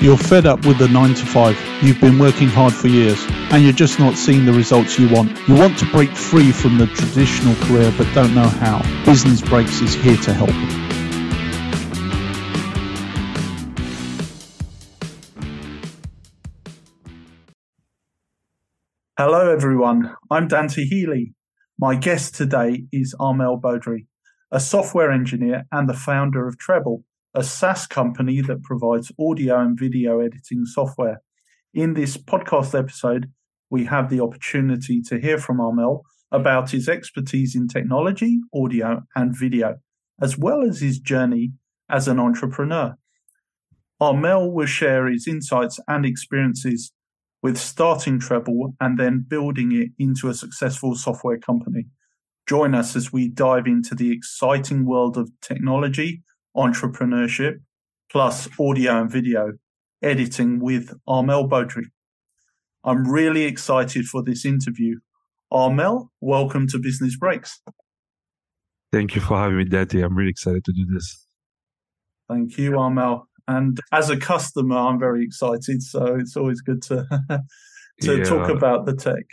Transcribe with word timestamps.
You're 0.00 0.18
fed 0.18 0.44
up 0.44 0.66
with 0.66 0.78
the 0.78 0.88
9 0.88 1.14
to 1.14 1.26
5. 1.26 1.82
You've 1.82 2.00
been 2.00 2.18
working 2.18 2.48
hard 2.48 2.74
for 2.74 2.88
years 2.88 3.24
and 3.50 3.62
you're 3.62 3.72
just 3.72 3.98
not 3.98 4.16
seeing 4.16 4.44
the 4.44 4.52
results 4.52 4.98
you 4.98 5.08
want. 5.08 5.30
You 5.48 5.54
want 5.54 5.78
to 5.78 5.86
break 5.86 6.10
free 6.10 6.52
from 6.52 6.76
the 6.76 6.86
traditional 6.88 7.54
career 7.66 7.92
but 7.96 8.12
don't 8.12 8.34
know 8.34 8.48
how. 8.48 8.82
Business 9.04 9.40
Breaks 9.40 9.80
is 9.80 9.94
here 9.94 10.16
to 10.18 10.34
help. 10.34 10.50
Hello, 19.16 19.50
everyone. 19.50 20.14
I'm 20.30 20.48
Dante 20.48 20.84
Healy. 20.84 21.34
My 21.78 21.94
guest 21.94 22.34
today 22.34 22.84
is 22.92 23.14
Armel 23.18 23.60
Beaudry, 23.60 24.06
a 24.50 24.60
software 24.60 25.10
engineer 25.10 25.64
and 25.72 25.88
the 25.88 25.94
founder 25.94 26.46
of 26.46 26.58
Treble, 26.58 27.04
a 27.34 27.42
SaaS 27.42 27.86
company 27.86 28.40
that 28.40 28.62
provides 28.62 29.10
audio 29.18 29.58
and 29.58 29.78
video 29.78 30.20
editing 30.20 30.64
software. 30.64 31.20
In 31.72 31.94
this 31.94 32.16
podcast 32.16 32.78
episode, 32.78 33.32
we 33.70 33.84
have 33.86 34.08
the 34.08 34.20
opportunity 34.20 35.02
to 35.02 35.18
hear 35.18 35.38
from 35.38 35.60
Armel 35.60 36.02
about 36.30 36.70
his 36.70 36.88
expertise 36.88 37.56
in 37.56 37.66
technology, 37.66 38.38
audio, 38.54 39.02
and 39.16 39.36
video, 39.36 39.76
as 40.20 40.38
well 40.38 40.62
as 40.62 40.80
his 40.80 41.00
journey 41.00 41.52
as 41.90 42.06
an 42.06 42.20
entrepreneur. 42.20 42.94
Armel 44.00 44.52
will 44.52 44.66
share 44.66 45.08
his 45.08 45.26
insights 45.26 45.80
and 45.88 46.06
experiences 46.06 46.92
with 47.42 47.58
starting 47.58 48.20
Treble 48.20 48.74
and 48.80 48.96
then 48.96 49.24
building 49.26 49.72
it 49.72 49.88
into 49.98 50.28
a 50.28 50.34
successful 50.34 50.94
software 50.94 51.38
company. 51.38 51.86
Join 52.46 52.74
us 52.74 52.94
as 52.94 53.12
we 53.12 53.28
dive 53.28 53.66
into 53.66 53.94
the 53.94 54.12
exciting 54.12 54.84
world 54.84 55.16
of 55.16 55.30
technology 55.40 56.22
entrepreneurship, 56.56 57.60
plus 58.10 58.48
audio 58.58 59.00
and 59.00 59.10
video 59.10 59.52
editing 60.02 60.60
with 60.60 60.92
Armel 61.06 61.48
Beaudry. 61.48 61.86
I'm 62.84 63.08
really 63.10 63.44
excited 63.44 64.04
for 64.04 64.22
this 64.22 64.44
interview. 64.44 64.98
Armel, 65.50 66.10
welcome 66.20 66.66
to 66.68 66.78
Business 66.78 67.16
Breaks. 67.16 67.60
Thank 68.92 69.14
you 69.14 69.20
for 69.20 69.38
having 69.38 69.56
me, 69.56 69.64
Dante. 69.64 70.02
I'm 70.02 70.14
really 70.14 70.30
excited 70.30 70.64
to 70.64 70.72
do 70.72 70.86
this. 70.92 71.26
Thank 72.28 72.58
you, 72.58 72.78
Armel. 72.78 73.26
And 73.48 73.78
as 73.92 74.10
a 74.10 74.16
customer, 74.16 74.76
I'm 74.76 74.98
very 74.98 75.24
excited. 75.24 75.82
So 75.82 76.16
it's 76.16 76.36
always 76.36 76.60
good 76.60 76.82
to 76.82 77.06
to 78.02 78.16
yeah. 78.18 78.24
talk 78.24 78.48
about 78.48 78.86
the 78.86 78.94
tech. 78.94 79.24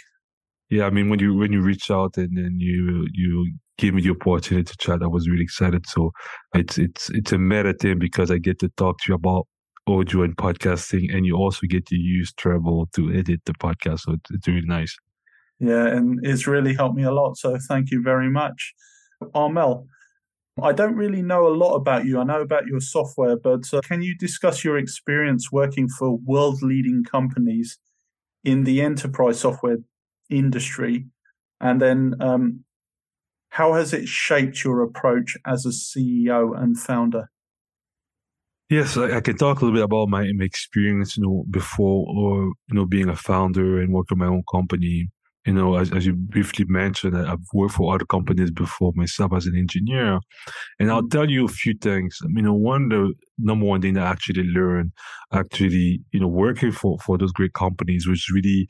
Yeah, 0.69 0.85
I 0.85 0.89
mean 0.89 1.09
when 1.09 1.19
you 1.19 1.35
when 1.35 1.51
you 1.51 1.61
reach 1.61 1.91
out 1.91 2.17
and 2.17 2.37
then 2.37 2.57
you 2.59 3.07
you 3.13 3.53
gave 3.81 3.95
me 3.95 4.01
the 4.01 4.11
opportunity 4.11 4.63
to 4.63 4.77
chat. 4.77 5.01
I 5.03 5.07
was 5.07 5.27
really 5.27 5.43
excited. 5.43 5.85
So 5.87 6.11
it's 6.53 6.77
it's 6.77 7.09
it's 7.09 7.31
a 7.33 7.37
meta 7.37 7.73
thing 7.73 7.99
because 7.99 8.31
I 8.31 8.37
get 8.37 8.59
to 8.59 8.69
talk 8.77 8.99
to 8.99 9.05
you 9.09 9.15
about 9.15 9.47
audio 9.87 10.21
and 10.21 10.37
podcasting, 10.37 11.13
and 11.13 11.25
you 11.25 11.35
also 11.35 11.67
get 11.67 11.87
to 11.87 11.95
use 11.97 12.31
Treble 12.33 12.87
to 12.93 13.11
edit 13.11 13.41
the 13.45 13.53
podcast. 13.53 14.01
So 14.01 14.13
it's, 14.13 14.31
it's 14.31 14.47
really 14.47 14.67
nice. 14.67 14.95
Yeah, 15.59 15.87
and 15.87 16.19
it's 16.23 16.47
really 16.47 16.73
helped 16.73 16.95
me 16.95 17.03
a 17.03 17.11
lot. 17.11 17.37
So 17.37 17.57
thank 17.67 17.91
you 17.91 18.01
very 18.01 18.29
much, 18.29 18.73
Armel. 19.33 19.87
I 20.61 20.73
don't 20.73 20.95
really 20.95 21.23
know 21.23 21.47
a 21.47 21.55
lot 21.55 21.75
about 21.75 22.05
you. 22.05 22.19
I 22.19 22.23
know 22.23 22.41
about 22.41 22.67
your 22.67 22.81
software, 22.81 23.37
but 23.37 23.63
uh, 23.73 23.81
can 23.81 24.01
you 24.01 24.15
discuss 24.15 24.63
your 24.63 24.77
experience 24.77 25.51
working 25.51 25.87
for 25.97 26.17
world 26.17 26.61
leading 26.61 27.03
companies 27.03 27.79
in 28.43 28.65
the 28.65 28.81
enterprise 28.81 29.39
software 29.39 29.77
industry? 30.29 31.05
And 31.59 31.81
then 31.81 32.15
um, 32.19 32.63
how 33.51 33.73
has 33.73 33.93
it 33.93 34.07
shaped 34.07 34.63
your 34.63 34.81
approach 34.81 35.37
as 35.45 35.65
a 35.65 35.69
CEO 35.69 36.57
and 36.57 36.79
founder? 36.79 37.29
Yes, 38.69 38.95
I, 38.95 39.17
I 39.17 39.21
can 39.21 39.35
talk 39.35 39.59
a 39.59 39.65
little 39.65 39.77
bit 39.77 39.83
about 39.83 40.07
my, 40.07 40.31
my 40.33 40.45
experience, 40.45 41.17
you 41.17 41.23
know, 41.23 41.43
before 41.49 42.07
or 42.07 42.45
you 42.45 42.73
know 42.73 42.85
being 42.85 43.09
a 43.09 43.15
founder 43.15 43.81
and 43.81 43.93
working 43.93 44.17
my 44.17 44.27
own 44.27 44.43
company. 44.49 45.09
You 45.45 45.53
know, 45.53 45.75
as, 45.75 45.91
as 45.91 46.05
you 46.05 46.13
briefly 46.13 46.65
mentioned, 46.69 47.17
I've 47.17 47.39
worked 47.51 47.73
for 47.73 47.93
other 47.93 48.05
companies 48.05 48.51
before 48.51 48.93
myself 48.95 49.33
as 49.33 49.47
an 49.47 49.57
engineer, 49.57 50.19
and 50.79 50.89
I'll 50.89 51.01
mm-hmm. 51.01 51.09
tell 51.09 51.29
you 51.29 51.43
a 51.43 51.49
few 51.49 51.73
things. 51.73 52.19
You 52.21 52.43
know, 52.43 52.53
one 52.53 52.87
the 52.87 53.13
number 53.37 53.65
one 53.65 53.81
thing 53.81 53.97
I 53.97 54.09
actually 54.09 54.43
learned, 54.43 54.93
actually, 55.33 56.01
you 56.13 56.21
know, 56.21 56.29
working 56.29 56.71
for 56.71 56.97
for 56.99 57.17
those 57.17 57.33
great 57.33 57.53
companies 57.53 58.07
was 58.07 58.29
really 58.33 58.69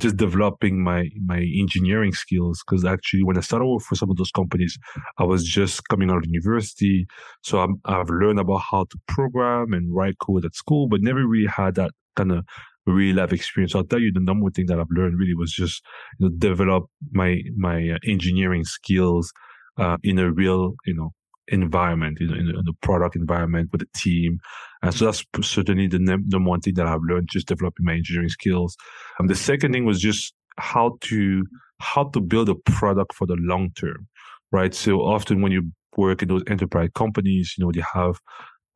just 0.00 0.16
developing 0.16 0.82
my 0.82 1.08
my 1.24 1.38
engineering 1.58 2.12
skills 2.12 2.62
because 2.66 2.84
actually 2.84 3.24
when 3.24 3.38
I 3.38 3.40
started 3.40 3.66
work 3.66 3.82
for 3.82 3.94
some 3.94 4.10
of 4.10 4.16
those 4.16 4.30
companies, 4.30 4.78
I 5.18 5.24
was 5.24 5.44
just 5.44 5.88
coming 5.88 6.10
out 6.10 6.18
of 6.18 6.24
university, 6.26 7.06
so 7.42 7.66
i 7.86 7.96
have 7.96 8.10
learned 8.10 8.38
about 8.38 8.62
how 8.70 8.84
to 8.84 8.98
program 9.08 9.72
and 9.72 9.94
write 9.94 10.18
code 10.18 10.44
at 10.44 10.54
school, 10.54 10.88
but 10.88 11.00
never 11.00 11.26
really 11.26 11.48
had 11.48 11.76
that 11.76 11.92
kind 12.16 12.32
of 12.32 12.44
real 12.86 13.16
life 13.16 13.32
experience. 13.32 13.72
So 13.72 13.78
I'll 13.78 13.86
tell 13.86 14.00
you 14.00 14.12
the 14.12 14.20
number 14.20 14.44
one 14.44 14.52
thing 14.52 14.66
that 14.66 14.78
I've 14.78 14.86
learned 14.90 15.18
really 15.18 15.34
was 15.34 15.52
just 15.52 15.82
you 16.18 16.28
know 16.28 16.34
develop 16.36 16.84
my 17.12 17.40
my 17.56 17.90
uh, 17.94 17.98
engineering 18.06 18.64
skills 18.64 19.32
uh, 19.78 19.96
in 20.02 20.18
a 20.18 20.30
real 20.30 20.74
you 20.84 20.94
know 20.94 21.12
environment, 21.50 22.18
you 22.20 22.28
know, 22.28 22.34
in, 22.34 22.48
in 22.48 22.62
the 22.64 22.74
product 22.82 23.16
environment 23.16 23.70
with 23.72 23.80
the 23.80 23.88
team. 23.94 24.38
And 24.82 24.94
so 24.94 25.06
that's 25.06 25.24
certainly 25.42 25.88
the 25.88 25.98
number 25.98 26.50
one 26.50 26.60
thing 26.60 26.74
that 26.74 26.86
I've 26.86 27.00
learned, 27.08 27.28
just 27.30 27.48
developing 27.48 27.84
my 27.84 27.94
engineering 27.94 28.28
skills. 28.28 28.76
And 29.18 29.28
the 29.28 29.34
second 29.34 29.72
thing 29.72 29.84
was 29.84 30.00
just 30.00 30.34
how 30.58 30.98
to, 31.02 31.44
how 31.80 32.10
to 32.10 32.20
build 32.20 32.48
a 32.48 32.54
product 32.54 33.14
for 33.14 33.26
the 33.26 33.36
long 33.38 33.70
term, 33.74 34.06
right? 34.52 34.74
So 34.74 35.00
often 35.00 35.42
when 35.42 35.52
you 35.52 35.72
work 35.96 36.22
in 36.22 36.28
those 36.28 36.44
enterprise 36.46 36.90
companies, 36.94 37.54
you 37.56 37.64
know, 37.64 37.72
they 37.72 37.82
have 37.92 38.20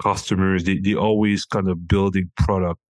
customers, 0.03 0.65
they, 0.65 0.78
they 0.78 0.94
always 0.94 1.44
kind 1.44 1.69
of 1.69 1.87
building 1.87 2.31
product 2.37 2.81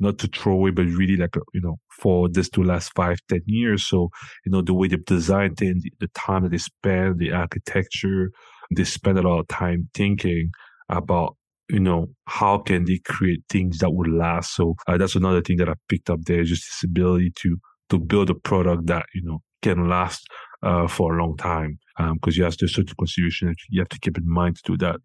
not 0.00 0.18
to 0.18 0.26
throw 0.26 0.54
away, 0.54 0.70
but 0.70 0.86
really 0.86 1.16
like, 1.16 1.36
you 1.54 1.60
know, 1.60 1.78
for 2.00 2.28
this 2.28 2.48
to 2.48 2.62
last 2.62 2.90
five, 2.96 3.18
ten 3.28 3.42
years. 3.46 3.86
So, 3.86 4.08
you 4.44 4.50
know, 4.50 4.62
the 4.62 4.74
way 4.74 4.88
they 4.88 4.96
design 4.96 5.54
things, 5.54 5.84
the 6.00 6.08
time 6.08 6.42
that 6.42 6.50
they 6.50 6.58
spend, 6.58 7.18
the 7.18 7.32
architecture, 7.32 8.32
they 8.74 8.84
spend 8.84 9.18
a 9.18 9.22
lot 9.22 9.40
of 9.40 9.48
time 9.48 9.88
thinking 9.94 10.50
about 10.88 11.36
you 11.68 11.80
know 11.80 12.06
how 12.26 12.58
can 12.58 12.84
they 12.84 13.00
create 13.04 13.42
things 13.48 13.78
that 13.78 13.90
would 13.90 14.08
last. 14.08 14.54
So 14.54 14.74
uh, 14.86 14.98
that's 14.98 15.16
another 15.16 15.40
thing 15.40 15.56
that 15.58 15.68
i 15.68 15.74
picked 15.88 16.10
up 16.10 16.20
there 16.24 16.44
just 16.44 16.68
this 16.68 16.84
ability 16.84 17.32
to 17.36 17.56
to 17.90 17.98
build 17.98 18.30
a 18.30 18.34
product 18.34 18.86
that 18.86 19.06
you 19.14 19.22
know 19.22 19.40
can 19.62 19.88
last 19.88 20.26
uh, 20.62 20.86
for 20.88 21.16
a 21.16 21.22
long 21.22 21.36
time 21.36 21.78
because 21.96 22.34
um, 22.36 22.38
you 22.38 22.44
have 22.44 22.56
to 22.56 22.68
certain 22.68 22.94
consideration 22.98 23.48
that 23.48 23.56
you 23.68 23.80
have 23.80 23.88
to 23.88 24.00
keep 24.00 24.18
in 24.18 24.28
mind 24.28 24.56
to 24.56 24.62
do 24.72 24.76
that. 24.76 24.96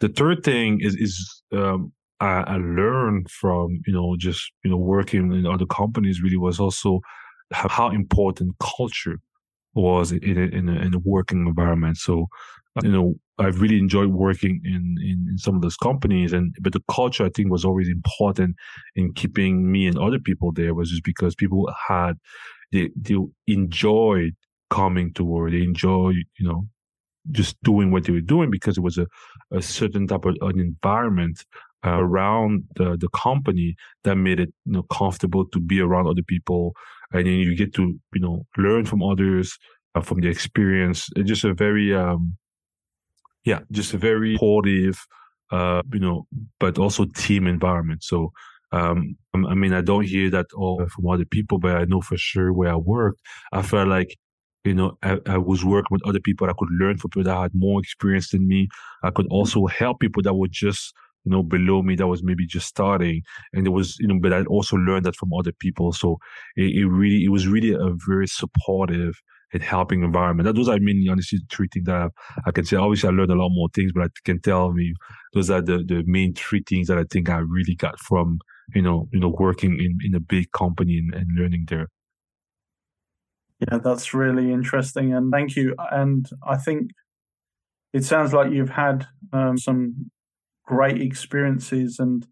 The 0.00 0.08
third 0.08 0.44
thing 0.44 0.80
is 0.80 0.94
is 0.94 1.42
um, 1.52 1.92
I, 2.20 2.44
I 2.46 2.56
learned 2.56 3.30
from 3.30 3.80
you 3.86 3.92
know 3.92 4.16
just 4.18 4.52
you 4.62 4.70
know 4.70 4.76
working 4.76 5.32
in 5.32 5.46
other 5.46 5.66
companies 5.66 6.22
really 6.22 6.36
was 6.36 6.60
also 6.60 7.00
how 7.52 7.90
important 7.90 8.54
culture 8.58 9.18
was 9.74 10.12
in 10.12 10.38
a, 10.38 10.56
in 10.56 10.68
a, 10.68 10.72
in 10.80 10.94
a 10.94 10.98
working 10.98 11.46
environment. 11.46 11.96
So, 11.96 12.26
you 12.82 12.90
know, 12.90 13.14
I've 13.38 13.60
really 13.60 13.78
enjoyed 13.78 14.08
working 14.08 14.60
in, 14.64 14.96
in, 15.02 15.26
in, 15.30 15.38
some 15.38 15.56
of 15.56 15.62
those 15.62 15.76
companies 15.76 16.32
and, 16.32 16.54
but 16.60 16.72
the 16.72 16.82
culture 16.90 17.24
I 17.24 17.30
think 17.30 17.50
was 17.50 17.64
always 17.64 17.88
important 17.88 18.56
in 18.94 19.12
keeping 19.12 19.70
me 19.70 19.86
and 19.86 19.98
other 19.98 20.18
people 20.18 20.52
there 20.52 20.74
was 20.74 20.90
just 20.90 21.04
because 21.04 21.34
people 21.34 21.70
had, 21.88 22.14
they, 22.72 22.90
they 22.96 23.16
enjoyed 23.46 24.34
coming 24.70 25.12
to 25.14 25.24
work. 25.24 25.50
They 25.50 25.62
enjoyed, 25.62 26.24
you 26.38 26.48
know, 26.48 26.66
just 27.30 27.60
doing 27.62 27.90
what 27.90 28.04
they 28.04 28.12
were 28.12 28.20
doing 28.20 28.50
because 28.50 28.76
it 28.76 28.82
was 28.82 28.98
a, 28.98 29.06
a 29.52 29.62
certain 29.62 30.06
type 30.06 30.24
of 30.24 30.36
an 30.42 30.60
environment 30.60 31.44
uh, 31.84 31.98
around 31.98 32.64
the, 32.76 32.96
the 32.98 33.08
company 33.08 33.76
that 34.04 34.16
made 34.16 34.40
it 34.40 34.52
you 34.64 34.72
know 34.72 34.82
comfortable 34.84 35.44
to 35.46 35.60
be 35.60 35.80
around 35.80 36.06
other 36.06 36.22
people 36.22 36.72
and 37.14 37.26
then 37.26 37.34
you 37.34 37.56
get 37.56 37.72
to 37.74 37.98
you 38.12 38.20
know 38.20 38.44
learn 38.58 38.84
from 38.84 39.02
others 39.02 39.56
uh, 39.94 40.00
from 40.00 40.20
the 40.20 40.28
experience 40.28 41.08
it's 41.16 41.28
just 41.28 41.44
a 41.44 41.54
very 41.54 41.94
um 41.94 42.36
yeah 43.44 43.60
just 43.70 43.94
a 43.94 43.98
very 43.98 44.34
supportive 44.34 44.98
uh 45.50 45.82
you 45.92 46.00
know 46.00 46.26
but 46.60 46.78
also 46.78 47.06
team 47.16 47.46
environment 47.46 48.02
so 48.02 48.30
um 48.72 49.16
i 49.34 49.54
mean 49.54 49.72
i 49.72 49.80
don't 49.80 50.04
hear 50.04 50.28
that 50.28 50.46
all 50.56 50.84
from 50.94 51.08
other 51.08 51.24
people 51.24 51.58
but 51.58 51.76
i 51.76 51.84
know 51.84 52.00
for 52.00 52.16
sure 52.18 52.52
where 52.52 52.72
i 52.72 52.76
worked 52.76 53.20
i 53.52 53.62
felt 53.62 53.88
like 53.88 54.16
you 54.64 54.74
know, 54.74 54.96
I, 55.02 55.18
I, 55.26 55.36
was 55.36 55.62
working 55.62 55.88
with 55.90 56.06
other 56.06 56.20
people. 56.20 56.48
I 56.48 56.54
could 56.56 56.70
learn 56.70 56.96
from 56.96 57.10
people 57.10 57.24
that 57.24 57.38
had 57.38 57.50
more 57.54 57.80
experience 57.80 58.30
than 58.30 58.48
me. 58.48 58.68
I 59.02 59.10
could 59.10 59.26
also 59.30 59.66
help 59.66 60.00
people 60.00 60.22
that 60.22 60.34
were 60.34 60.48
just 60.50 60.94
you 61.24 61.32
know, 61.32 61.42
below 61.42 61.82
me 61.82 61.96
that 61.96 62.06
was 62.06 62.22
maybe 62.22 62.46
just 62.46 62.66
starting. 62.66 63.22
And 63.52 63.66
it 63.66 63.70
was, 63.70 63.96
you 63.98 64.06
know, 64.06 64.18
but 64.20 64.32
I 64.32 64.42
also 64.44 64.76
learned 64.76 65.06
that 65.06 65.16
from 65.16 65.32
other 65.32 65.52
people. 65.52 65.92
So 65.92 66.18
it, 66.56 66.76
it 66.76 66.86
really, 66.86 67.24
it 67.24 67.30
was 67.30 67.48
really 67.48 67.72
a 67.72 67.90
very 68.06 68.26
supportive 68.26 69.14
and 69.52 69.62
helping 69.62 70.02
environment. 70.02 70.46
That 70.46 70.56
those 70.56 70.68
are 70.68 70.78
mainly 70.78 71.08
honestly 71.08 71.38
three 71.50 71.68
things 71.72 71.86
that 71.86 71.96
I, 71.96 72.08
I, 72.46 72.50
can 72.50 72.64
say. 72.64 72.76
Obviously, 72.76 73.08
I 73.08 73.12
learned 73.12 73.30
a 73.30 73.36
lot 73.36 73.50
more 73.50 73.68
things, 73.74 73.92
but 73.94 74.04
I 74.04 74.08
can 74.24 74.40
tell 74.40 74.72
me 74.72 74.92
those 75.32 75.48
are 75.48 75.62
the, 75.62 75.78
the 75.78 76.02
main 76.06 76.34
three 76.34 76.62
things 76.66 76.88
that 76.88 76.98
I 76.98 77.04
think 77.10 77.30
I 77.30 77.38
really 77.38 77.74
got 77.74 77.98
from, 78.00 78.38
you 78.74 78.82
know, 78.82 79.08
you 79.12 79.20
know, 79.20 79.34
working 79.38 79.78
in, 79.78 79.98
in 80.04 80.14
a 80.14 80.20
big 80.20 80.50
company 80.52 80.98
and, 80.98 81.14
and 81.14 81.38
learning 81.38 81.66
there. 81.68 81.88
Yeah, 83.60 83.78
that's 83.78 84.12
really 84.12 84.52
interesting. 84.52 85.14
And 85.14 85.32
thank 85.32 85.56
you. 85.56 85.74
And 85.90 86.26
I 86.46 86.56
think 86.56 86.90
it 87.92 88.04
sounds 88.04 88.32
like 88.32 88.50
you've 88.50 88.70
had 88.70 89.06
um, 89.32 89.56
some 89.56 90.10
great 90.64 91.00
experiences 91.00 91.98
and 91.98 92.26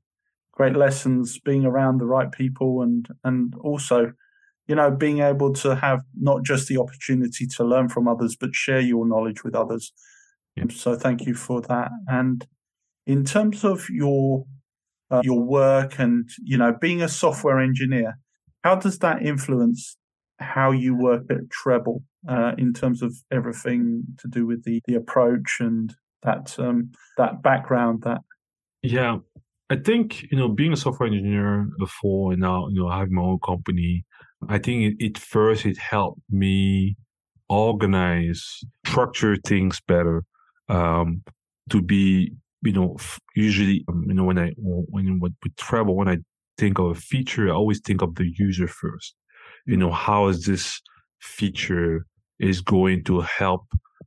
great 0.52 0.76
lessons 0.76 1.38
being 1.38 1.64
around 1.64 1.98
the 1.98 2.06
right 2.06 2.30
people 2.32 2.82
and 2.82 3.08
and 3.24 3.54
also 3.56 4.12
you 4.66 4.74
know 4.74 4.90
being 4.90 5.20
able 5.20 5.52
to 5.52 5.74
have 5.74 6.02
not 6.20 6.42
just 6.44 6.68
the 6.68 6.78
opportunity 6.78 7.46
to 7.46 7.64
learn 7.64 7.88
from 7.88 8.06
others 8.06 8.36
but 8.36 8.54
share 8.54 8.80
your 8.80 9.06
knowledge 9.06 9.44
with 9.44 9.54
others 9.54 9.92
yeah. 10.56 10.64
so 10.70 10.94
thank 10.94 11.26
you 11.26 11.34
for 11.34 11.60
that 11.62 11.90
and 12.06 12.46
in 13.06 13.24
terms 13.24 13.64
of 13.64 13.88
your 13.90 14.44
uh, 15.10 15.20
your 15.24 15.40
work 15.40 15.98
and 15.98 16.28
you 16.42 16.56
know 16.56 16.74
being 16.80 17.02
a 17.02 17.08
software 17.08 17.60
engineer 17.60 18.18
how 18.62 18.74
does 18.74 18.98
that 19.00 19.22
influence 19.22 19.96
how 20.38 20.70
you 20.70 20.94
work 20.94 21.24
at 21.30 21.50
treble 21.50 22.02
uh, 22.28 22.52
in 22.58 22.72
terms 22.72 23.02
of 23.02 23.14
everything 23.30 24.04
to 24.18 24.28
do 24.28 24.46
with 24.46 24.64
the 24.64 24.80
the 24.86 24.94
approach 24.94 25.58
and 25.60 25.94
that 26.22 26.58
um, 26.58 26.92
that 27.16 27.42
background 27.42 28.02
that 28.02 28.20
yeah 28.82 29.18
i 29.70 29.76
think 29.76 30.22
you 30.30 30.36
know 30.36 30.48
being 30.48 30.72
a 30.72 30.76
software 30.76 31.08
engineer 31.08 31.68
before 31.78 32.32
and 32.32 32.40
now 32.40 32.68
you 32.68 32.82
know 32.82 32.90
having 32.90 33.14
my 33.14 33.22
own 33.22 33.38
company 33.44 34.04
i 34.48 34.58
think 34.58 34.82
it, 34.82 35.04
it 35.04 35.18
first 35.18 35.64
it 35.66 35.78
helped 35.78 36.20
me 36.30 36.96
organize 37.48 38.60
structure 38.86 39.36
things 39.36 39.80
better 39.86 40.24
um, 40.68 41.22
to 41.68 41.82
be 41.82 42.32
you 42.62 42.72
know, 42.72 42.96
usually, 43.34 43.84
um, 43.88 44.04
you 44.06 44.14
know, 44.14 44.24
when 44.24 44.38
I 44.38 44.52
when 44.56 45.18
with 45.20 45.34
Treble 45.56 45.96
when 45.96 46.08
I 46.08 46.18
think 46.56 46.78
of 46.78 46.86
a 46.86 46.94
feature, 46.94 47.48
I 47.48 47.52
always 47.52 47.80
think 47.80 48.02
of 48.02 48.14
the 48.14 48.32
user 48.38 48.68
first. 48.68 49.14
You 49.66 49.76
know, 49.76 49.90
how 49.90 50.28
is 50.28 50.46
this 50.46 50.80
feature 51.20 52.06
is 52.38 52.60
going 52.60 53.04
to 53.04 53.20
help 53.20 53.64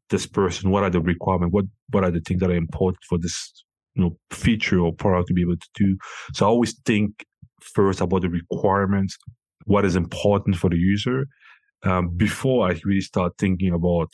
this 0.09 0.25
person? 0.25 0.71
What 0.71 0.83
are 0.83 0.89
the 0.89 1.01
requirements? 1.01 1.53
What 1.53 1.65
what 1.89 2.03
are 2.03 2.11
the 2.11 2.21
things 2.21 2.39
that 2.41 2.49
are 2.49 2.55
important 2.55 3.03
for 3.07 3.17
this 3.17 3.63
you 3.95 4.03
know 4.03 4.17
feature 4.31 4.79
or 4.79 4.93
product 4.93 5.27
to 5.29 5.33
be 5.33 5.41
able 5.41 5.57
to 5.57 5.69
do? 5.75 5.97
So 6.33 6.45
I 6.45 6.49
always 6.49 6.79
think 6.85 7.25
first 7.61 8.01
about 8.01 8.21
the 8.21 8.29
requirements, 8.29 9.17
what 9.65 9.85
is 9.85 9.95
important 9.95 10.57
for 10.57 10.69
the 10.69 10.77
user, 10.77 11.25
um, 11.83 12.09
before 12.15 12.69
I 12.69 12.79
really 12.83 13.01
start 13.01 13.33
thinking 13.37 13.73
about 13.73 14.09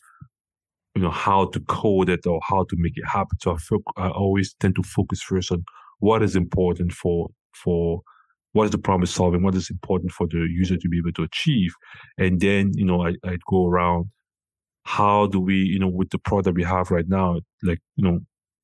you 0.95 1.01
know 1.01 1.11
how 1.11 1.45
to 1.45 1.59
code 1.61 2.09
it 2.09 2.25
or 2.25 2.39
how 2.43 2.65
to 2.69 2.75
make 2.77 2.93
it 2.95 3.05
happen. 3.07 3.38
So 3.39 3.53
I, 3.53 3.57
feel, 3.57 3.79
I 3.97 4.09
always 4.09 4.53
tend 4.59 4.75
to 4.75 4.83
focus 4.83 5.21
first 5.21 5.51
on 5.51 5.63
what 5.99 6.21
is 6.21 6.35
important 6.35 6.91
for 6.91 7.29
for 7.53 8.01
what 8.53 8.65
is 8.65 8.71
the 8.71 8.77
problem 8.77 9.05
solving, 9.05 9.43
what 9.43 9.55
is 9.55 9.69
important 9.69 10.11
for 10.11 10.27
the 10.27 10.45
user 10.49 10.75
to 10.75 10.89
be 10.89 10.97
able 10.97 11.13
to 11.13 11.23
achieve, 11.23 11.71
and 12.17 12.39
then 12.39 12.71
you 12.73 12.85
know 12.85 13.05
I 13.05 13.13
I 13.25 13.38
go 13.49 13.67
around 13.67 14.09
how 14.83 15.28
do 15.28 15.39
we 15.39 15.56
you 15.56 15.80
know 15.80 15.88
with 15.88 16.10
the 16.10 16.19
product 16.19 16.56
we 16.56 16.63
have 16.63 16.92
right 16.92 17.07
now, 17.07 17.39
like 17.63 17.80
you 17.95 18.04
know 18.04 18.19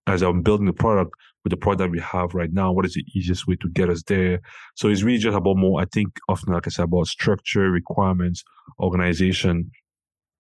as 0.08 0.22
I'm 0.22 0.42
building 0.42 0.66
the 0.66 0.74
product 0.74 1.12
with 1.44 1.52
the 1.52 1.58
product 1.58 1.92
we 1.92 2.00
have 2.00 2.34
right 2.34 2.52
now, 2.52 2.72
what 2.72 2.86
is 2.86 2.94
the 2.94 3.06
easiest 3.14 3.46
way 3.46 3.58
to 3.58 3.70
get 3.70 3.90
us 3.90 4.04
there? 4.04 4.42
So 4.76 4.88
it's 4.88 5.04
really 5.04 5.20
just 5.20 5.38
about 5.38 5.58
more, 5.58 5.82
I 5.82 5.86
think 5.86 6.18
often, 6.30 6.54
like 6.54 6.66
I 6.66 6.70
said, 6.70 6.84
about 6.86 7.08
structure, 7.08 7.70
requirements, 7.70 8.44
organization. 8.80 9.70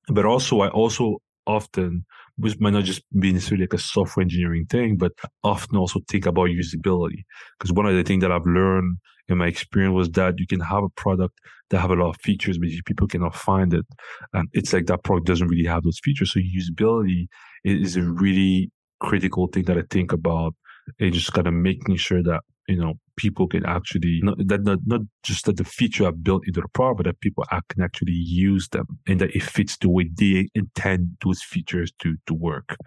But 0.07 0.25
also, 0.25 0.61
I 0.61 0.69
also 0.69 1.17
often, 1.45 2.05
which 2.37 2.59
might 2.59 2.73
not 2.73 2.83
just 2.83 3.01
be 3.19 3.33
necessarily 3.33 3.63
like 3.63 3.73
a 3.73 3.77
software 3.77 4.23
engineering 4.23 4.65
thing, 4.65 4.97
but 4.97 5.11
often 5.43 5.77
also 5.77 5.99
think 6.07 6.25
about 6.25 6.49
usability. 6.49 7.23
Because 7.57 7.73
one 7.73 7.85
of 7.85 7.95
the 7.95 8.03
things 8.03 8.21
that 8.21 8.31
I've 8.31 8.45
learned 8.45 8.97
in 9.27 9.37
my 9.37 9.47
experience 9.47 9.93
was 9.93 10.09
that 10.11 10.35
you 10.39 10.47
can 10.47 10.61
have 10.61 10.83
a 10.83 10.89
product 10.89 11.39
that 11.69 11.79
have 11.79 11.91
a 11.91 11.95
lot 11.95 12.09
of 12.09 12.17
features, 12.21 12.57
but 12.57 12.69
people 12.85 13.07
cannot 13.07 13.35
find 13.35 13.73
it. 13.73 13.85
And 14.33 14.47
it's 14.53 14.71
like 14.71 14.85
that 14.85 15.03
product 15.03 15.27
doesn't 15.27 15.47
really 15.47 15.65
have 15.67 15.83
those 15.83 15.99
features. 16.03 16.31
So 16.31 16.39
usability 16.39 17.27
is 17.65 17.97
a 17.97 18.03
really 18.03 18.71
critical 18.99 19.47
thing 19.47 19.63
that 19.63 19.77
I 19.77 19.83
think 19.89 20.13
about 20.13 20.55
and 20.99 21.13
just 21.13 21.33
kind 21.33 21.47
of 21.47 21.53
making 21.53 21.97
sure 21.97 22.23
that 22.23 22.41
you 22.67 22.77
know 22.77 22.93
people 23.17 23.47
can 23.47 23.65
actually 23.65 24.19
not 24.23 24.37
that 24.37 24.63
not, 24.63 24.79
not 24.85 25.01
just 25.23 25.45
that 25.45 25.57
the 25.57 25.63
feature 25.63 26.05
are 26.05 26.11
built 26.11 26.47
into 26.47 26.61
the 26.61 26.67
product, 26.69 26.97
but 26.97 27.05
that 27.07 27.19
people 27.19 27.43
can 27.69 27.83
actually 27.83 28.13
use 28.13 28.69
them 28.69 28.85
and 29.07 29.19
that 29.19 29.35
it 29.35 29.43
fits 29.43 29.77
the 29.77 29.89
way 29.89 30.09
they 30.13 30.47
intend 30.55 31.17
those 31.23 31.41
features 31.41 31.91
to 31.99 32.15
to 32.27 32.33
work. 32.33 32.77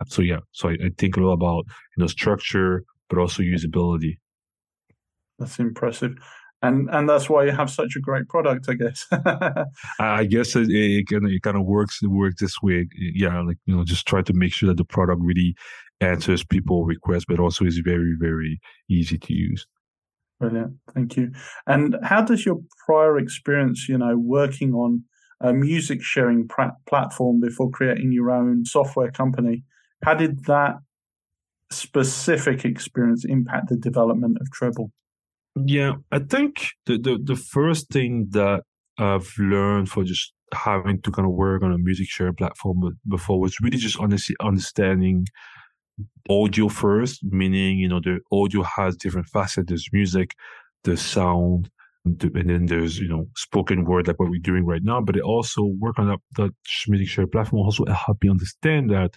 Uh, 0.00 0.04
so 0.06 0.22
yeah, 0.22 0.40
so 0.52 0.68
I, 0.68 0.72
I 0.72 0.90
think 0.96 1.16
a 1.16 1.20
lot 1.20 1.32
about 1.32 1.64
you 1.96 2.02
know 2.02 2.06
structure, 2.06 2.84
but 3.08 3.18
also 3.18 3.42
usability. 3.42 4.18
That's 5.38 5.58
impressive 5.58 6.14
and 6.62 6.88
and 6.90 7.08
that's 7.08 7.30
why 7.30 7.44
you 7.44 7.52
have 7.52 7.70
such 7.70 7.94
a 7.96 8.00
great 8.00 8.28
product, 8.28 8.68
I 8.68 8.74
guess. 8.74 9.06
I 10.00 10.24
guess 10.24 10.56
it, 10.56 10.68
it, 10.70 11.06
kind 11.08 11.24
of 11.24 11.30
it 11.30 11.42
kind 11.42 11.56
of 11.56 11.64
works 11.64 12.00
it 12.02 12.08
works 12.08 12.40
this 12.40 12.60
way. 12.62 12.88
Yeah, 12.96 13.40
like 13.42 13.58
you 13.66 13.76
know, 13.76 13.84
just 13.84 14.06
try 14.06 14.22
to 14.22 14.32
make 14.32 14.52
sure 14.52 14.68
that 14.68 14.76
the 14.76 14.84
product 14.84 15.20
really 15.22 15.54
answers 16.00 16.44
people 16.44 16.84
requests, 16.84 17.26
but 17.26 17.38
also 17.38 17.64
is 17.64 17.78
very 17.78 18.16
very 18.18 18.60
easy 18.88 19.18
to 19.18 19.34
use. 19.34 19.66
Brilliant, 20.40 20.74
thank 20.94 21.16
you. 21.16 21.32
And 21.66 21.96
how 22.02 22.22
does 22.22 22.46
your 22.46 22.58
prior 22.86 23.18
experience, 23.18 23.88
you 23.88 23.98
know, 23.98 24.16
working 24.16 24.72
on 24.72 25.04
a 25.40 25.52
music 25.52 26.02
sharing 26.02 26.48
platform 26.86 27.40
before 27.40 27.70
creating 27.70 28.12
your 28.12 28.30
own 28.30 28.64
software 28.64 29.10
company, 29.10 29.64
how 30.04 30.14
did 30.14 30.44
that 30.44 30.76
specific 31.70 32.64
experience 32.64 33.24
impact 33.24 33.68
the 33.68 33.76
development 33.76 34.38
of 34.40 34.48
Treble? 34.50 34.90
Yeah, 35.66 35.94
I 36.12 36.20
think 36.20 36.68
the, 36.86 36.98
the, 36.98 37.18
the 37.22 37.36
first 37.36 37.88
thing 37.90 38.28
that 38.30 38.62
I've 38.98 39.32
learned 39.38 39.88
for 39.88 40.04
just 40.04 40.32
having 40.54 41.00
to 41.02 41.10
kind 41.10 41.26
of 41.26 41.34
work 41.34 41.62
on 41.62 41.72
a 41.72 41.78
music 41.78 42.08
sharing 42.08 42.34
platform 42.34 42.98
before 43.08 43.40
was 43.40 43.60
really 43.60 43.76
just 43.76 43.98
honestly 43.98 44.34
understanding 44.40 45.26
audio 46.28 46.68
first, 46.68 47.22
meaning, 47.24 47.78
you 47.78 47.88
know, 47.88 48.00
the 48.00 48.20
audio 48.32 48.62
has 48.62 48.96
different 48.96 49.28
facets. 49.28 49.66
There's 49.68 49.88
music, 49.92 50.34
the 50.84 50.96
sound, 50.96 51.70
and 52.04 52.20
then 52.20 52.66
there's, 52.66 52.98
you 52.98 53.08
know, 53.08 53.26
spoken 53.36 53.84
word 53.84 54.06
like 54.06 54.18
what 54.18 54.30
we're 54.30 54.40
doing 54.40 54.64
right 54.64 54.82
now. 54.82 55.00
But 55.00 55.16
it 55.16 55.22
also 55.22 55.64
work 55.78 55.98
on 55.98 56.08
that, 56.08 56.18
that 56.36 56.52
music 56.86 57.08
sharing 57.08 57.30
platform 57.30 57.62
also 57.62 57.84
help 57.86 58.18
me 58.22 58.30
understand 58.30 58.90
that 58.90 59.14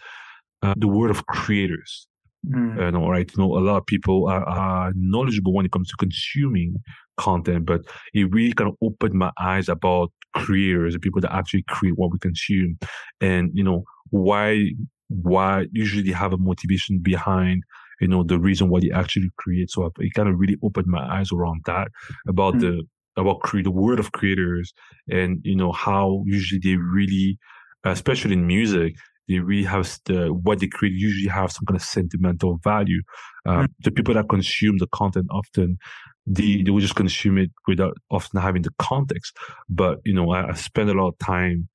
uh, 0.61 0.73
the 0.77 0.87
word 0.87 1.11
of 1.11 1.25
creators. 1.25 2.07
Mm. 2.47 2.79
You 2.79 2.91
know, 2.91 3.07
right? 3.07 3.29
You 3.31 3.43
know, 3.43 3.55
a 3.55 3.61
lot 3.61 3.77
of 3.77 3.85
people 3.85 4.27
are, 4.27 4.43
are, 4.43 4.91
knowledgeable 4.95 5.53
when 5.53 5.65
it 5.65 5.71
comes 5.71 5.89
to 5.89 5.95
consuming 5.97 6.75
content, 7.17 7.67
but 7.67 7.81
it 8.15 8.31
really 8.31 8.53
kind 8.53 8.67
of 8.67 8.75
opened 8.81 9.13
my 9.13 9.31
eyes 9.39 9.69
about 9.69 10.11
creators, 10.33 10.93
the 10.93 10.99
people 10.99 11.21
that 11.21 11.33
actually 11.33 11.63
create 11.67 11.97
what 11.97 12.11
we 12.11 12.17
consume, 12.17 12.79
and 13.19 13.51
you 13.53 13.63
know 13.63 13.83
why 14.09 14.71
why 15.11 15.65
usually 15.71 16.11
have 16.11 16.33
a 16.33 16.37
motivation 16.37 16.99
behind 16.99 17.63
you 17.99 18.07
know 18.07 18.23
the 18.23 18.39
reason 18.39 18.69
why 18.69 18.79
they 18.79 18.91
actually 18.91 19.29
create. 19.37 19.69
So 19.69 19.91
it 19.99 20.13
kind 20.15 20.27
of 20.27 20.39
really 20.39 20.57
opened 20.63 20.87
my 20.87 21.03
eyes 21.17 21.31
around 21.31 21.61
that 21.65 21.89
about 22.27 22.55
mm. 22.55 22.61
the 22.61 22.83
about 23.17 23.41
create 23.41 23.65
the 23.65 23.71
word 23.71 23.99
of 23.99 24.11
creators 24.13 24.73
and 25.09 25.39
you 25.43 25.55
know 25.55 25.71
how 25.71 26.23
usually 26.25 26.59
they 26.63 26.77
really 26.77 27.37
especially 27.83 28.33
in 28.33 28.47
music 28.47 28.95
they 29.27 29.39
really 29.39 29.65
have 29.65 29.99
the 30.05 30.33
what 30.33 30.59
they 30.59 30.67
create 30.67 30.93
usually 30.93 31.29
have 31.29 31.51
some 31.51 31.65
kind 31.65 31.75
of 31.75 31.83
sentimental 31.83 32.59
value. 32.63 33.01
Um, 33.45 33.65
mm. 33.65 33.67
The 33.83 33.91
people 33.91 34.13
that 34.13 34.29
consume 34.29 34.77
the 34.77 34.87
content 34.87 35.27
often 35.31 35.77
they 36.25 36.61
they 36.63 36.71
will 36.71 36.81
just 36.81 36.95
consume 36.95 37.37
it 37.37 37.51
without 37.67 37.97
often 38.09 38.41
having 38.41 38.61
the 38.61 38.71
context. 38.79 39.37
But 39.69 39.99
you 40.05 40.13
know, 40.13 40.31
I, 40.31 40.49
I 40.49 40.53
spend 40.53 40.89
a 40.89 40.93
lot 40.93 41.09
of 41.09 41.19
time 41.19 41.69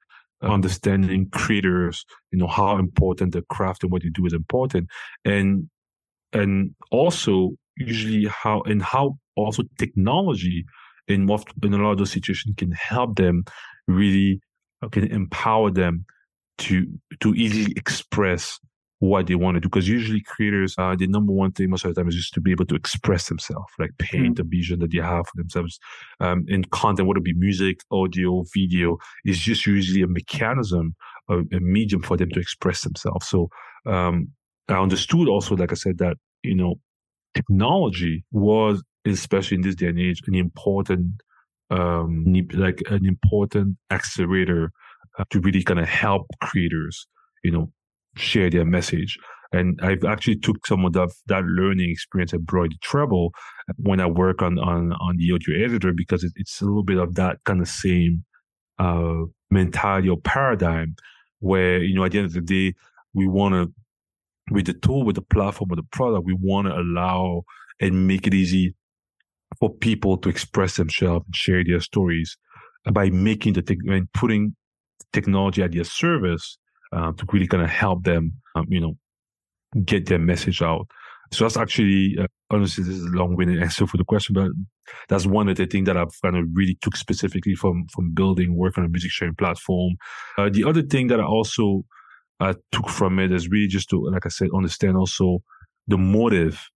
understanding 0.47 1.29
creators, 1.31 2.05
you 2.33 2.39
know, 2.39 2.47
how 2.47 2.79
important 2.79 3.33
the 3.33 3.43
craft 3.43 3.83
and 3.83 3.93
what 3.93 4.03
they 4.03 4.11
do 4.11 4.27
is 4.27 4.33
important, 4.33 4.89
and 5.25 5.69
and 6.33 6.75
also 6.91 7.53
usually 7.77 8.27
how 8.27 8.63
and 8.63 8.83
how 8.83 9.19
also 9.37 9.63
technology 9.79 10.65
in 11.09 11.27
most 11.27 11.49
in 11.63 11.75
a 11.75 11.79
lot 11.79 11.93
of 11.93 11.99
those 11.99 12.11
situations 12.11 12.55
can 12.57 12.73
help 12.73 13.17
them 13.17 13.45
really 13.87 14.41
uh, 14.83 14.89
can 14.89 15.07
empower 15.11 15.71
them 15.71 16.05
to 16.59 16.87
to 17.21 17.35
easily 17.35 17.73
express 17.77 18.59
what 18.99 19.27
they 19.27 19.35
want 19.35 19.55
to 19.55 19.61
do 19.61 19.69
because 19.69 19.89
usually 19.89 20.23
creators 20.23 20.75
uh, 20.79 20.95
the 20.97 21.07
number 21.07 21.33
one 21.33 21.53
thing 21.53 21.71
most 21.71 21.85
of 21.85 21.95
the 21.95 22.01
time 22.01 22.09
is 22.09 22.15
just 22.15 22.33
to 22.33 22.41
be 22.41 22.51
able 22.51 22.65
to 22.65 22.75
express 22.75 23.29
themselves 23.29 23.73
like 23.79 23.91
paint 23.99 24.39
mm-hmm. 24.39 24.49
vision 24.49 24.79
that 24.79 24.91
they 24.91 24.99
have 24.99 25.27
for 25.27 25.37
themselves 25.37 25.79
um, 26.21 26.45
in 26.49 26.65
content 26.65 27.07
whether 27.07 27.19
it 27.19 27.25
be 27.25 27.35
music 27.35 27.81
audio 27.91 28.45
video 28.55 28.97
is 29.25 29.39
just 29.39 29.67
usually 29.67 30.03
a 30.03 30.07
mechanism 30.07 30.95
a, 31.29 31.39
a, 31.39 31.61
medium 31.61 32.03
for 32.03 32.17
them 32.17 32.31
to 32.31 32.41
express 32.41 32.83
themselves 32.83 33.29
so 33.29 33.49
um, 33.87 34.29
i 34.69 34.75
understood 34.75 35.29
also 35.29 35.55
like 35.55 35.73
i 35.73 35.77
said 35.77 35.99
that 35.99 36.17
you 36.43 36.55
know 36.55 36.77
technology 37.35 38.25
was 38.33 38.83
especially 39.07 39.57
in 39.57 39.61
this 39.61 39.75
day 39.75 39.87
and 39.87 40.01
age 40.01 40.21
an 40.27 40.35
important 40.35 41.21
um, 41.71 42.25
like 42.53 42.81
an 42.91 43.05
important 43.05 43.77
accelerator 43.91 44.71
uh, 45.19 45.25
to 45.31 45.41
really 45.41 45.63
kind 45.63 45.81
of 45.81 45.89
help 45.89 46.27
creators, 46.43 47.07
you 47.43 47.51
know, 47.51 47.71
share 48.17 48.51
their 48.51 48.65
message. 48.65 49.19
And 49.53 49.79
I've 49.83 50.05
actually 50.05 50.37
took 50.39 50.67
some 50.67 50.85
of 50.85 50.93
that, 50.95 51.11
that 51.27 51.45
learning 51.45 51.91
experience 51.91 52.33
and 52.33 52.45
brought 52.45 52.73
it 52.73 52.81
Treble 52.83 53.31
when 53.77 54.01
I 54.01 54.07
work 54.07 54.43
on, 54.43 54.59
on, 54.59 54.93
on 54.93 55.17
the 55.17 55.33
audio 55.33 55.65
editor 55.65 55.93
because 55.97 56.25
it, 56.25 56.33
it's 56.37 56.61
a 56.61 56.65
little 56.65 56.83
bit 56.83 56.99
of 56.99 57.15
that 57.15 57.39
kind 57.45 57.61
of 57.61 57.69
same 57.69 58.25
uh, 58.79 59.23
mentality 59.51 60.09
or 60.09 60.19
paradigm 60.21 60.97
where, 61.39 61.83
you 61.83 61.95
know, 61.95 62.05
at 62.05 62.13
the 62.13 62.19
end 62.19 62.27
of 62.27 62.33
the 62.33 62.41
day, 62.41 62.75
we 63.15 63.27
want 63.27 63.55
to, 63.55 63.73
with 64.51 64.67
the 64.67 64.75
tool, 64.75 65.05
with 65.05 65.17
the 65.17 65.23
platform, 65.23 65.69
with 65.71 65.79
the 65.79 65.87
product, 65.91 66.27
we 66.27 66.37
want 66.39 66.67
to 66.67 66.75
allow 66.75 67.43
and 67.81 68.07
make 68.07 68.27
it 68.27 68.35
easy 68.35 68.75
for 69.59 69.73
people 69.73 70.17
to 70.19 70.29
express 70.29 70.77
themselves 70.77 71.25
and 71.25 71.37
share 71.37 71.65
their 71.65 71.81
stories 71.81 72.37
by 72.93 73.11
making 73.11 73.55
the 73.55 73.63
thing 73.63 73.79
and 73.89 74.13
putting 74.13 74.55
technology 75.13 75.63
at 75.63 75.73
their 75.73 75.85
service 75.85 76.59
uh, 76.93 77.13
to 77.13 77.27
really 77.33 77.47
kind 77.47 77.63
of 77.63 77.71
help 77.71 78.05
them, 78.05 78.33
um, 78.55 78.67
you 78.69 78.81
know, 78.81 78.97
get 79.85 80.07
their 80.07 80.19
message 80.19 80.63
out. 80.63 80.87
So 81.33 81.45
that's 81.45 81.57
actually, 81.57 82.17
uh, 82.21 82.27
honestly, 82.51 82.85
this 82.85 82.95
is 82.95 83.05
a 83.05 83.17
long-winded 83.17 83.61
answer 83.61 83.87
for 83.87 83.97
the 83.97 84.05
question, 84.05 84.35
but 84.35 84.51
that's 85.09 85.27
one 85.27 85.49
of 85.49 85.57
the 85.57 85.67
things 85.67 85.87
that 85.87 85.97
I've 85.97 86.15
kind 86.23 86.37
of 86.37 86.45
really 86.53 86.79
took 86.81 86.97
specifically 86.97 87.55
from 87.55 87.87
from 87.93 88.15
building 88.15 88.57
work 88.57 88.79
on 88.79 88.85
a 88.85 88.89
music 88.89 89.11
sharing 89.11 89.35
platform. 89.35 89.97
Uh, 90.39 90.49
the 90.51 90.65
other 90.65 90.83
thing 90.83 91.09
that 91.09 91.21
I 91.21 91.25
also 91.25 91.85
uh, 92.39 92.55
took 92.71 92.89
from 92.89 93.19
it 93.19 93.33
is 93.33 93.49
really 93.49 93.67
just 93.67 93.91
to, 93.91 94.09
like 94.11 94.27
I 94.27 94.29
said, 94.29 94.49
understand 94.55 94.97
also 94.97 95.43
the 95.89 95.99
motive 95.99 96.69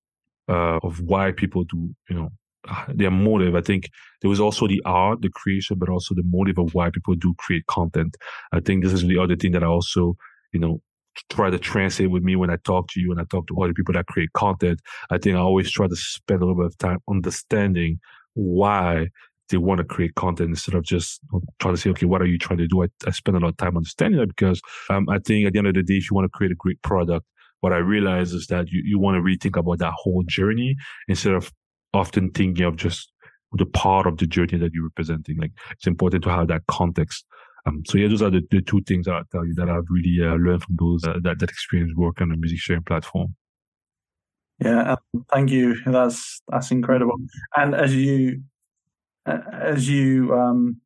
uh, 0.49 0.79
of 0.83 1.01
why 1.01 1.31
people 1.31 1.65
do, 1.65 1.95
you 2.09 2.17
know, 2.17 2.31
their 2.89 3.11
motive. 3.11 3.55
I 3.55 3.61
think 3.61 3.89
there 4.21 4.29
was 4.29 4.41
also 4.41 4.67
the 4.67 4.83
art, 4.85 5.23
the 5.23 5.31
creation, 5.31 5.79
but 5.79 5.89
also 5.89 6.15
the 6.15 6.25
motive 6.25 6.59
of 6.59 6.75
why 6.75 6.91
people 6.91 7.15
do 7.15 7.35
create 7.39 7.67
content. 7.67 8.17
I 8.53 8.61
think 8.61 8.83
this 8.83 8.93
is 8.93 9.03
the 9.03 9.19
other 9.19 9.37
thing 9.37 9.53
that 9.53 9.63
I 9.63 9.67
also, 9.67 10.17
you 10.53 10.61
know, 10.61 10.81
try 11.29 11.51
to 11.51 11.59
translate 11.59 12.11
with 12.11 12.23
me 12.23 12.37
when 12.37 12.51
I 12.51 12.57
talk 12.65 12.89
to 12.91 13.01
you 13.01 13.11
and 13.11 13.21
I 13.21 13.25
talk 13.25 13.47
to 13.49 13.63
other 13.63 13.75
people 13.75 13.95
that 13.95 14.07
create 14.07 14.33
content. 14.33 14.81
I 15.11 15.19
think 15.19 15.37
I 15.37 15.41
always 15.41 15.71
try 15.71 15.87
to 15.87 15.97
spend 15.97 16.43
a 16.43 16.47
little 16.47 16.63
bit 16.63 16.67
of 16.67 16.79
time 16.79 16.99
understanding 17.09 17.99
why 18.35 19.09
they 19.51 19.57
want 19.57 19.79
to 19.79 19.85
create 19.85 20.15
content 20.15 20.51
instead 20.51 20.75
of 20.75 20.85
just 20.85 21.21
trying 21.59 21.75
to 21.75 21.81
say, 21.81 21.91
okay, 21.91 22.07
what 22.07 22.23
are 22.23 22.27
you 22.27 22.39
trying 22.39 22.59
to 22.59 22.69
do? 22.69 22.85
I, 22.85 22.87
I 23.07 23.11
spend 23.11 23.37
a 23.37 23.41
lot 23.41 23.49
of 23.49 23.57
time 23.57 23.77
understanding 23.77 24.21
that 24.21 24.29
because 24.29 24.61
um, 24.89 25.09
I 25.09 25.19
think 25.19 25.47
at 25.47 25.53
the 25.53 25.59
end 25.59 25.69
of 25.69 25.75
the 25.75 25.83
day, 25.83 25.95
if 25.95 26.11
you 26.11 26.15
want 26.15 26.27
to 26.27 26.37
create 26.37 26.53
a 26.53 26.57
great 26.57 26.81
product, 26.83 27.27
what 27.61 27.73
I 27.73 27.79
realize 27.79 28.33
is 28.33 28.47
that 28.47 28.69
you, 28.69 28.83
you 28.85 28.99
want 28.99 29.17
to 29.17 29.21
rethink 29.21 29.59
about 29.59 29.79
that 29.79 29.93
whole 29.97 30.23
journey 30.27 30.77
instead 31.09 31.35
of 31.35 31.53
often 31.93 32.31
thinking 32.31 32.65
of 32.65 32.77
just 32.77 33.13
the 33.53 33.67
part 33.67 34.07
of 34.07 34.19
the 34.19 34.27
journey 34.27 34.59
that 34.59 34.73
you're 34.73 34.85
representing. 34.85 35.37
Like 35.39 35.53
it's 35.73 35.87
important 35.87 36.25
to 36.25 36.31
have 36.31 36.49
that 36.49 36.63
context. 36.69 37.25
Um, 37.67 37.83
so 37.87 37.99
yeah, 37.99 38.09
those 38.09 38.23
are 38.23 38.31
the, 38.31 38.43
the 38.51 38.63
two 38.63 38.81
things 38.83 39.07
that 39.07 39.15
I 39.15 39.23
tell 39.31 39.45
you 39.45 39.55
that 39.55 39.69
I've 39.69 39.85
really 39.91 40.19
uh, 40.23 40.37
learned 40.37 40.63
from 40.63 40.77
those 40.79 41.05
uh, 41.05 41.19
that 41.23 41.41
that 41.41 41.51
experience 41.51 41.93
work 41.97 42.21
on 42.21 42.33
a 42.33 42.37
music 42.37 42.59
sharing 42.59 42.85
platform. 42.85 43.35
Yeah, 44.63 44.93
um, 44.93 45.25
thank 45.33 45.51
you. 45.51 45.77
That's 45.85 46.43
that's 46.49 46.71
incredible. 46.71 47.17
And 47.57 47.75
as 47.75 47.95
you 47.95 48.43
as 49.27 49.89
you 49.89 50.33
um, 50.35 50.81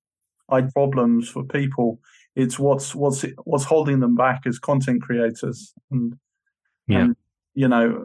hide 0.51 0.73
problems 0.73 1.29
for 1.29 1.45
people, 1.45 2.01
it's 2.35 2.59
what's 2.59 2.95
what's 2.95 3.25
what's 3.45 3.65
holding 3.65 4.01
them 4.01 4.15
back 4.15 4.43
as 4.47 4.59
content 4.59 5.03
creators. 5.03 5.73
And, 5.91 6.15
yeah. 6.89 6.99
and 6.99 7.17
you 7.55 7.69
know, 7.69 8.05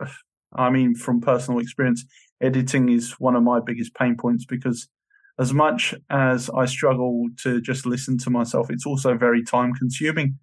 I 0.53 0.70
mean, 0.70 0.96
from 0.96 1.22
personal 1.22 1.60
experience, 1.60 2.06
editing 2.41 2.89
is 2.89 3.13
one 3.19 3.36
of 3.36 3.43
my 3.43 3.60
biggest 3.60 3.93
pain 3.96 4.15
points 4.17 4.46
because 4.46 4.88
as 5.39 5.53
much 5.53 5.96
as 6.10 6.50
I 6.50 6.65
struggle 6.65 7.27
to 7.43 7.62
just 7.62 7.86
listen 7.86 8.17
to 8.19 8.29
myself, 8.29 8.69
it's 8.69 8.86
also 8.86 9.15
very 9.15 9.43
time 9.43 9.74
consuming. 9.74 10.38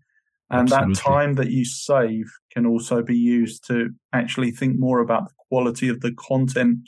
And 0.48 0.72
Absolutely. 0.72 0.94
that 0.94 1.00
time 1.00 1.34
that 1.34 1.50
you 1.50 1.64
save 1.64 2.30
can 2.52 2.66
also 2.66 3.02
be 3.02 3.16
used 3.16 3.66
to 3.66 3.90
actually 4.12 4.52
think 4.52 4.78
more 4.78 5.00
about 5.00 5.28
the 5.28 5.34
quality 5.48 5.88
of 5.88 6.00
the 6.00 6.12
content 6.12 6.78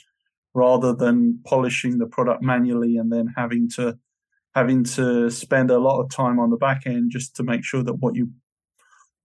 rather 0.53 0.93
than 0.93 1.39
polishing 1.45 1.97
the 1.97 2.07
product 2.07 2.41
manually 2.41 2.97
and 2.97 3.11
then 3.11 3.33
having 3.35 3.69
to 3.75 3.97
having 4.55 4.83
to 4.83 5.29
spend 5.29 5.69
a 5.69 5.77
lot 5.77 6.01
of 6.01 6.09
time 6.09 6.39
on 6.39 6.49
the 6.49 6.57
back 6.57 6.83
end 6.87 7.11
just 7.11 7.35
to 7.35 7.43
make 7.43 7.63
sure 7.63 7.83
that 7.83 7.93
what 7.95 8.15
you 8.15 8.31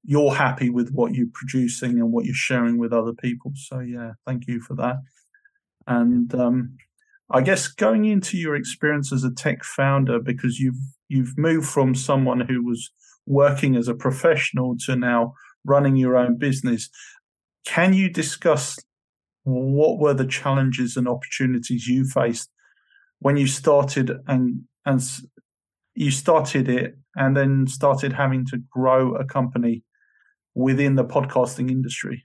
you're 0.03 0.35
happy 0.35 0.69
with 0.69 0.91
what 0.91 1.15
you're 1.15 1.27
producing 1.33 1.93
and 1.93 2.13
what 2.13 2.27
you're 2.27 2.35
sharing 2.35 2.77
with 2.77 2.93
other 2.93 3.15
people. 3.15 3.53
So 3.55 3.81
yeah, 3.81 4.13
thank 4.27 4.47
you 4.47 4.61
for 4.61 4.75
that. 4.75 4.97
And 5.87 6.35
um, 6.35 6.77
I 7.31 7.41
guess 7.41 7.69
going 7.69 8.05
into 8.05 8.37
your 8.37 8.55
experience 8.55 9.13
as 9.13 9.25
a 9.25 9.31
tech 9.31 9.65
founder, 9.65 10.19
because 10.19 10.59
you've 10.59 10.81
you've 11.09 11.37
moved 11.37 11.69
from 11.69 11.95
someone 11.95 12.41
who 12.41 12.65
was 12.65 12.91
working 13.27 13.77
as 13.77 13.89
a 13.89 13.95
professional 13.95 14.77
to 14.87 14.97
now 14.97 15.35
running 15.65 15.97
your 15.97 16.17
own 16.17 16.37
business, 16.37 16.89
can 17.67 17.95
you 17.95 18.11
discuss 18.11 18.79
what 19.45 19.99
were 19.99 20.15
the 20.15 20.27
challenges 20.27 20.97
and 20.97 21.09
opportunities 21.09 21.87
you 21.87 22.05
faced 22.05 22.51
when 23.21 23.37
you 23.37 23.47
started 23.47 24.11
and 24.27 24.63
and 24.87 25.03
you 25.95 26.11
started 26.11 26.69
it 26.69 26.97
and 27.17 27.37
then 27.37 27.67
started 27.67 28.13
having 28.13 28.45
to 28.47 28.59
grow 28.71 29.15
a 29.15 29.25
company 29.25 29.83
within 30.55 30.97
the 30.97 31.05
podcasting 31.05 31.71
industry? 31.71 32.25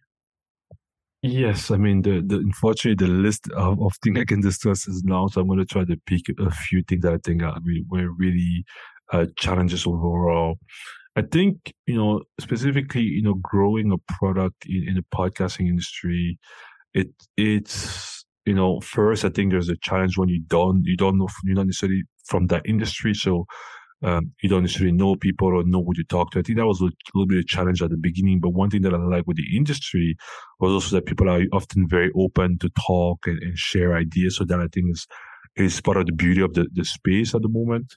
Yes, 1.21 1.69
I 1.69 1.77
mean 1.77 2.01
the, 2.01 2.21
the 2.25 2.37
unfortunately 2.37 3.05
the 3.05 3.11
list 3.11 3.49
of, 3.51 3.81
of 3.81 3.91
things 4.01 4.19
I 4.19 4.23
can 4.25 4.39
discuss 4.39 4.87
is 4.87 5.03
long, 5.05 5.27
so 5.27 5.41
I'm 5.41 5.47
going 5.47 5.59
to 5.59 5.65
try 5.65 5.83
to 5.83 5.97
pick 6.05 6.21
a 6.39 6.49
few 6.49 6.81
things 6.83 7.01
that 7.03 7.13
I 7.13 7.17
think 7.17 7.43
are 7.43 7.57
really, 7.61 7.83
were 7.89 8.09
really 8.17 8.63
uh, 9.11 9.25
challenges 9.37 9.85
overall. 9.85 10.55
I 11.17 11.23
think 11.23 11.73
you 11.87 11.97
know 11.97 12.21
specifically 12.39 13.01
you 13.03 13.23
know 13.23 13.35
growing 13.41 13.91
a 13.91 13.97
product 14.13 14.65
in, 14.67 14.87
in 14.89 14.95
the 14.95 15.05
podcasting 15.13 15.67
industry, 15.67 16.39
it 16.93 17.09
it's 17.37 18.25
you 18.45 18.53
know 18.55 18.79
first 18.81 19.25
I 19.25 19.29
think 19.29 19.51
there's 19.51 19.69
a 19.69 19.77
challenge 19.77 20.17
when 20.17 20.29
you 20.29 20.41
don't 20.47 20.83
you 20.85 20.97
don't 20.97 21.17
know 21.17 21.27
you're 21.45 21.55
not 21.55 21.67
necessarily 21.67 22.03
from 22.27 22.47
that 22.47 22.63
industry, 22.65 23.13
so 23.13 23.45
um, 24.01 24.31
you 24.41 24.49
don't 24.49 24.63
necessarily 24.63 24.95
know 24.95 25.15
people 25.15 25.47
or 25.47 25.63
know 25.63 25.83
who 25.83 25.93
to 25.93 26.03
talk 26.03 26.31
to. 26.31 26.39
I 26.39 26.41
think 26.41 26.57
that 26.57 26.65
was 26.65 26.79
a 26.79 26.85
little 27.13 27.27
bit 27.27 27.39
of 27.39 27.43
a 27.43 27.47
challenge 27.47 27.81
at 27.81 27.89
the 27.89 27.97
beginning. 27.97 28.39
But 28.39 28.51
one 28.51 28.69
thing 28.69 28.81
that 28.83 28.93
I 28.93 28.97
like 28.97 29.27
with 29.27 29.37
the 29.37 29.57
industry 29.57 30.15
was 30.59 30.71
also 30.71 30.95
that 30.95 31.05
people 31.05 31.29
are 31.29 31.41
often 31.51 31.87
very 31.87 32.09
open 32.15 32.57
to 32.59 32.69
talk 32.87 33.27
and, 33.27 33.41
and 33.41 33.57
share 33.57 33.95
ideas. 33.95 34.37
So 34.37 34.45
that 34.45 34.59
I 34.59 34.67
think 34.73 34.91
is 34.91 35.05
is 35.55 35.81
part 35.81 35.97
of 35.97 36.05
the 36.05 36.13
beauty 36.13 36.41
of 36.41 36.53
the, 36.53 36.67
the 36.73 36.85
space 36.85 37.35
at 37.35 37.41
the 37.41 37.49
moment. 37.49 37.95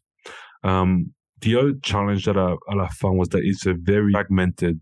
Um, 0.65 1.13
the 1.41 1.57
other 1.57 1.75
challenge 1.83 2.25
that 2.25 2.37
I, 2.37 2.55
I 2.69 2.89
found 2.89 3.19
was 3.19 3.29
that 3.31 3.43
it's 3.45 3.67
a 3.67 3.75
very 3.75 4.13
fragmented 4.13 4.81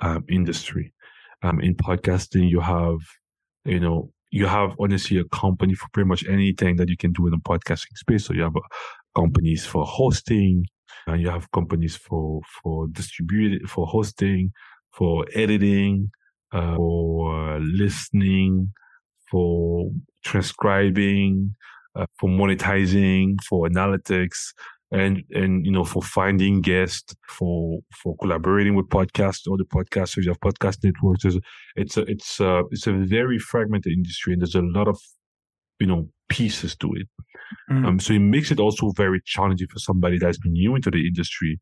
um, 0.00 0.24
industry. 0.28 0.92
Um, 1.42 1.60
in 1.60 1.74
podcasting, 1.74 2.48
you 2.48 2.60
have, 2.60 2.98
you 3.64 3.78
know, 3.78 4.10
you 4.30 4.46
have 4.46 4.74
honestly 4.80 5.18
a 5.18 5.24
company 5.24 5.74
for 5.74 5.86
pretty 5.92 6.08
much 6.08 6.24
anything 6.26 6.76
that 6.76 6.88
you 6.88 6.96
can 6.96 7.12
do 7.12 7.26
in 7.26 7.32
the 7.32 7.38
podcasting 7.38 7.96
space. 7.96 8.24
So 8.24 8.34
you 8.34 8.42
have 8.42 8.56
companies 9.16 9.64
for 9.66 9.84
hosting, 9.84 10.64
and 11.06 11.20
you 11.22 11.30
have 11.30 11.50
companies 11.52 11.96
for 11.96 12.40
for 12.62 12.86
distribute 12.88 13.68
for 13.68 13.86
hosting, 13.86 14.52
for 14.92 15.26
editing, 15.34 16.10
uh, 16.52 16.76
for 16.76 17.58
listening, 17.60 18.72
for 19.30 19.90
transcribing, 20.24 21.54
uh, 21.96 22.06
for 22.18 22.28
monetizing, 22.28 23.36
for 23.48 23.68
analytics, 23.68 24.52
and 24.92 25.22
and 25.30 25.66
you 25.66 25.72
know 25.72 25.84
for 25.84 26.02
finding 26.02 26.60
guests, 26.60 27.14
for 27.28 27.80
for 28.02 28.16
collaborating 28.20 28.74
with 28.74 28.88
podcasts, 28.88 29.52
other 29.52 29.64
podcasters, 29.64 30.24
you 30.24 30.30
have 30.30 30.40
podcast 30.40 30.78
networks. 30.84 31.24
It's 31.76 31.96
a 31.96 32.02
it's 32.02 32.40
a 32.40 32.62
it's 32.70 32.86
a 32.86 32.92
very 32.92 33.38
fragmented 33.38 33.92
industry, 33.92 34.32
and 34.32 34.42
there's 34.42 34.54
a 34.54 34.62
lot 34.62 34.88
of 34.88 34.98
you 35.80 35.86
know 35.86 36.08
pieces 36.28 36.76
to 36.76 36.92
it. 36.94 37.08
Mm. 37.70 37.86
Um, 37.86 38.00
so 38.00 38.12
it 38.12 38.20
makes 38.20 38.50
it 38.50 38.60
also 38.60 38.90
very 38.96 39.20
challenging 39.24 39.68
for 39.68 39.78
somebody 39.78 40.18
that's 40.18 40.38
been 40.38 40.52
new 40.52 40.74
into 40.74 40.90
the 40.90 41.06
industry 41.06 41.58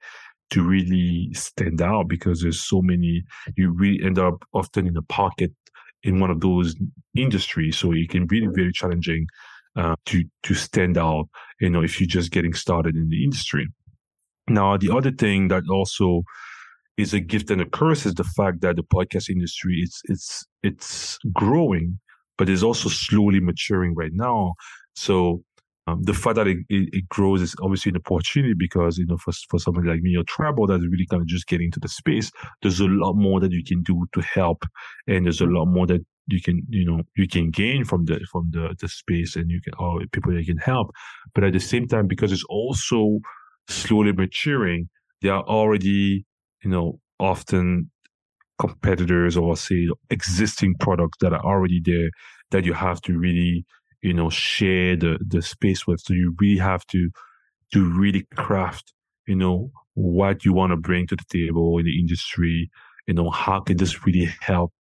to 0.51 0.63
really 0.63 1.31
stand 1.35 1.83
out 1.83 2.09
because 2.09 2.43
there's 2.43 2.63
so 2.63 2.81
many. 2.83 3.23
You 3.57 3.73
really 3.73 4.05
end 4.05 4.19
up 4.19 4.45
often 4.53 4.87
in 4.87 4.97
a 4.97 5.03
pocket 5.03 5.53
in 6.03 6.21
one 6.21 6.31
of 6.31 6.41
those 6.41 6.75
industries, 7.17 7.79
so 7.79 7.93
it 7.93 8.11
can 8.11 8.27
be 8.27 8.47
very 8.47 8.73
challenging 8.73 9.27
uh, 9.77 9.97
to 10.07 10.25
to 10.45 10.55
stand 10.55 10.99
out. 10.99 11.29
You 11.61 11.71
know, 11.71 11.83
if 11.83 12.01
you're 12.01 12.09
just 12.09 12.31
getting 12.31 12.55
started 12.55 12.95
in 12.97 13.09
the 13.09 13.25
industry. 13.25 13.67
Now, 14.47 14.77
the 14.77 14.95
other 14.95 15.11
thing 15.11 15.49
that 15.49 15.63
also 15.71 16.23
is 16.97 17.15
a 17.15 17.21
gift 17.21 17.51
and 17.51 17.61
a 17.61 17.67
curse 17.67 18.07
is 18.07 18.15
the 18.15 18.25
fact 18.25 18.61
that 18.61 18.77
the 18.77 18.83
podcast 18.83 19.29
industry 19.29 19.81
it's 19.83 20.01
it's 20.05 20.47
it's 20.63 21.19
growing 21.33 21.99
but 22.39 22.49
it's 22.49 22.63
also 22.63 22.89
slowly 22.89 23.41
maturing 23.41 23.95
right 23.95 24.13
now. 24.13 24.55
So 24.95 25.43
um, 25.87 26.03
the 26.03 26.15
fact 26.15 26.37
that 26.37 26.49
it, 26.49 26.59
it, 26.71 26.89
it, 26.93 27.09
grows 27.09 27.43
is 27.43 27.55
obviously 27.63 27.91
an 27.91 27.97
opportunity 27.97 28.55
because 28.57 28.97
you 28.97 29.05
know 29.05 29.19
for 29.19 29.33
for 29.51 29.59
somebody 29.59 29.89
like 29.89 30.01
me 30.01 30.17
or 30.17 30.25
Treble 30.25 30.67
that's 30.67 30.83
really 30.83 31.07
kind 31.11 31.21
of 31.21 31.29
just 31.29 31.47
getting 31.47 31.67
into 31.67 31.81
the 31.81 31.89
space, 31.89 32.31
there's 32.63 32.81
a 32.81 32.87
lot 32.87 33.15
more 33.15 33.39
that 33.41 33.53
you 33.53 33.63
can 33.63 33.83
do 33.83 34.07
to 34.15 34.23
help, 34.23 34.65
and 35.07 35.27
there's 35.27 35.43
a 35.43 35.47
lot 35.47 35.67
more 35.67 35.87
that 35.87 36.01
you 36.29 36.41
can 36.41 36.63
you 36.71 36.87
know 36.87 37.03
you 37.17 37.29
can 37.29 37.51
gain 37.51 37.85
from 37.85 38.07
the 38.07 38.19
from 38.33 38.49
the 38.53 38.75
the 38.81 38.89
space 38.89 39.37
and 39.37 39.51
you 39.51 39.61
can 39.61 39.75
or 39.79 40.01
people 40.13 40.33
that 40.33 40.41
you 40.41 40.47
can 40.47 40.59
help. 40.59 40.91
But 41.35 41.45
at 41.45 41.53
the 41.53 41.61
same 41.61 41.87
time, 41.87 42.07
because 42.07 42.33
it's 42.33 42.47
also 42.49 43.19
slowly 43.69 44.13
maturing, 44.13 44.89
they 45.21 45.29
are 45.29 45.43
already 45.43 46.25
you 46.63 46.71
know 46.71 46.99
often 47.21 47.91
competitors 48.59 49.37
or 49.37 49.57
say 49.57 49.89
existing 50.11 50.75
products 50.79 51.19
that 51.21 51.33
are 51.33 51.45
already 51.45 51.81
there 51.85 52.11
that 52.51 52.65
you 52.65 52.73
have 52.73 53.01
to 53.01 53.19
really 53.19 53.65
you 54.03 54.13
know 54.13 54.31
share 54.31 54.97
the 54.97 55.19
the 55.27 55.43
space 55.43 55.87
with 55.87 56.01
so 56.01 56.15
you 56.15 56.35
really 56.41 56.59
have 56.59 56.87
to 56.87 57.11
to 57.73 57.85
really 57.99 58.27
craft 58.37 58.93
you 59.27 59.35
know 59.35 59.71
what 59.95 60.45
you 60.45 60.53
want 60.53 60.71
to 60.71 60.77
bring 60.77 61.07
to 61.07 61.17
the 61.17 61.25
table 61.29 61.79
in 61.79 61.85
the 61.85 61.99
industry 61.99 62.71
you 63.07 63.15
know 63.15 63.31
how 63.31 63.61
can 63.61 63.77
this 63.77 64.07
really 64.07 64.29
help 64.41 64.73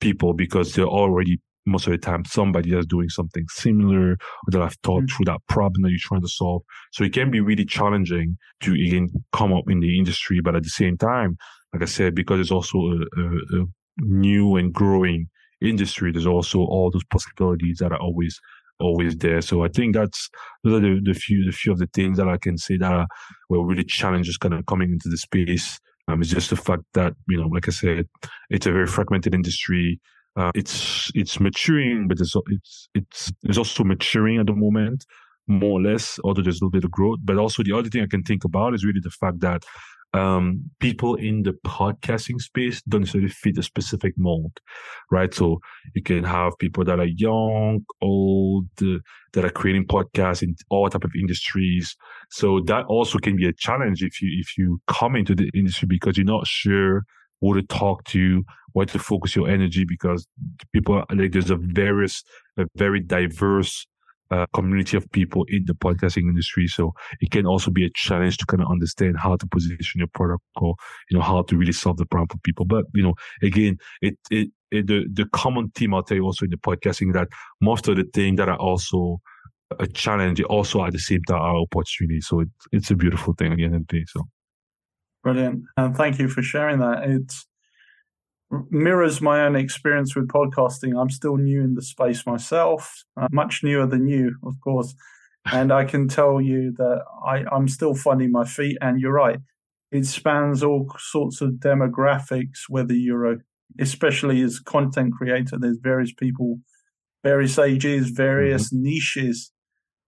people 0.00 0.32
because 0.32 0.74
they're 0.74 0.86
already 0.86 1.38
most 1.66 1.86
of 1.86 1.92
the 1.92 1.98
time 1.98 2.24
somebody 2.24 2.70
that's 2.70 2.86
doing 2.86 3.08
something 3.08 3.44
similar 3.50 4.12
or 4.12 4.16
that 4.48 4.62
I've 4.62 4.76
thought 4.82 5.02
mm-hmm. 5.02 5.16
through 5.16 5.26
that 5.26 5.40
problem 5.48 5.82
that 5.82 5.90
you're 5.90 5.98
trying 6.00 6.22
to 6.22 6.28
solve. 6.28 6.62
So 6.92 7.04
it 7.04 7.12
can 7.12 7.30
be 7.30 7.40
really 7.40 7.66
challenging 7.66 8.38
to 8.62 8.72
again 8.72 9.08
come 9.32 9.52
up 9.52 9.64
in 9.68 9.80
the 9.80 9.98
industry, 9.98 10.40
but 10.42 10.56
at 10.56 10.62
the 10.62 10.70
same 10.70 10.96
time, 10.96 11.36
like 11.72 11.82
I 11.82 11.86
said, 11.86 12.14
because 12.14 12.40
it's 12.40 12.50
also 12.50 12.78
a, 12.78 13.20
a, 13.20 13.62
a 13.62 13.66
new 13.98 14.56
and 14.56 14.72
growing 14.72 15.28
industry, 15.60 16.12
there's 16.12 16.26
also 16.26 16.60
all 16.60 16.90
those 16.90 17.04
possibilities 17.04 17.78
that 17.78 17.92
are 17.92 18.00
always 18.00 18.40
always 18.80 19.16
there. 19.16 19.40
So 19.42 19.64
I 19.64 19.68
think 19.68 19.94
that's 19.94 20.28
those 20.64 20.78
are 20.78 20.80
the, 20.80 21.00
the 21.04 21.14
few 21.14 21.44
the 21.44 21.52
few 21.52 21.72
of 21.72 21.78
the 21.78 21.88
things 21.92 22.16
that 22.18 22.28
I 22.28 22.38
can 22.38 22.58
say 22.58 22.76
that 22.78 22.92
are 22.92 23.06
were 23.48 23.64
really 23.64 23.84
challenges 23.84 24.36
kind 24.38 24.54
of 24.54 24.66
coming 24.66 24.90
into 24.90 25.08
the 25.08 25.18
space. 25.18 25.78
Um, 26.08 26.22
it's 26.22 26.30
just 26.30 26.50
the 26.50 26.56
fact 26.56 26.82
that 26.94 27.14
you 27.28 27.40
know, 27.40 27.46
like 27.46 27.68
I 27.68 27.72
said, 27.72 28.08
it's 28.48 28.66
a 28.66 28.72
very 28.72 28.86
fragmented 28.86 29.34
industry. 29.34 30.00
Uh, 30.36 30.50
it's 30.54 31.10
it's 31.14 31.38
maturing, 31.40 32.08
but 32.08 32.20
it's 32.20 32.34
it's 32.48 32.88
it's 32.94 33.32
it's 33.42 33.58
also 33.58 33.84
maturing 33.84 34.38
at 34.38 34.46
the 34.46 34.54
moment, 34.54 35.04
more 35.46 35.78
or 35.78 35.82
less. 35.82 36.18
Although 36.24 36.42
there's 36.42 36.60
a 36.60 36.64
little 36.64 36.70
bit 36.70 36.84
of 36.84 36.90
growth, 36.90 37.18
but 37.22 37.36
also 37.36 37.62
the 37.62 37.76
other 37.76 37.88
thing 37.88 38.02
I 38.02 38.06
can 38.06 38.22
think 38.22 38.44
about 38.44 38.74
is 38.74 38.84
really 38.84 39.00
the 39.02 39.10
fact 39.10 39.40
that 39.40 39.64
um, 40.12 40.70
people 40.80 41.14
in 41.14 41.42
the 41.42 41.52
podcasting 41.64 42.40
space 42.40 42.82
don't 42.82 43.02
necessarily 43.02 43.28
fit 43.28 43.58
a 43.58 43.62
specific 43.62 44.14
mold, 44.16 44.58
right? 45.10 45.32
So 45.32 45.60
you 45.94 46.02
can 46.02 46.24
have 46.24 46.58
people 46.58 46.84
that 46.84 46.98
are 46.98 47.06
young, 47.06 47.84
old, 48.02 48.66
uh, 48.82 48.98
that 49.32 49.44
are 49.44 49.50
creating 49.50 49.86
podcasts 49.86 50.42
in 50.42 50.56
all 50.68 50.88
type 50.90 51.04
of 51.04 51.12
industries. 51.18 51.96
So 52.30 52.60
that 52.66 52.86
also 52.86 53.18
can 53.18 53.36
be 53.36 53.46
a 53.46 53.52
challenge 53.52 54.02
if 54.02 54.20
you 54.20 54.30
if 54.40 54.58
you 54.58 54.80
come 54.88 55.14
into 55.14 55.34
the 55.34 55.50
industry 55.54 55.86
because 55.86 56.16
you're 56.16 56.26
not 56.26 56.46
sure 56.46 57.04
who 57.40 57.54
to 57.54 57.62
talk 57.62 58.04
to, 58.04 58.44
where 58.72 58.86
to 58.86 58.98
focus 58.98 59.34
your 59.34 59.48
energy 59.48 59.84
because 59.84 60.26
people 60.72 61.02
like 61.14 61.32
there's 61.32 61.50
a 61.50 61.56
various, 61.56 62.22
a 62.58 62.66
very 62.76 63.00
diverse 63.00 63.86
uh, 64.30 64.46
community 64.54 64.96
of 64.96 65.10
people 65.12 65.44
in 65.48 65.64
the 65.66 65.74
podcasting 65.74 66.28
industry. 66.28 66.66
So 66.66 66.92
it 67.20 67.30
can 67.30 67.46
also 67.46 67.70
be 67.70 67.84
a 67.84 67.90
challenge 67.94 68.38
to 68.38 68.46
kind 68.46 68.62
of 68.62 68.70
understand 68.70 69.16
how 69.18 69.36
to 69.36 69.46
position 69.46 69.98
your 69.98 70.08
product 70.08 70.42
or, 70.56 70.74
you 71.10 71.16
know, 71.16 71.22
how 71.22 71.42
to 71.42 71.56
really 71.56 71.72
solve 71.72 71.96
the 71.96 72.06
problem 72.06 72.28
for 72.28 72.38
people. 72.38 72.64
But, 72.64 72.84
you 72.94 73.02
know, 73.02 73.14
again, 73.42 73.78
it, 74.00 74.16
it, 74.30 74.50
it 74.70 74.86
the, 74.86 75.06
the 75.12 75.26
common 75.32 75.70
theme 75.74 75.94
I'll 75.94 76.02
tell 76.02 76.16
you 76.16 76.24
also 76.24 76.44
in 76.44 76.50
the 76.50 76.56
podcasting 76.56 77.12
that 77.14 77.28
most 77.60 77.88
of 77.88 77.96
the 77.96 78.04
things 78.14 78.36
that 78.38 78.48
are 78.48 78.58
also 78.58 79.20
a 79.78 79.86
challenge 79.86 80.40
also 80.42 80.84
at 80.84 80.92
the 80.92 80.98
same 80.98 81.22
time 81.28 81.40
are 81.40 81.56
opportunities. 81.56 82.26
So 82.26 82.40
it, 82.40 82.48
it's 82.72 82.90
a 82.90 82.96
beautiful 82.96 83.34
thing 83.34 83.52
at 83.52 83.58
the 83.58 83.64
end 83.64 83.74
of 83.74 83.86
the 83.86 83.98
day. 83.98 84.04
So. 84.08 84.22
Brilliant. 85.22 85.64
And 85.76 85.96
thank 85.96 86.18
you 86.18 86.28
for 86.28 86.42
sharing 86.42 86.78
that. 86.78 87.02
It's, 87.04 87.46
mirrors 88.70 89.20
my 89.20 89.42
own 89.42 89.56
experience 89.56 90.16
with 90.16 90.28
podcasting. 90.28 91.00
I'm 91.00 91.10
still 91.10 91.36
new 91.36 91.62
in 91.62 91.74
the 91.74 91.82
space 91.82 92.26
myself, 92.26 93.04
uh, 93.20 93.28
much 93.30 93.62
newer 93.62 93.86
than 93.86 94.08
you, 94.08 94.36
of 94.44 94.54
course. 94.62 94.94
And 95.50 95.72
I 95.72 95.86
can 95.86 96.06
tell 96.06 96.38
you 96.38 96.74
that 96.76 97.02
I, 97.26 97.44
I'm 97.50 97.66
still 97.66 97.94
finding 97.94 98.30
my 98.30 98.44
feet. 98.44 98.76
And 98.82 99.00
you're 99.00 99.14
right, 99.14 99.38
it 99.90 100.04
spans 100.04 100.62
all 100.62 100.94
sorts 100.98 101.40
of 101.40 101.52
demographics, 101.52 102.68
whether 102.68 102.92
you're 102.92 103.32
a, 103.32 103.36
especially 103.78 104.42
as 104.42 104.60
content 104.60 105.14
creator, 105.14 105.58
there's 105.58 105.78
various 105.80 106.12
people, 106.12 106.58
various 107.24 107.58
ages, 107.58 108.10
various 108.10 108.66
mm-hmm. 108.66 108.82
niches, 108.82 109.50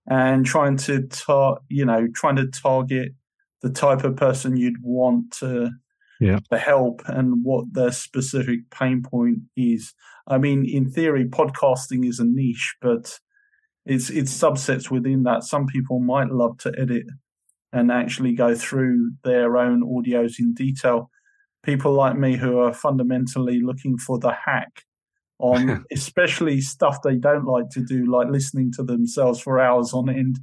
and 0.07 0.45
trying 0.45 0.77
to, 0.77 1.07
tar- 1.09 1.61
you 1.69 1.87
know, 1.87 2.09
trying 2.15 2.37
to 2.37 2.49
target 2.49 3.13
the 3.63 3.71
type 3.71 4.05
of 4.05 4.17
person 4.17 4.59
you'd 4.59 4.83
want 4.83 5.33
to 5.39 5.71
yeah. 6.23 6.39
the 6.51 6.59
help 6.59 7.03
and 7.07 7.45
what 7.45 7.65
their 7.73 7.93
specific 7.93 8.71
pain 8.71 9.03
point 9.03 9.39
is. 9.57 9.93
I 10.27 10.39
mean, 10.39 10.65
in 10.65 10.91
theory, 10.91 11.25
podcasting 11.25 12.09
is 12.09 12.21
a 12.21 12.25
niche, 12.25 12.77
but 12.81 13.19
it's 13.85 14.09
it's 14.11 14.33
subsets 14.33 14.91
within 14.91 15.25
that. 15.25 15.43
Some 15.43 15.67
people 15.67 15.99
might 15.99 16.31
love 16.31 16.59
to 16.59 16.73
edit 16.79 17.07
and 17.73 17.91
actually 17.91 18.35
go 18.35 18.55
through 18.55 19.13
their 19.25 19.57
own 19.57 19.83
audios 19.83 20.39
in 20.39 20.55
detail. 20.55 21.11
People 21.63 21.93
like 21.93 22.17
me 22.17 22.37
who 22.37 22.59
are 22.59 22.73
fundamentally 22.73 23.61
looking 23.61 23.99
for 23.99 24.19
the 24.19 24.33
hack 24.33 24.85
on 25.39 25.85
especially 25.93 26.61
stuff 26.61 26.99
they 27.03 27.17
don't 27.17 27.47
like 27.47 27.69
to 27.71 27.85
do, 27.85 28.11
like 28.11 28.29
listening 28.29 28.71
to 28.77 28.85
themselves 28.85 29.41
for 29.41 29.59
hours 29.59 29.93
on 29.93 30.09
end. 30.09 30.39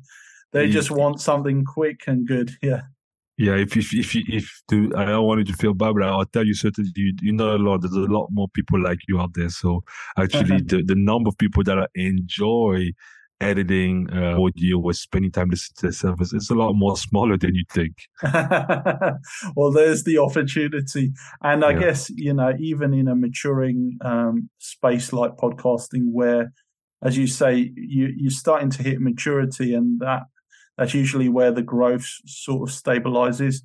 They 0.51 0.65
yeah. 0.65 0.71
just 0.71 0.91
want 0.91 1.21
something 1.21 1.63
quick 1.63 2.01
and 2.07 2.27
good. 2.27 2.51
Yeah. 2.61 2.81
Yeah, 3.39 3.55
if 3.55 3.77
if 3.77 3.93
if 3.93 4.15
if 4.15 4.61
to, 4.69 4.91
I 4.97 5.05
don't 5.05 5.25
want 5.25 5.39
you 5.39 5.45
to 5.45 5.53
feel 5.53 5.73
bad, 5.73 5.93
but 5.93 6.03
I'll 6.03 6.25
tell 6.25 6.45
you 6.45 6.53
certainly 6.53 6.91
you, 6.93 7.13
you 7.21 7.31
know 7.31 7.55
a 7.55 7.57
lot. 7.57 7.81
There's 7.81 7.93
a 7.93 8.11
lot 8.11 8.27
more 8.31 8.49
people 8.49 8.83
like 8.83 8.99
you 9.07 9.17
out 9.17 9.29
there. 9.33 9.47
So 9.47 9.81
actually, 10.17 10.61
the, 10.61 10.83
the 10.83 10.95
number 10.95 11.29
of 11.29 11.37
people 11.37 11.63
that 11.63 11.89
enjoy 11.95 12.91
editing 13.39 14.09
uh, 14.11 14.37
audio 14.37 14.81
or 14.81 14.91
spending 14.91 15.31
time 15.31 15.49
listening 15.49 15.75
to 15.77 15.87
the 15.87 15.93
service 15.93 16.33
it's 16.33 16.49
a 16.49 16.53
lot 16.53 16.73
more 16.73 16.97
smaller 17.07 17.37
than 17.37 17.55
you 17.55 17.63
think. 17.71 17.93
well, 19.55 19.71
there's 19.71 20.03
the 20.03 20.17
opportunity, 20.17 21.13
and 21.41 21.63
I 21.63 21.71
yeah. 21.71 21.79
guess 21.79 22.09
you 22.09 22.33
know 22.33 22.51
even 22.59 22.93
in 22.93 23.07
a 23.07 23.15
maturing 23.15 23.99
um, 24.01 24.49
space 24.57 25.13
like 25.13 25.37
podcasting, 25.37 26.11
where 26.11 26.51
as 27.01 27.17
you 27.17 27.27
say, 27.27 27.71
you, 27.77 28.13
you're 28.17 28.31
starting 28.31 28.69
to 28.71 28.83
hit 28.83 28.99
maturity, 28.99 29.73
and 29.73 30.01
that 30.01 30.23
that's 30.79 30.93
usually 30.93 31.27
where 31.27 31.51
the 31.51 31.61
growth 31.61 32.07
sort 32.25 32.69
of 32.69 32.73
stabilizes 32.73 33.57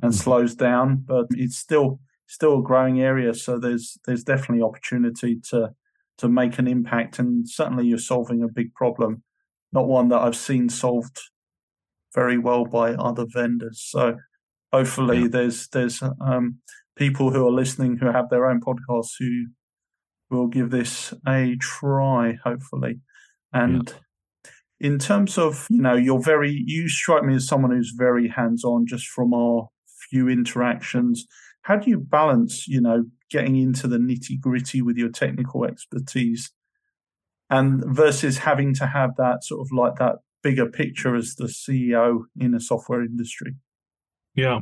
and 0.00 0.12
mm-hmm. 0.12 0.22
slows 0.22 0.54
down, 0.54 1.02
but 1.04 1.26
it's 1.30 1.58
still 1.58 1.98
still 2.28 2.60
a 2.60 2.62
growing 2.62 3.00
area. 3.00 3.34
So 3.34 3.58
there's 3.58 3.98
there's 4.06 4.22
definitely 4.22 4.62
opportunity 4.62 5.40
to 5.50 5.70
to 6.18 6.28
make 6.28 6.60
an 6.60 6.68
impact, 6.68 7.18
and 7.18 7.48
certainly 7.48 7.86
you're 7.86 7.98
solving 7.98 8.44
a 8.44 8.48
big 8.48 8.72
problem, 8.74 9.24
not 9.72 9.88
one 9.88 10.08
that 10.10 10.20
I've 10.20 10.36
seen 10.36 10.68
solved 10.68 11.18
very 12.14 12.38
well 12.38 12.64
by 12.64 12.92
other 12.92 13.26
vendors. 13.26 13.82
So 13.84 14.18
hopefully 14.72 15.22
yeah. 15.22 15.28
there's 15.32 15.66
there's 15.68 16.00
um, 16.00 16.58
people 16.94 17.32
who 17.32 17.44
are 17.44 17.52
listening 17.52 17.96
who 17.96 18.06
have 18.06 18.30
their 18.30 18.46
own 18.46 18.60
podcasts 18.60 19.14
who 19.18 19.46
will 20.30 20.46
give 20.46 20.70
this 20.70 21.12
a 21.26 21.56
try. 21.60 22.38
Hopefully, 22.44 23.00
and. 23.52 23.88
Yeah 23.88 23.98
in 24.82 24.98
terms 24.98 25.38
of 25.38 25.66
you 25.70 25.80
know 25.80 25.94
you're 25.94 26.20
very 26.20 26.62
you 26.66 26.88
strike 26.88 27.22
me 27.22 27.36
as 27.36 27.46
someone 27.46 27.70
who's 27.70 27.94
very 27.96 28.28
hands 28.28 28.64
on 28.64 28.84
just 28.86 29.06
from 29.06 29.32
our 29.32 29.68
few 30.10 30.28
interactions. 30.28 31.24
How 31.62 31.76
do 31.76 31.88
you 31.88 31.98
balance 31.98 32.66
you 32.66 32.80
know 32.80 33.04
getting 33.30 33.56
into 33.56 33.86
the 33.86 33.98
nitty 33.98 34.38
gritty 34.40 34.82
with 34.82 34.96
your 34.96 35.08
technical 35.08 35.64
expertise 35.64 36.50
and 37.48 37.82
versus 37.86 38.38
having 38.38 38.74
to 38.74 38.86
have 38.86 39.10
that 39.16 39.44
sort 39.44 39.60
of 39.60 39.68
like 39.72 39.94
that 39.96 40.16
bigger 40.42 40.66
picture 40.66 41.14
as 41.14 41.36
the 41.36 41.44
ceo 41.44 42.24
in 42.38 42.52
a 42.52 42.60
software 42.60 43.02
industry? 43.02 43.54
Yeah. 44.34 44.60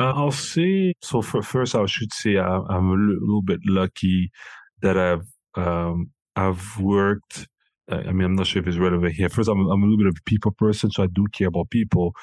Uh, 0.00 0.12
i'll 0.16 0.32
say 0.32 0.94
so 1.02 1.22
for 1.22 1.42
first 1.42 1.74
i 1.74 1.84
should 1.86 2.12
say 2.12 2.38
I, 2.38 2.56
am 2.70 2.88
a 2.88 2.94
little 2.94 3.42
bit 3.42 3.60
lucky 3.66 4.32
that 4.80 4.96
i've 4.96 5.28
um, 5.54 6.10
i've 6.34 6.80
worked 6.80 7.46
I 7.92 8.12
mean, 8.12 8.24
I'm 8.24 8.36
not 8.36 8.46
sure 8.46 8.62
if 8.62 8.68
it's 8.68 8.78
relevant 8.78 9.14
here. 9.14 9.28
First, 9.28 9.48
I'm, 9.48 9.66
I'm 9.68 9.82
a 9.82 9.86
little 9.86 9.98
bit 9.98 10.06
of 10.06 10.16
a 10.18 10.22
people 10.24 10.52
person, 10.52 10.90
so 10.90 11.02
I 11.02 11.06
do 11.06 11.26
care 11.32 11.48
about 11.48 11.70
people. 11.70 12.14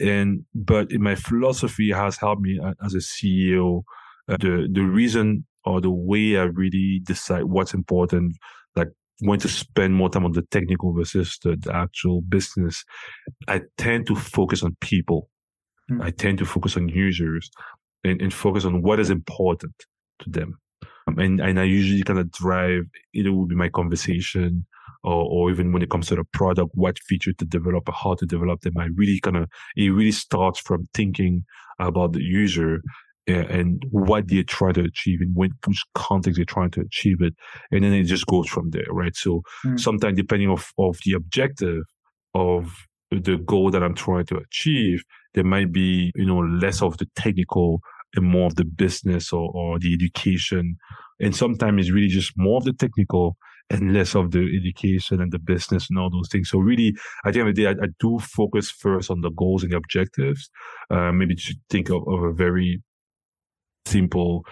And, 0.00 0.44
but 0.54 0.92
my 0.92 1.14
philosophy 1.14 1.90
has 1.92 2.16
helped 2.16 2.42
me 2.42 2.60
as 2.84 2.94
a 2.94 2.98
CEO. 2.98 3.82
Uh, 4.28 4.36
the, 4.38 4.68
the 4.70 4.82
reason 4.82 5.46
or 5.64 5.80
the 5.80 5.90
way 5.90 6.36
I 6.36 6.44
really 6.44 7.00
decide 7.04 7.44
what's 7.44 7.74
important, 7.74 8.36
like 8.76 8.88
when 9.20 9.38
to 9.40 9.48
spend 9.48 9.94
more 9.94 10.08
time 10.08 10.24
on 10.24 10.32
the 10.32 10.42
technical 10.42 10.92
versus 10.92 11.38
the, 11.42 11.56
the 11.56 11.74
actual 11.74 12.22
business, 12.22 12.84
I 13.48 13.62
tend 13.76 14.06
to 14.08 14.16
focus 14.16 14.62
on 14.62 14.76
people. 14.80 15.28
Mm. 15.90 16.02
I 16.02 16.10
tend 16.10 16.38
to 16.38 16.44
focus 16.44 16.76
on 16.76 16.88
users 16.88 17.50
and, 18.04 18.20
and 18.20 18.32
focus 18.32 18.64
on 18.64 18.82
what 18.82 19.00
is 19.00 19.10
important 19.10 19.74
to 20.20 20.30
them. 20.30 20.58
Um, 21.06 21.18
and, 21.18 21.40
and 21.40 21.58
I 21.58 21.64
usually 21.64 22.02
kind 22.02 22.18
of 22.18 22.30
drive, 22.30 22.84
it 23.14 23.28
will 23.30 23.46
be 23.46 23.54
my 23.54 23.70
conversation 23.70 24.66
or, 25.04 25.24
or 25.30 25.50
even 25.50 25.72
when 25.72 25.82
it 25.82 25.90
comes 25.90 26.08
to 26.08 26.16
the 26.16 26.24
product, 26.32 26.70
what 26.74 26.98
feature 26.98 27.32
to 27.38 27.44
develop 27.44 27.88
or 27.88 27.94
how 27.94 28.14
to 28.14 28.26
develop 28.26 28.60
them. 28.60 28.78
I 28.78 28.88
really 28.94 29.20
kind 29.20 29.36
of, 29.36 29.48
it 29.76 29.90
really 29.90 30.12
starts 30.12 30.60
from 30.60 30.86
thinking 30.94 31.44
about 31.78 32.12
the 32.12 32.22
user 32.22 32.80
and 33.26 33.82
what 33.90 34.28
they're 34.28 34.42
trying 34.42 34.74
to 34.74 34.80
achieve 34.80 35.18
and 35.20 35.32
when 35.34 35.50
which 35.66 35.84
context 35.94 36.36
they're 36.36 36.44
trying 36.46 36.70
to 36.70 36.80
achieve 36.80 37.18
it. 37.20 37.34
And 37.70 37.84
then 37.84 37.92
it 37.92 38.04
just 38.04 38.26
goes 38.26 38.48
from 38.48 38.70
there, 38.70 38.86
right? 38.90 39.14
So 39.14 39.42
mm. 39.64 39.78
sometimes 39.78 40.16
depending 40.16 40.48
of, 40.48 40.70
of 40.78 40.98
the 41.04 41.12
objective 41.12 41.82
of 42.34 42.72
the 43.10 43.36
goal 43.36 43.70
that 43.70 43.82
I'm 43.82 43.94
trying 43.94 44.26
to 44.26 44.38
achieve, 44.38 45.02
there 45.34 45.44
might 45.44 45.72
be, 45.72 46.10
you 46.14 46.26
know, 46.26 46.38
less 46.38 46.82
of 46.82 46.96
the 46.96 47.06
technical 47.16 47.80
and 48.14 48.24
more 48.24 48.46
of 48.46 48.56
the 48.56 48.64
business 48.64 49.32
or, 49.32 49.50
or 49.54 49.78
the 49.78 49.92
education. 49.92 50.76
And 51.20 51.36
sometimes 51.36 51.82
it's 51.82 51.92
really 51.94 52.08
just 52.08 52.32
more 52.36 52.58
of 52.58 52.64
the 52.64 52.72
technical 52.72 53.36
and 53.70 53.92
less 53.92 54.14
of 54.14 54.30
the 54.30 54.58
education 54.58 55.20
and 55.20 55.32
the 55.32 55.38
business 55.38 55.88
and 55.90 55.98
all 55.98 56.10
those 56.10 56.28
things. 56.28 56.50
So 56.50 56.58
really, 56.58 56.96
at 57.24 57.34
the 57.34 57.40
end 57.40 57.48
of 57.50 57.54
the 57.54 57.62
day, 57.62 57.68
I, 57.68 57.72
I 57.72 57.88
do 58.00 58.18
focus 58.18 58.70
first 58.70 59.10
on 59.10 59.20
the 59.20 59.30
goals 59.30 59.62
and 59.62 59.72
the 59.72 59.76
objectives. 59.76 60.50
Uh, 60.90 61.12
maybe 61.12 61.34
to 61.34 61.54
think 61.68 61.90
of, 61.90 62.02
of 62.08 62.22
a 62.22 62.32
very 62.32 62.82
simple 63.86 64.44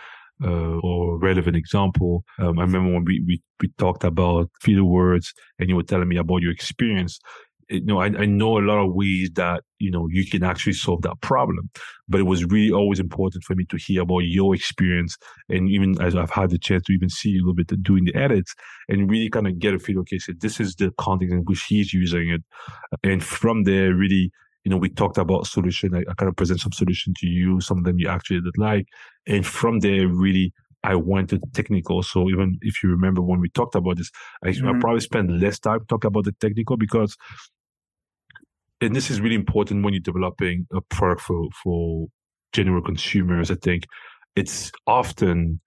uh, 0.44 0.78
or 0.82 1.18
relevant 1.18 1.56
example. 1.56 2.24
Um, 2.38 2.58
I 2.58 2.62
remember 2.62 2.92
when 2.92 3.04
we, 3.04 3.22
we, 3.26 3.42
we 3.60 3.68
talked 3.78 4.04
about 4.04 4.50
filler 4.60 4.84
words 4.84 5.32
and 5.58 5.68
you 5.68 5.76
were 5.76 5.82
telling 5.82 6.08
me 6.08 6.18
about 6.18 6.42
your 6.42 6.52
experience 6.52 7.18
you 7.68 7.84
know, 7.84 8.00
I, 8.00 8.06
I 8.06 8.26
know 8.26 8.58
a 8.58 8.60
lot 8.60 8.78
of 8.78 8.94
ways 8.94 9.30
that, 9.34 9.62
you 9.78 9.90
know, 9.90 10.08
you 10.10 10.28
can 10.28 10.42
actually 10.44 10.74
solve 10.74 11.02
that 11.02 11.20
problem. 11.20 11.70
But 12.08 12.20
it 12.20 12.24
was 12.24 12.44
really 12.44 12.70
always 12.70 13.00
important 13.00 13.44
for 13.44 13.54
me 13.54 13.64
to 13.66 13.76
hear 13.76 14.02
about 14.02 14.20
your 14.20 14.54
experience. 14.54 15.16
And 15.48 15.68
even 15.68 16.00
as 16.00 16.14
I've 16.14 16.30
had 16.30 16.50
the 16.50 16.58
chance 16.58 16.84
to 16.84 16.92
even 16.92 17.08
see 17.08 17.36
a 17.36 17.40
little 17.40 17.54
bit 17.54 17.82
doing 17.82 18.04
the 18.04 18.14
edits 18.14 18.54
and 18.88 19.10
really 19.10 19.28
kind 19.28 19.46
of 19.46 19.58
get 19.58 19.74
a 19.74 19.78
feel, 19.78 20.00
okay, 20.00 20.18
so 20.18 20.32
this 20.38 20.60
is 20.60 20.76
the 20.76 20.92
context 20.98 21.32
in 21.32 21.40
which 21.40 21.64
he's 21.64 21.92
using 21.92 22.30
it. 22.30 22.42
And 23.02 23.22
from 23.22 23.64
there, 23.64 23.94
really, 23.94 24.30
you 24.64 24.70
know, 24.70 24.76
we 24.76 24.88
talked 24.88 25.18
about 25.18 25.46
solution. 25.46 25.94
I, 25.94 26.00
I 26.00 26.14
kind 26.14 26.28
of 26.28 26.36
present 26.36 26.60
some 26.60 26.72
solution 26.72 27.14
to 27.18 27.26
you. 27.26 27.60
Some 27.60 27.78
of 27.78 27.84
them 27.84 27.98
you 27.98 28.08
actually 28.08 28.40
did 28.40 28.58
like. 28.58 28.86
And 29.26 29.46
from 29.46 29.80
there, 29.80 30.08
really, 30.08 30.52
I 30.82 30.94
went 30.94 31.30
to 31.30 31.40
technical. 31.52 32.02
So 32.04 32.28
even 32.28 32.58
if 32.62 32.82
you 32.82 32.90
remember 32.90 33.20
when 33.20 33.40
we 33.40 33.48
talked 33.48 33.74
about 33.74 33.96
this, 33.96 34.10
I, 34.44 34.48
mm-hmm. 34.48 34.68
I 34.68 34.78
probably 34.78 35.00
spent 35.00 35.30
less 35.32 35.58
time 35.58 35.80
talking 35.88 36.08
about 36.08 36.24
the 36.24 36.32
technical 36.40 36.76
because 36.76 37.16
and 38.80 38.94
this 38.94 39.10
is 39.10 39.20
really 39.20 39.34
important 39.34 39.84
when 39.84 39.94
you're 39.94 40.00
developing 40.00 40.66
a 40.74 40.80
product 40.80 41.22
for 41.22 41.48
for 41.62 42.06
general 42.52 42.82
consumers. 42.82 43.50
I 43.50 43.56
think 43.56 43.84
it's 44.34 44.70
often 44.86 45.60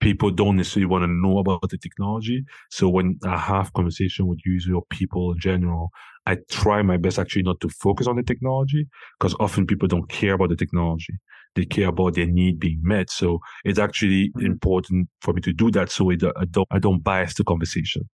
people 0.00 0.30
don't 0.30 0.56
necessarily 0.56 0.86
want 0.86 1.02
to 1.02 1.08
know 1.08 1.38
about 1.38 1.68
the 1.68 1.78
technology. 1.78 2.44
So 2.70 2.88
when 2.88 3.18
I 3.24 3.36
have 3.36 3.72
conversation 3.74 4.26
with 4.26 4.40
users 4.44 4.72
or 4.74 4.82
people 4.90 5.32
in 5.32 5.38
general, 5.38 5.90
I 6.26 6.38
try 6.50 6.82
my 6.82 6.96
best 6.96 7.18
actually 7.18 7.42
not 7.42 7.60
to 7.60 7.68
focus 7.68 8.06
on 8.06 8.16
the 8.16 8.22
technology 8.22 8.88
because 9.18 9.34
often 9.38 9.66
people 9.66 9.88
don't 9.88 10.08
care 10.08 10.34
about 10.34 10.48
the 10.48 10.56
technology. 10.56 11.14
They 11.54 11.66
care 11.66 11.88
about 11.88 12.14
their 12.14 12.26
need 12.26 12.60
being 12.60 12.80
met. 12.82 13.10
So 13.10 13.40
it's 13.64 13.78
actually 13.78 14.30
mm-hmm. 14.30 14.46
important 14.46 15.08
for 15.20 15.34
me 15.34 15.40
to 15.42 15.52
do 15.52 15.70
that. 15.72 15.90
So 15.90 16.10
I 16.10 16.16
don't, 16.16 16.68
I 16.70 16.78
don't 16.78 17.02
bias 17.02 17.34
the 17.34 17.44
conversation. 17.44 18.08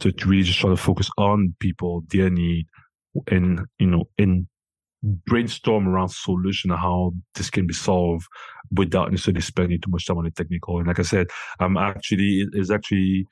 So 0.00 0.10
to 0.10 0.28
really 0.28 0.42
just 0.42 0.58
try 0.58 0.70
to 0.70 0.76
focus 0.76 1.10
on 1.18 1.54
people, 1.60 2.02
their 2.08 2.30
need, 2.30 2.66
and 3.30 3.60
you 3.78 3.86
know 3.86 4.04
and 4.18 4.46
brainstorm 5.02 5.88
around 5.88 6.10
solution 6.10 6.70
how 6.70 7.12
this 7.34 7.50
can 7.50 7.66
be 7.66 7.74
solved 7.74 8.26
without 8.76 9.10
necessarily 9.10 9.40
spending 9.40 9.80
too 9.80 9.90
much 9.90 10.06
time 10.06 10.18
on 10.18 10.24
the 10.24 10.30
technical. 10.30 10.78
And 10.78 10.86
like 10.86 10.98
I 10.98 11.02
said, 11.02 11.26
I'm 11.60 11.76
actually 11.76 12.46
it's 12.52 12.70
actually 12.70 13.26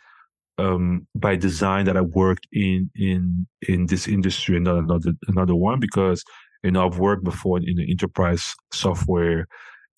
um, 0.59 1.07
by 1.15 1.37
design 1.37 1.87
that 1.87 1.97
I 1.97 2.03
worked 2.03 2.47
in 2.53 2.91
in 2.95 3.47
in 3.69 3.87
this 3.87 4.09
industry 4.09 4.57
and 4.57 4.65
not 4.65 4.79
another 4.79 5.13
another 5.29 5.55
one 5.55 5.81
because 5.81 6.25
you 6.63 6.73
know 6.73 6.87
I've 6.87 6.99
worked 6.99 7.25
before 7.25 7.59
in, 7.59 7.77
the 7.77 7.91
enterprise 7.91 8.55
software. 8.73 9.47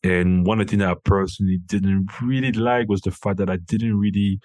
And 0.05 0.45
one 0.45 0.61
of 0.61 0.67
the 0.67 0.71
things 0.73 0.83
that 0.83 0.91
I 0.91 1.01
personally 1.05 1.61
didn't 1.65 2.11
really 2.21 2.53
like 2.53 2.89
was 2.89 3.03
the 3.03 3.13
fact 3.13 3.39
that 3.39 3.49
I 3.49 3.57
didn't 3.57 3.97
really 3.97 4.41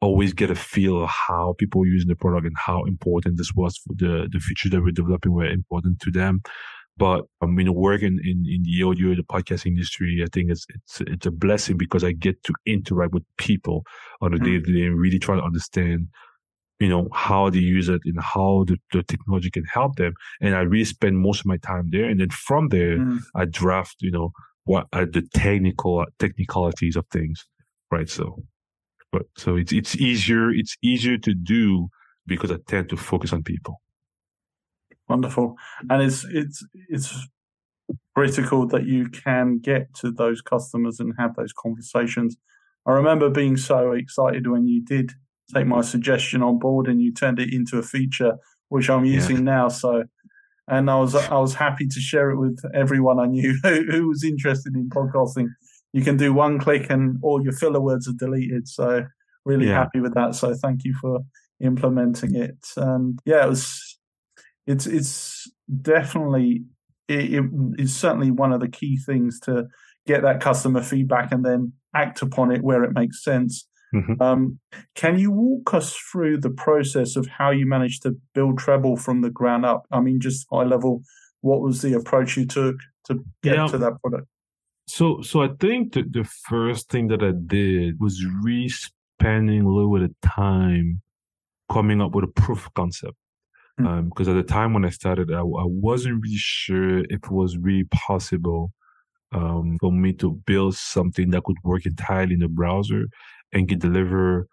always 0.00 0.32
get 0.32 0.50
a 0.50 0.54
feel 0.54 1.02
of 1.02 1.08
how 1.08 1.54
people 1.58 1.82
are 1.82 1.86
using 1.86 2.08
the 2.08 2.16
product 2.16 2.46
and 2.46 2.56
how 2.56 2.84
important 2.84 3.38
this 3.38 3.52
was 3.54 3.76
for 3.78 3.94
the, 3.96 4.28
the 4.30 4.38
features 4.38 4.70
that 4.70 4.82
we're 4.82 4.90
developing 4.90 5.32
were 5.32 5.46
important 5.46 6.00
to 6.00 6.10
them. 6.10 6.40
But 6.98 7.24
I 7.42 7.46
mean, 7.46 7.72
working 7.74 8.18
in, 8.24 8.44
in 8.46 8.62
the 8.62 8.82
audio, 8.82 9.14
the 9.14 9.22
podcast 9.22 9.66
industry, 9.66 10.22
I 10.22 10.28
think 10.32 10.50
it's, 10.50 10.66
it's, 10.70 11.00
it's 11.02 11.26
a 11.26 11.30
blessing 11.30 11.76
because 11.76 12.02
I 12.04 12.12
get 12.12 12.42
to 12.44 12.54
interact 12.64 13.12
with 13.12 13.24
people 13.36 13.84
on 14.22 14.32
a 14.32 14.38
day 14.38 14.58
to 14.58 14.72
day 14.72 14.86
and 14.86 14.98
really 14.98 15.18
try 15.18 15.36
to 15.36 15.42
understand, 15.42 16.08
you 16.80 16.88
know, 16.88 17.08
how 17.12 17.50
they 17.50 17.58
use 17.58 17.90
it 17.90 18.00
and 18.06 18.18
how 18.20 18.64
the, 18.66 18.78
the 18.92 19.02
technology 19.02 19.50
can 19.50 19.64
help 19.64 19.96
them. 19.96 20.14
And 20.40 20.54
I 20.54 20.60
really 20.60 20.86
spend 20.86 21.18
most 21.18 21.40
of 21.40 21.46
my 21.46 21.58
time 21.58 21.88
there. 21.90 22.06
And 22.06 22.18
then 22.18 22.30
from 22.30 22.68
there, 22.68 22.98
mm. 22.98 23.18
I 23.34 23.44
draft, 23.44 23.96
you 24.00 24.10
know, 24.10 24.30
what 24.64 24.86
are 24.92 25.06
the 25.06 25.22
technical 25.34 26.04
technicalities 26.18 26.96
of 26.96 27.06
things. 27.12 27.44
Right. 27.90 28.08
So 28.08 28.42
but 29.16 29.26
so 29.38 29.56
it's 29.56 29.72
it's 29.72 29.96
easier 29.96 30.50
it's 30.50 30.76
easier 30.82 31.16
to 31.16 31.32
do 31.32 31.88
because 32.26 32.50
I 32.50 32.56
tend 32.66 32.90
to 32.90 32.96
focus 32.98 33.32
on 33.32 33.42
people. 33.42 33.80
Wonderful, 35.08 35.54
and 35.88 36.02
it's 36.02 36.26
it's 36.30 36.62
it's 36.90 37.14
critical 38.14 38.66
that 38.66 38.84
you 38.84 39.08
can 39.08 39.58
get 39.58 39.94
to 40.00 40.10
those 40.10 40.42
customers 40.42 41.00
and 41.00 41.14
have 41.18 41.34
those 41.34 41.52
conversations. 41.52 42.36
I 42.86 42.92
remember 42.92 43.30
being 43.30 43.56
so 43.56 43.92
excited 43.92 44.48
when 44.48 44.66
you 44.66 44.84
did 44.84 45.12
take 45.54 45.66
my 45.66 45.80
suggestion 45.80 46.42
on 46.42 46.58
board 46.58 46.86
and 46.86 47.00
you 47.00 47.12
turned 47.14 47.38
it 47.38 47.54
into 47.54 47.78
a 47.78 47.82
feature 47.82 48.34
which 48.68 48.90
I'm 48.90 49.04
using 49.04 49.38
yeah. 49.38 49.42
now. 49.54 49.68
So, 49.68 50.04
and 50.68 50.90
I 50.90 50.96
was 50.96 51.14
I 51.14 51.38
was 51.38 51.54
happy 51.54 51.86
to 51.86 52.00
share 52.00 52.30
it 52.32 52.38
with 52.38 52.60
everyone 52.74 53.18
I 53.18 53.26
knew 53.26 53.58
who, 53.62 53.82
who 53.90 54.08
was 54.08 54.24
interested 54.24 54.74
in 54.74 54.90
podcasting 54.90 55.48
you 55.96 56.04
can 56.04 56.18
do 56.18 56.34
one 56.34 56.58
click 56.58 56.90
and 56.90 57.16
all 57.22 57.42
your 57.42 57.54
filler 57.54 57.80
words 57.80 58.06
are 58.06 58.12
deleted. 58.12 58.68
So 58.68 59.06
really 59.46 59.68
yeah. 59.68 59.78
happy 59.78 59.98
with 59.98 60.12
that. 60.12 60.34
So 60.34 60.52
thank 60.52 60.84
you 60.84 60.94
for 61.00 61.20
implementing 61.58 62.34
it. 62.34 62.58
And 62.76 63.18
yeah, 63.24 63.46
it 63.46 63.48
was, 63.48 63.98
it's, 64.66 64.86
it's 64.86 65.50
definitely, 65.80 66.64
it, 67.08 67.42
it's 67.78 67.94
certainly 67.94 68.30
one 68.30 68.52
of 68.52 68.60
the 68.60 68.68
key 68.68 68.98
things 68.98 69.40
to 69.44 69.68
get 70.06 70.20
that 70.20 70.42
customer 70.42 70.82
feedback 70.82 71.32
and 71.32 71.42
then 71.46 71.72
act 71.94 72.20
upon 72.20 72.52
it 72.52 72.62
where 72.62 72.84
it 72.84 72.92
makes 72.92 73.24
sense. 73.24 73.66
Mm-hmm. 73.94 74.20
Um, 74.20 74.58
can 74.96 75.18
you 75.18 75.30
walk 75.30 75.72
us 75.72 75.96
through 75.96 76.40
the 76.40 76.50
process 76.50 77.16
of 77.16 77.26
how 77.26 77.50
you 77.50 77.66
managed 77.66 78.02
to 78.02 78.18
build 78.34 78.58
Treble 78.58 78.98
from 78.98 79.22
the 79.22 79.30
ground 79.30 79.64
up? 79.64 79.86
I 79.90 80.00
mean, 80.00 80.20
just 80.20 80.46
high 80.52 80.64
level, 80.64 81.00
what 81.40 81.62
was 81.62 81.80
the 81.80 81.94
approach 81.94 82.36
you 82.36 82.44
took 82.44 82.76
to 83.06 83.24
get 83.42 83.56
yeah. 83.56 83.66
to 83.68 83.78
that 83.78 83.94
product? 84.02 84.26
So, 84.88 85.20
so 85.22 85.42
I 85.42 85.48
think 85.60 85.94
that 85.94 86.12
the 86.12 86.24
first 86.24 86.88
thing 86.88 87.08
that 87.08 87.22
I 87.22 87.32
did 87.32 87.98
was 88.00 88.24
really 88.42 88.68
spending 88.68 89.62
a 89.62 89.68
little 89.68 89.92
bit 89.92 90.10
of 90.10 90.14
time 90.22 91.02
coming 91.70 92.00
up 92.00 92.14
with 92.14 92.24
a 92.24 92.28
proof 92.28 92.66
of 92.66 92.74
concept. 92.74 93.16
Because 93.76 93.88
mm. 93.88 94.28
um, 94.28 94.38
at 94.38 94.46
the 94.46 94.52
time 94.52 94.72
when 94.72 94.84
I 94.84 94.90
started, 94.90 95.32
I, 95.32 95.40
I, 95.40 95.66
wasn't 95.66 96.22
really 96.22 96.36
sure 96.36 97.00
if 97.00 97.24
it 97.24 97.30
was 97.30 97.58
really 97.58 97.84
possible 97.92 98.72
um, 99.32 99.76
for 99.80 99.92
me 99.92 100.14
to 100.14 100.32
build 100.46 100.76
something 100.76 101.30
that 101.30 101.44
could 101.44 101.56
work 101.62 101.84
entirely 101.84 102.34
in 102.34 102.40
the 102.40 102.48
browser 102.48 103.04
and 103.52 103.68
can 103.68 103.78
deliver, 103.78 104.46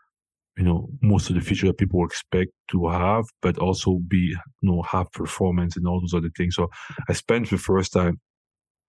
you 0.57 0.63
know, 0.63 0.89
most 1.01 1.29
of 1.29 1.35
the 1.35 1.41
features 1.41 1.69
that 1.69 1.77
people 1.77 2.03
expect 2.03 2.51
to 2.71 2.89
have, 2.89 3.23
but 3.41 3.57
also 3.59 3.99
be, 4.07 4.17
you 4.17 4.37
know, 4.61 4.81
have 4.81 5.09
performance 5.13 5.77
and 5.77 5.87
all 5.87 6.01
those 6.01 6.13
other 6.13 6.31
things. 6.35 6.55
So 6.55 6.69
I 7.07 7.13
spent 7.13 7.49
the 7.49 7.57
first 7.57 7.93
time 7.93 8.19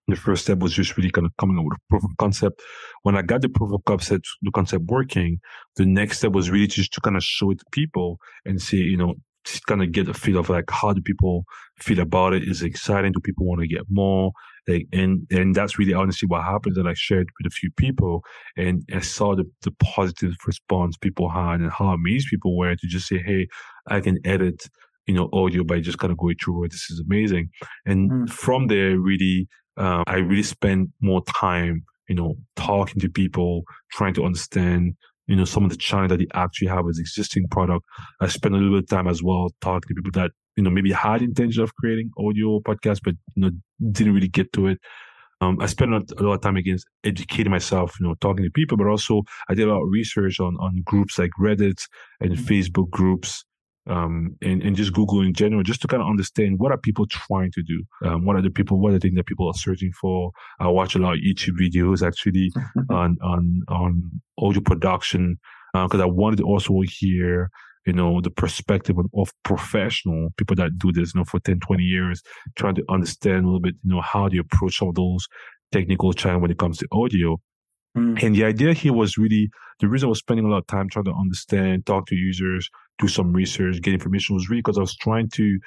the 0.07 0.17
first 0.17 0.45
step 0.45 0.59
was 0.59 0.73
just 0.73 0.97
really 0.97 1.11
kind 1.11 1.27
of 1.27 1.37
coming 1.39 1.59
up 1.59 1.65
with 1.65 1.79
a 1.79 1.81
proof 1.89 2.05
of 2.05 2.17
concept. 2.19 2.63
When 3.03 3.17
I 3.17 3.23
got 3.23 3.43
the 3.43 3.49
proof 3.49 3.73
of 3.73 3.85
concept, 3.85 4.29
the 4.43 4.51
concept 4.51 4.85
working, 4.87 5.41
the 5.77 5.87
next 5.87 6.19
step 6.19 6.33
was 6.33 6.51
really 6.51 6.67
just 6.67 6.93
to 6.95 7.01
kind 7.01 7.17
of 7.17 7.23
show 7.23 7.51
it 7.51 7.59
to 7.59 7.65
people 7.73 8.19
and 8.45 8.61
see, 8.61 8.79
you 8.79 8.97
know, 8.97 9.15
just 9.45 9.67
kind 9.67 9.83
of 9.83 9.93
get 9.93 10.09
a 10.09 10.15
feel 10.15 10.39
of 10.39 10.49
like 10.49 10.71
how 10.71 10.93
do 10.93 11.01
people 11.03 11.45
feel 11.79 12.01
about 12.01 12.33
it? 12.33 12.43
Is 12.45 12.63
it 12.63 12.67
exciting? 12.67 13.13
Do 13.13 13.21
people 13.21 13.47
want 13.47 13.61
to 13.61 13.69
get 13.69 13.83
more? 13.91 14.33
Like, 14.67 14.87
and 14.93 15.27
and 15.31 15.55
that's 15.55 15.79
really 15.79 15.93
honestly 15.93 16.27
what 16.27 16.43
happened 16.43 16.77
that 16.77 16.87
I 16.87 16.95
shared 16.95 17.29
with 17.39 17.53
a 17.53 17.55
few 17.55 17.71
people 17.77 18.23
and 18.57 18.83
I 18.93 19.01
saw 19.01 19.37
the, 19.37 19.45
the 19.63 19.73
positive 19.73 20.35
response 20.47 20.97
people 20.97 21.29
had 21.29 21.61
and 21.61 21.71
how 21.71 21.89
amazed 21.89 22.29
people 22.31 22.57
were 22.57 22.75
to 22.75 22.87
just 22.87 23.07
say, 23.07 23.19
Hey, 23.19 23.49
I 23.89 24.01
can 24.01 24.19
edit, 24.25 24.69
you 25.07 25.15
know, 25.15 25.29
audio 25.35 25.65
by 25.65 25.81
just 25.81 25.99
kind 25.99 26.11
of 26.11 26.19
going 26.19 26.37
through 26.43 26.65
it. 26.65 26.71
This 26.71 26.91
is 26.91 27.03
amazing. 27.07 27.51
And 27.85 28.11
mm. 28.11 28.31
from 28.31 28.69
there, 28.69 28.99
really 28.99 29.49
um, 29.77 30.05
I 30.07 30.17
really 30.17 30.43
spend 30.43 30.93
more 31.01 31.23
time, 31.25 31.85
you 32.09 32.15
know, 32.15 32.37
talking 32.57 33.01
to 33.01 33.09
people, 33.09 33.65
trying 33.93 34.15
to 34.15 34.25
understand, 34.25 34.95
you 35.27 35.37
know, 35.37 35.45
some 35.45 35.65
of 35.65 35.71
the 35.71 35.77
challenge 35.77 36.11
that 36.11 36.19
they 36.19 36.29
actually 36.35 36.69
have 36.69 36.85
with 36.85 36.99
existing 36.99 37.49
product. 37.49 37.85
I 38.21 38.29
spend 38.29 38.55
a 38.55 38.59
little 38.59 38.75
bit 38.75 38.85
of 38.85 38.89
time 38.89 39.09
as 39.09 39.23
well 39.23 39.51
talking 39.61 39.89
to 39.89 39.95
people 39.95 40.13
that, 40.21 40.31
you 40.57 40.63
know, 40.63 40.71
maybe 40.71 40.93
had 40.93 41.23
intention 41.23 41.63
of 41.63 41.75
creating 41.77 42.11
audio 42.19 42.61
podcast, 42.61 43.01
but, 43.05 43.15
you 43.35 43.43
know, 43.43 43.51
didn't 43.91 44.15
really 44.15 44.29
get 44.29 44.53
to 44.53 44.69
it. 44.69 44.79
Um, 45.41 45.59
I 45.61 45.67
spent 45.67 45.93
a 45.93 46.23
lot 46.23 46.35
of 46.35 46.41
time 46.41 46.57
against 46.57 46.87
educating 47.03 47.51
myself, 47.51 47.97
you 48.01 48.07
know, 48.07 48.15
talking 48.21 48.45
to 48.45 48.51
people, 48.51 48.77
but 48.77 48.87
also 48.87 49.23
I 49.49 49.55
did 49.55 49.69
a 49.69 49.73
lot 49.73 49.83
of 49.83 49.89
research 49.91 50.39
on, 50.41 50.57
on 50.61 50.83
groups 50.85 51.19
like 51.19 51.31
Reddit 51.41 51.83
and 52.21 52.33
mm-hmm. 52.33 52.45
Facebook 52.45 52.89
groups 52.91 53.45
um, 53.89 54.37
and, 54.41 54.63
and 54.63 54.77
just 54.77 54.93
Google 54.93 55.21
in 55.21 55.35
general, 55.35 55.63
just 55.63 55.83
to 55.83 55.89
kind 55.89 56.03
of 56.03 56.09
understand 56.09 56.59
what 56.59 56.73
are 56.73 56.79
people 56.79 57.07
trying 57.07 57.51
to 57.53 57.63
do? 57.63 57.83
Um, 58.05 58.25
what 58.25 58.37
are 58.37 58.43
the 58.43 58.51
people, 58.51 58.81
what 58.81 58.91
are 58.91 58.95
the 58.95 59.01
things 59.01 59.17
that 59.17 59.27
people 59.27 59.47
are 59.47 59.55
searching 59.55 59.93
for? 59.93 60.31
I 60.59 60.69
watch 60.69 60.95
a 60.95 60.99
lot 60.99 61.15
of 61.15 61.21
YouTube 61.21 61.59
videos 61.61 62.07
actually 62.07 62.51
on, 62.91 63.17
on, 63.23 63.63
on 63.69 64.11
audio 64.39 64.63
production, 64.63 65.39
because 65.73 66.01
uh, 66.01 66.05
I 66.05 66.07
wanted 66.07 66.37
to 66.37 66.45
also 66.45 66.81
hear, 66.87 67.51
you 67.85 67.93
know, 67.93 68.21
the 68.21 68.31
perspective 68.31 68.99
of, 68.99 69.07
of, 69.15 69.31
professional 69.43 70.31
people 70.39 70.57
that 70.57 70.79
do 70.79 70.93
this, 70.93 71.15
you 71.15 71.21
know, 71.21 71.25
for 71.25 71.41
10, 71.41 71.61
20 71.61 71.83
years, 71.83 72.23
trying 72.57 72.77
to 72.77 72.85
understand 72.89 73.45
a 73.45 73.49
little 73.49 73.61
bit, 73.61 73.75
you 73.85 73.95
know, 73.95 74.01
how 74.01 74.29
they 74.29 74.39
approach 74.39 74.81
all 74.81 74.93
those 74.93 75.27
technical 75.73 76.13
challenges 76.13 76.43
when 76.43 76.51
it 76.51 76.59
comes 76.59 76.79
to 76.79 76.87
audio. 76.93 77.39
Mm. 77.97 78.23
And 78.23 78.35
the 78.35 78.45
idea 78.45 78.73
here 78.73 78.93
was 78.93 79.19
really 79.19 79.51
the 79.81 79.89
reason 79.89 80.07
I 80.07 80.11
was 80.11 80.19
spending 80.19 80.47
a 80.47 80.49
lot 80.49 80.59
of 80.59 80.67
time 80.67 80.89
trying 80.89 81.05
to 81.07 81.13
understand, 81.13 81.87
talk 81.87 82.07
to 82.07 82.15
users, 82.15 82.71
do 82.99 83.09
some 83.09 83.33
research, 83.33 83.81
get 83.83 83.95
information 83.95 84.35
was 84.35 84.49
really 84.49 84.61
because 84.61 84.79
I 84.79 84.83
was 84.83 84.97
trying 84.97 85.29
to 85.31 85.59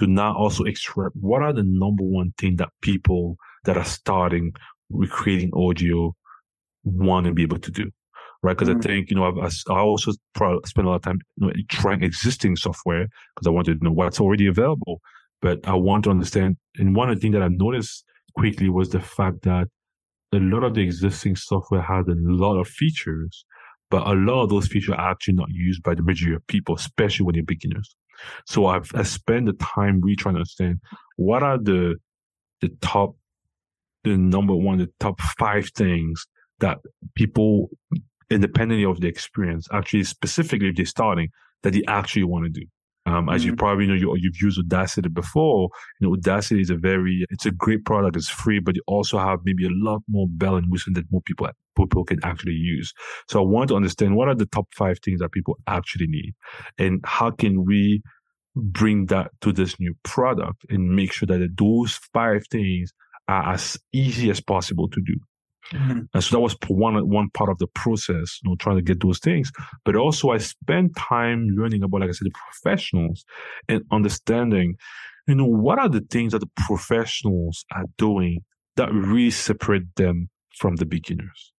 to 0.00 0.06
now 0.06 0.34
also 0.34 0.64
extract 0.64 1.14
what 1.14 1.42
are 1.42 1.52
the 1.52 1.62
number 1.64 2.02
one 2.02 2.32
thing 2.38 2.56
that 2.56 2.70
people 2.80 3.36
that 3.64 3.76
are 3.76 3.84
starting 3.84 4.52
with 4.88 5.10
creating 5.10 5.50
audio 5.54 6.14
want 6.84 7.26
to 7.26 7.32
be 7.32 7.42
able 7.42 7.58
to 7.58 7.70
do 7.70 7.90
right? 8.42 8.56
Because 8.56 8.68
mm-hmm. 8.68 8.78
I 8.78 8.82
think, 8.82 9.10
you 9.10 9.16
know, 9.16 9.24
I, 9.24 9.50
I 9.70 9.78
also 9.78 10.12
spend 10.66 10.86
a 10.86 10.90
lot 10.90 10.96
of 10.96 11.02
time 11.02 11.20
you 11.36 11.46
know, 11.46 11.52
trying 11.70 12.02
existing 12.02 12.56
software 12.56 13.06
because 13.34 13.46
I 13.46 13.50
wanted 13.50 13.78
to 13.78 13.84
know 13.84 13.92
what's 13.92 14.20
already 14.20 14.46
available. 14.46 15.00
But 15.40 15.60
I 15.64 15.74
want 15.74 16.04
to 16.04 16.10
understand. 16.10 16.56
And 16.76 16.94
one 16.94 17.10
of 17.10 17.16
the 17.16 17.20
things 17.20 17.34
that 17.34 17.42
I 17.42 17.48
noticed 17.48 18.04
quickly 18.36 18.68
was 18.68 18.90
the 18.90 19.00
fact 19.00 19.42
that 19.42 19.68
a 20.32 20.38
lot 20.38 20.64
of 20.64 20.74
the 20.74 20.80
existing 20.80 21.36
software 21.36 21.82
had 21.82 22.08
a 22.08 22.14
lot 22.16 22.58
of 22.58 22.68
features, 22.68 23.44
but 23.92 24.06
a 24.06 24.14
lot 24.14 24.42
of 24.42 24.48
those 24.48 24.66
features 24.68 24.94
are 24.94 25.10
actually 25.10 25.34
not 25.34 25.50
used 25.50 25.82
by 25.82 25.94
the 25.94 26.02
majority 26.02 26.34
of 26.34 26.46
people, 26.46 26.74
especially 26.74 27.26
when 27.26 27.34
they're 27.34 27.44
beginners. 27.44 27.94
So 28.46 28.64
I've 28.64 28.90
I 28.94 29.02
spent 29.02 29.44
the 29.44 29.52
time 29.52 30.00
really 30.00 30.16
trying 30.16 30.36
to 30.36 30.38
understand 30.38 30.80
what 31.16 31.42
are 31.42 31.58
the 31.58 31.96
the 32.62 32.70
top, 32.80 33.14
the 34.04 34.16
number 34.16 34.54
one, 34.54 34.78
the 34.78 34.90
top 34.98 35.20
five 35.38 35.68
things 35.76 36.26
that 36.60 36.78
people 37.14 37.68
independently 38.30 38.86
of 38.86 39.02
the 39.02 39.08
experience, 39.08 39.68
actually 39.74 40.04
specifically 40.04 40.68
if 40.68 40.76
they're 40.76 40.86
starting, 40.86 41.28
that 41.62 41.74
they 41.74 41.82
actually 41.86 42.24
want 42.24 42.46
to 42.46 42.50
do. 42.50 42.66
Um, 43.04 43.28
as 43.28 43.42
mm-hmm. 43.42 43.50
you 43.50 43.56
probably 43.56 43.86
know, 43.86 43.94
you, 43.94 44.14
you've 44.16 44.40
used 44.40 44.58
Audacity 44.58 45.08
before. 45.08 45.68
You 46.00 46.08
know, 46.08 46.14
Audacity 46.14 46.60
is 46.60 46.70
a 46.70 46.76
very, 46.76 47.26
it's 47.30 47.46
a 47.46 47.50
great 47.50 47.84
product. 47.84 48.16
It's 48.16 48.28
free, 48.28 48.60
but 48.60 48.76
you 48.76 48.82
also 48.86 49.18
have 49.18 49.40
maybe 49.44 49.66
a 49.66 49.70
lot 49.72 50.02
more 50.08 50.26
bell 50.28 50.56
and 50.56 50.70
whistle 50.70 50.92
that 50.94 51.10
more 51.10 51.22
people 51.22 51.48
people 51.76 52.04
can 52.04 52.18
actually 52.22 52.52
use. 52.52 52.92
So 53.28 53.40
I 53.40 53.46
want 53.46 53.68
to 53.68 53.76
understand 53.76 54.14
what 54.14 54.28
are 54.28 54.34
the 54.34 54.46
top 54.46 54.68
five 54.74 54.98
things 55.04 55.20
that 55.20 55.32
people 55.32 55.58
actually 55.66 56.06
need, 56.06 56.34
and 56.78 57.00
how 57.04 57.30
can 57.30 57.64
we 57.64 58.02
bring 58.54 59.06
that 59.06 59.30
to 59.40 59.52
this 59.52 59.80
new 59.80 59.94
product 60.02 60.66
and 60.68 60.94
make 60.94 61.12
sure 61.12 61.26
that 61.26 61.56
those 61.56 61.98
five 62.12 62.42
things 62.50 62.92
are 63.28 63.54
as 63.54 63.78
easy 63.92 64.30
as 64.30 64.40
possible 64.40 64.88
to 64.88 65.00
do. 65.00 65.14
Mm-hmm. 65.72 66.00
And 66.12 66.24
so 66.24 66.36
that 66.36 66.40
was 66.40 66.56
one 66.68 66.94
one 67.08 67.30
part 67.30 67.50
of 67.50 67.58
the 67.58 67.68
process, 67.68 68.40
you 68.42 68.50
know, 68.50 68.56
trying 68.56 68.76
to 68.76 68.82
get 68.82 69.00
those 69.00 69.18
things. 69.18 69.50
But 69.84 69.96
also, 69.96 70.30
I 70.30 70.38
spent 70.38 70.96
time 70.96 71.48
learning 71.56 71.82
about, 71.82 72.00
like 72.00 72.10
I 72.10 72.12
said, 72.12 72.26
the 72.26 72.38
professionals 72.50 73.24
and 73.68 73.82
understanding, 73.90 74.74
you 75.26 75.36
know, 75.36 75.46
what 75.46 75.78
are 75.78 75.88
the 75.88 76.04
things 76.10 76.32
that 76.32 76.40
the 76.40 76.50
professionals 76.66 77.64
are 77.74 77.86
doing 77.96 78.40
that 78.76 78.92
really 78.92 79.30
separate 79.30 79.94
them 79.96 80.28
from 80.58 80.76
the 80.76 80.86
beginners, 80.86 81.52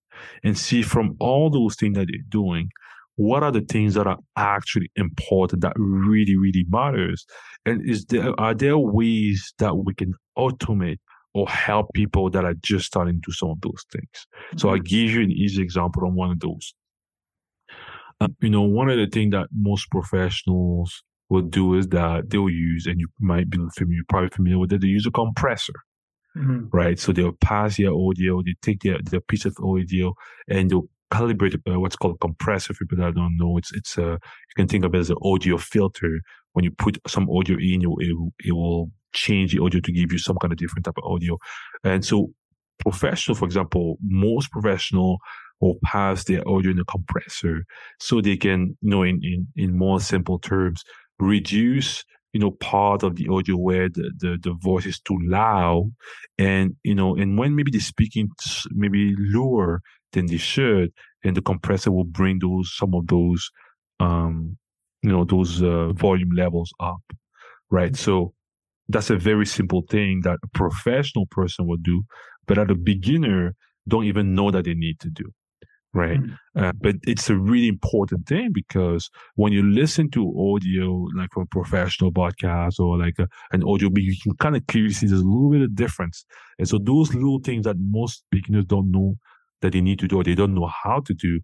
and 0.43 0.57
see 0.57 0.81
from 0.81 1.15
all 1.19 1.49
those 1.49 1.75
things 1.75 1.95
that 1.95 2.07
they're 2.07 2.29
doing, 2.29 2.69
what 3.15 3.43
are 3.43 3.51
the 3.51 3.61
things 3.61 3.93
that 3.93 4.07
are 4.07 4.17
actually 4.35 4.91
important 4.95 5.61
that 5.61 5.73
really, 5.77 6.35
really 6.35 6.65
matters, 6.69 7.25
and 7.65 7.87
is 7.87 8.05
there 8.05 8.39
are 8.39 8.53
there 8.53 8.77
ways 8.77 9.53
that 9.59 9.75
we 9.77 9.93
can 9.93 10.13
automate 10.37 10.97
or 11.33 11.47
help 11.49 11.87
people 11.93 12.29
that 12.29 12.45
are 12.45 12.53
just 12.61 12.85
starting 12.85 13.15
to 13.15 13.21
do 13.27 13.33
some 13.33 13.49
of 13.49 13.61
those 13.61 13.83
things. 13.91 14.07
Mm-hmm. 14.13 14.57
So 14.57 14.69
I'll 14.69 14.75
mm-hmm. 14.75 14.83
give 14.83 15.11
you 15.11 15.21
an 15.21 15.31
easy 15.31 15.61
example 15.61 16.05
on 16.05 16.15
one 16.15 16.31
of 16.31 16.39
those. 16.39 16.73
Uh, 18.21 18.27
you 18.41 18.49
know, 18.49 18.61
one 18.61 18.89
of 18.89 18.97
the 18.97 19.07
things 19.07 19.31
that 19.31 19.47
most 19.51 19.89
professionals 19.89 21.03
will 21.29 21.41
do 21.41 21.73
is 21.73 21.87
that 21.87 22.29
they'll 22.29 22.49
use, 22.49 22.85
and 22.85 22.99
you 22.99 23.07
might 23.19 23.49
be 23.49 23.57
familiar, 23.75 23.95
you're 23.95 24.05
probably 24.07 24.29
familiar 24.29 24.59
with 24.59 24.71
it, 24.71 24.81
they 24.81 24.87
use 24.87 25.07
a 25.07 25.11
compressor. 25.11 25.73
Mm-hmm. 26.37 26.75
Right. 26.75 26.97
So 26.97 27.11
they'll 27.11 27.33
pass 27.33 27.77
their 27.77 27.93
audio, 27.93 28.41
they 28.41 28.55
take 28.61 28.81
their, 28.81 28.97
their 29.03 29.21
piece 29.21 29.45
of 29.45 29.55
audio 29.63 30.15
and 30.47 30.69
they'll 30.69 30.87
calibrate 31.11 31.55
uh, 31.71 31.79
what's 31.79 31.95
called 31.95 32.15
a 32.15 32.17
compressor. 32.17 32.73
For 32.73 32.85
people 32.85 32.97
that 33.05 33.13
don't 33.13 33.37
know, 33.37 33.57
it's, 33.57 33.71
it's 33.73 33.97
a, 33.99 34.01
you 34.01 34.55
can 34.55 34.67
think 34.67 34.83
of 34.83 34.95
it 34.95 34.97
as 34.97 35.11
an 35.11 35.17
audio 35.21 35.57
filter. 35.57 36.21
When 36.53 36.65
you 36.65 36.71
put 36.71 36.99
some 37.07 37.29
audio 37.29 37.57
in, 37.57 37.81
it, 37.81 38.47
it, 38.47 38.51
will 38.53 38.91
change 39.13 39.53
the 39.53 39.63
audio 39.63 39.79
to 39.81 39.91
give 39.91 40.11
you 40.11 40.17
some 40.17 40.37
kind 40.37 40.51
of 40.51 40.57
different 40.57 40.85
type 40.85 40.97
of 40.97 41.11
audio. 41.11 41.37
And 41.83 42.03
so 42.03 42.31
professional, 42.79 43.35
for 43.35 43.45
example, 43.45 43.97
most 44.01 44.51
professional 44.51 45.17
will 45.59 45.77
pass 45.83 46.23
their 46.25 46.47
audio 46.47 46.71
in 46.71 46.79
a 46.79 46.85
compressor 46.85 47.65
so 47.99 48.21
they 48.21 48.37
can, 48.37 48.77
you 48.81 48.89
know, 48.89 49.03
in, 49.03 49.19
in, 49.23 49.47
in 49.55 49.77
more 49.77 49.99
simple 49.99 50.39
terms, 50.39 50.83
reduce 51.19 52.03
you 52.33 52.39
know, 52.39 52.51
part 52.51 53.03
of 53.03 53.15
the 53.15 53.27
audio 53.29 53.55
where 53.55 53.87
the, 53.87 54.11
the, 54.17 54.37
the 54.41 54.53
voice 54.53 54.87
is 54.87 54.99
too 54.99 55.17
loud. 55.21 55.93
And, 56.39 56.75
you 56.83 56.95
know, 56.95 57.15
and 57.15 57.37
when 57.37 57.55
maybe 57.55 57.71
they're 57.71 57.79
speaking 57.79 58.29
maybe 58.71 59.15
lower 59.17 59.81
than 60.11 60.25
they 60.25 60.37
should, 60.37 60.91
and 61.23 61.37
the 61.37 61.41
compressor 61.41 61.91
will 61.91 62.03
bring 62.03 62.39
those, 62.39 62.75
some 62.75 62.95
of 62.95 63.07
those, 63.07 63.49
um, 63.99 64.57
you 65.03 65.09
know, 65.09 65.25
those 65.25 65.61
uh, 65.61 65.91
volume 65.93 66.31
levels 66.31 66.73
up. 66.79 67.01
Right. 67.69 67.95
So 67.95 68.33
that's 68.89 69.09
a 69.09 69.17
very 69.17 69.45
simple 69.45 69.83
thing 69.89 70.21
that 70.23 70.39
a 70.43 70.47
professional 70.53 71.25
person 71.27 71.67
would 71.67 71.83
do, 71.83 72.03
but 72.47 72.57
at 72.57 72.71
a 72.71 72.75
beginner 72.75 73.55
don't 73.87 74.05
even 74.05 74.33
know 74.33 74.49
that 74.51 74.65
they 74.65 74.73
need 74.73 74.99
to 75.01 75.09
do. 75.09 75.25
Right. 75.95 76.19
Mm-hmm. 76.19 76.63
Uh, 76.63 76.71
but 76.81 76.95
it's 77.03 77.29
a 77.29 77.35
really 77.35 77.67
important 77.67 78.25
thing 78.25 78.49
because 78.51 79.11
when 79.35 79.53
you 79.53 79.61
listen 79.61 80.09
to 80.11 80.55
audio, 80.55 81.05
like 81.15 81.29
from 81.31 81.43
a 81.43 81.47
professional 81.47 82.11
podcast 82.11 82.79
or 82.79 82.97
like 82.97 83.19
a, 83.19 83.27
an 83.51 83.63
audio, 83.63 83.89
you 83.95 84.15
can 84.23 84.35
kind 84.37 84.55
of 84.55 84.65
clearly 84.65 84.91
see 84.91 85.05
there's 85.05 85.21
a 85.21 85.23
little 85.23 85.51
bit 85.51 85.61
of 85.61 85.75
difference. 85.75 86.25
And 86.57 86.67
so 86.67 86.79
those 86.79 87.13
little 87.13 87.39
things 87.39 87.65
that 87.65 87.75
most 87.79 88.23
beginners 88.31 88.65
don't 88.65 88.89
know 88.89 89.17
that 89.61 89.73
they 89.73 89.81
need 89.81 89.99
to 89.99 90.07
do 90.07 90.17
or 90.17 90.23
they 90.23 90.33
don't 90.33 90.55
know 90.55 90.67
how 90.83 91.01
to 91.01 91.13
do 91.13 91.39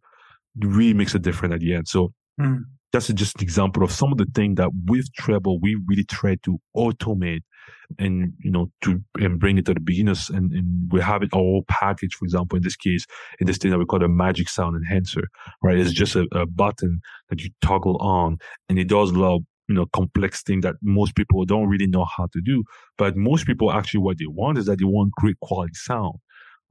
really 0.57 0.95
makes 0.95 1.13
a 1.13 1.19
difference 1.19 1.53
at 1.53 1.59
the 1.59 1.75
end. 1.75 1.87
So 1.87 2.13
mm 2.39 2.63
that's 2.91 3.07
just 3.09 3.37
an 3.37 3.43
example 3.43 3.83
of 3.83 3.91
some 3.91 4.11
of 4.11 4.17
the 4.17 4.27
things 4.33 4.55
that 4.55 4.69
with 4.85 5.11
treble 5.13 5.59
we 5.59 5.77
really 5.87 6.03
try 6.03 6.35
to 6.43 6.59
automate 6.75 7.41
and 7.97 8.33
you 8.39 8.51
know 8.51 8.71
to 8.81 9.01
and 9.19 9.39
bring 9.39 9.57
it 9.57 9.65
to 9.65 9.73
the 9.73 9.79
beginners 9.79 10.29
and, 10.29 10.51
and 10.51 10.91
we 10.91 11.01
have 11.01 11.23
it 11.23 11.29
all 11.33 11.63
packaged 11.67 12.15
for 12.15 12.25
example 12.25 12.55
in 12.55 12.63
this 12.63 12.75
case 12.75 13.05
in 13.39 13.47
this 13.47 13.57
thing 13.57 13.71
that 13.71 13.79
we 13.79 13.85
call 13.85 14.03
a 14.03 14.07
magic 14.07 14.49
sound 14.49 14.75
enhancer 14.75 15.27
right 15.63 15.77
it's 15.77 15.91
just 15.91 16.15
a, 16.15 16.27
a 16.31 16.45
button 16.45 16.99
that 17.29 17.41
you 17.41 17.49
toggle 17.61 17.97
on 17.97 18.37
and 18.67 18.79
it 18.79 18.87
does 18.87 19.11
a 19.11 19.19
lot 19.19 19.35
of 19.37 19.41
you 19.67 19.75
know 19.75 19.85
complex 19.87 20.41
thing 20.43 20.61
that 20.61 20.75
most 20.81 21.15
people 21.15 21.43
don't 21.45 21.67
really 21.67 21.87
know 21.87 22.05
how 22.05 22.27
to 22.31 22.41
do 22.41 22.63
but 22.97 23.15
most 23.15 23.45
people 23.45 23.71
actually 23.71 23.99
what 23.99 24.17
they 24.17 24.27
want 24.27 24.57
is 24.57 24.65
that 24.65 24.79
they 24.79 24.85
want 24.85 25.11
great 25.13 25.39
quality 25.41 25.73
sound 25.73 26.15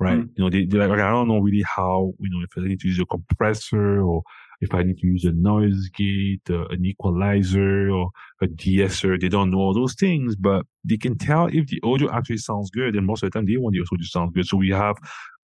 right? 0.01 0.19
Mm. 0.19 0.31
You 0.37 0.45
know, 0.45 0.51
they, 0.51 0.65
they're 0.65 0.81
like, 0.81 0.91
okay, 0.91 1.03
I 1.03 1.11
don't 1.11 1.29
know 1.29 1.39
really 1.39 1.65
how, 1.65 2.13
you 2.21 2.31
know, 2.31 2.45
if 2.45 2.51
I 2.57 2.67
need 2.69 2.81
to 2.81 2.89
use 2.89 3.01
a 3.01 3.07
compressor 3.07 4.01
or 4.01 4.23
if 4.61 4.75
I 4.75 4.83
need 4.83 4.99
to 4.99 5.07
use 5.07 5.25
a 5.25 5.33
noise 5.33 5.89
gate, 5.95 6.43
uh, 6.51 6.67
an 6.69 6.85
equalizer, 6.85 7.91
or 7.91 8.11
a 8.41 8.47
de-esser. 8.47 9.19
They 9.19 9.29
don't 9.29 9.51
know 9.51 9.59
all 9.59 9.75
those 9.75 9.95
things, 9.95 10.37
but 10.37 10.67
they 10.85 10.97
can 10.97 11.17
tell 11.17 11.47
if 11.47 11.69
the 11.69 11.81
audio 11.83 12.11
actually 12.13 12.39
sounds 12.39 12.71
good. 12.71 12.97
And 12.97 13.07
most 13.07 13.23
of 13.23 13.31
the 13.31 13.39
time, 13.39 13.47
they 13.47 13.57
want 13.57 13.75
the 13.75 13.81
audio 13.81 13.99
to 13.99 14.05
sound 14.05 14.35
good. 14.35 14.47
So 14.47 14.57
we 14.57 14.71
have 14.71 14.97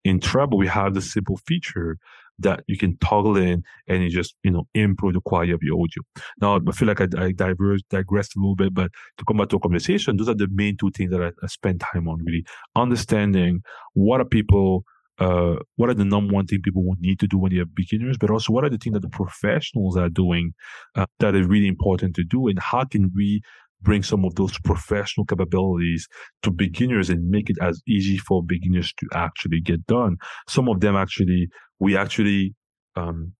in 0.05 0.21
Treble, 0.21 0.59
we 0.59 0.67
have 0.67 0.95
the 0.95 1.01
simple 1.01 1.39
feature 1.47 1.99
that 2.41 2.65
you 2.67 2.77
can 2.77 2.97
toggle 2.99 3.37
in 3.37 3.63
and 3.87 4.03
you 4.03 4.11
just, 4.11 4.35
you 4.43 4.51
know, 4.51 4.67
improve 4.75 5.15
the 5.15 5.21
quality 5.21 5.53
of 5.53 5.63
your 5.63 5.77
audio. 5.77 6.03
Now, 6.41 6.61
I 6.69 6.73
feel 6.73 6.89
like 6.89 7.01
I, 7.01 7.07
I 7.17 7.33
digressed 7.33 8.37
a 8.37 8.41
little 8.41 8.57
bit, 8.57 8.75
but 8.75 8.91
to 9.19 9.25
come 9.27 9.37
back 9.37 9.49
to 9.51 9.57
a 9.57 9.61
conversation, 9.61 10.17
those 10.17 10.29
are 10.29 10.35
the 10.35 10.49
main 10.53 10.77
two 10.77 10.91
things 10.91 11.11
that 11.13 11.23
I, 11.23 11.31
I 11.43 11.47
spend 11.47 11.81
time 11.81 12.09
on 12.09 12.25
really 12.25 12.45
understanding 12.75 13.63
what 13.93 14.21
are 14.21 14.25
people 14.25 14.85
uh, 15.19 15.57
what 15.77 15.91
are 15.91 15.95
the 15.95 16.05
number 16.05 16.35
one 16.35 16.47
thing 16.47 16.61
people 16.63 16.85
will 16.85 16.97
need 17.01 17.21
to 17.21 17.27
do 17.27 17.39
when 17.39 17.55
they're 17.55 17.65
beginners, 17.65 18.17
but 18.19 18.31
also 18.31 18.53
what 18.53 18.65
are 18.65 18.71
the 18.71 18.79
things 18.79 18.95
that 18.95 19.03
the 19.03 19.09
professionals 19.09 19.97
are 19.97 20.09
doing 20.09 20.53
uh, 20.97 21.07
that 21.21 21.35
are 21.35 21.47
really 21.47 21.69
important 21.69 22.15
to 22.17 22.25
do, 22.25 22.49
and 22.49 22.59
how 22.59 22.85
can 22.85 23.11
we 23.15 23.41
bring 23.83 24.03
some 24.03 24.25
of 24.25 24.35
those 24.35 24.59
professional 24.61 25.27
capabilities 25.27 26.09
to 26.43 26.51
beginners 26.51 27.11
and 27.11 27.29
make 27.29 27.51
it 27.51 27.57
as 27.61 27.83
easy 27.87 28.17
for 28.17 28.43
beginners 28.43 28.93
to 28.95 29.07
actually 29.13 29.61
get 29.61 29.87
done. 29.87 30.17
Some 30.49 30.69
of 30.69 30.81
them 30.81 30.97
actually, 30.97 31.49
we 31.79 31.97
actually 31.97 32.55
um, 32.97 33.33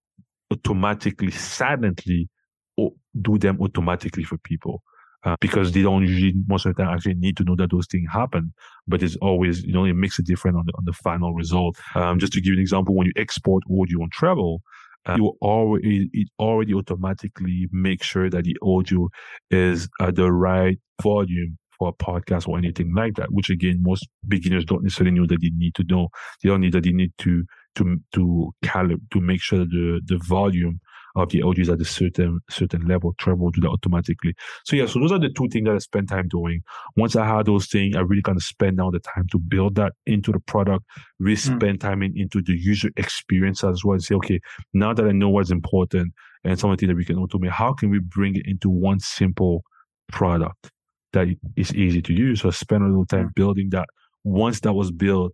automatically, 0.51 1.31
silently 1.31 2.29
do 2.77 3.37
them 3.37 3.57
automatically 3.59 4.23
for 4.23 4.37
people 4.37 4.83
uh, 5.25 5.35
because 5.41 5.71
they 5.71 5.81
don't 5.81 6.03
usually 6.03 6.33
most 6.47 6.65
of 6.65 6.75
the 6.75 6.83
time 6.83 6.93
actually 6.93 7.15
need 7.15 7.35
to 7.37 7.43
know 7.43 7.55
that 7.55 7.71
those 7.71 7.87
things 7.87 8.07
happen. 8.11 8.53
But 8.87 9.03
it's 9.03 9.17
always 9.17 9.63
you 9.63 9.73
know 9.73 9.85
it 9.85 9.95
makes 9.95 10.19
a 10.19 10.23
difference 10.23 10.57
on 10.57 10.65
the 10.65 10.73
on 10.77 10.85
the 10.85 10.93
final 10.93 11.33
result. 11.33 11.77
Um, 11.95 12.19
just 12.19 12.33
to 12.33 12.41
give 12.41 12.51
you 12.51 12.53
an 12.53 12.61
example, 12.61 12.95
when 12.95 13.07
you 13.07 13.13
export 13.15 13.63
audio 13.69 14.01
on 14.03 14.09
Treble, 14.11 14.59
uh, 15.05 15.15
you 15.17 15.33
already 15.41 16.09
it 16.13 16.29
already 16.39 16.73
automatically 16.73 17.67
make 17.71 18.03
sure 18.03 18.29
that 18.29 18.43
the 18.43 18.57
audio 18.61 19.09
is 19.49 19.89
at 19.99 20.15
the 20.15 20.31
right 20.31 20.77
volume 21.01 21.57
for 21.77 21.89
a 21.89 21.93
podcast 21.93 22.47
or 22.47 22.57
anything 22.57 22.93
like 22.95 23.15
that. 23.15 23.31
Which 23.31 23.49
again, 23.49 23.81
most 23.81 24.07
beginners 24.27 24.65
don't 24.65 24.83
necessarily 24.83 25.17
know 25.17 25.25
that 25.27 25.41
they 25.41 25.51
need 25.55 25.75
to 25.75 25.83
know. 25.89 26.09
They 26.43 26.49
don't 26.49 26.61
need 26.61 26.73
that 26.73 26.83
they 26.83 26.91
need 26.91 27.13
to 27.19 27.43
to 27.75 27.97
to 28.13 28.51
calibrate 28.63 29.09
to 29.11 29.21
make 29.21 29.41
sure 29.41 29.59
that 29.59 29.69
the 29.69 30.01
the 30.05 30.21
volume 30.27 30.79
of 31.15 31.29
the 31.29 31.41
audios 31.41 31.71
at 31.71 31.81
a 31.81 31.85
certain 31.85 32.39
certain 32.49 32.85
level. 32.87 33.13
Treble 33.17 33.51
do 33.51 33.61
that 33.61 33.69
automatically. 33.69 34.35
So 34.65 34.75
yeah, 34.75 34.85
so 34.85 34.99
those 34.99 35.11
are 35.11 35.19
the 35.19 35.29
two 35.29 35.47
things 35.47 35.65
that 35.65 35.75
I 35.75 35.79
spend 35.79 36.09
time 36.09 36.27
doing. 36.27 36.61
Once 36.95 37.15
I 37.15 37.25
had 37.25 37.45
those 37.45 37.67
things, 37.67 37.95
I 37.95 38.01
really 38.01 38.21
kind 38.21 38.37
of 38.37 38.43
spend 38.43 38.77
now 38.77 38.91
the 38.91 38.99
time 38.99 39.27
to 39.31 39.39
build 39.39 39.75
that 39.75 39.93
into 40.05 40.31
the 40.31 40.39
product, 40.39 40.85
really 41.19 41.37
mm. 41.37 41.57
spend 41.57 41.81
time 41.81 42.03
in, 42.03 42.13
into 42.17 42.41
the 42.41 42.53
user 42.53 42.89
experience 42.97 43.63
as 43.63 43.83
well 43.83 43.93
and 43.93 44.03
say, 44.03 44.15
okay, 44.15 44.39
now 44.73 44.93
that 44.93 45.05
I 45.05 45.11
know 45.11 45.29
what's 45.29 45.51
important 45.51 46.13
and 46.43 46.59
some 46.59 46.69
of 46.69 46.77
the 46.77 46.81
things 46.81 46.89
that 46.89 46.97
we 46.97 47.05
can 47.05 47.17
automate, 47.17 47.51
how 47.51 47.73
can 47.73 47.89
we 47.89 47.99
bring 47.99 48.35
it 48.35 48.45
into 48.45 48.69
one 48.69 48.99
simple 48.99 49.63
product 50.09 50.71
that 51.13 51.27
is 51.55 51.73
easy 51.73 52.01
to 52.01 52.13
use? 52.13 52.41
So 52.41 52.49
I 52.49 52.51
spend 52.51 52.83
a 52.83 52.87
little 52.87 53.05
time 53.05 53.29
mm. 53.29 53.35
building 53.35 53.69
that. 53.71 53.87
Once 54.27 54.59
that 54.61 54.73
was 54.73 54.91
built, 54.91 55.33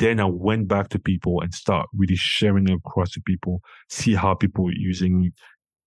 then 0.00 0.18
I 0.18 0.24
went 0.24 0.66
back 0.66 0.88
to 0.90 0.98
people 0.98 1.40
and 1.40 1.54
start 1.54 1.86
really 1.94 2.16
sharing 2.16 2.68
it 2.68 2.74
across 2.74 3.12
to 3.12 3.20
people, 3.20 3.60
see 3.88 4.14
how 4.14 4.34
people 4.34 4.66
are 4.68 4.72
using 4.72 5.32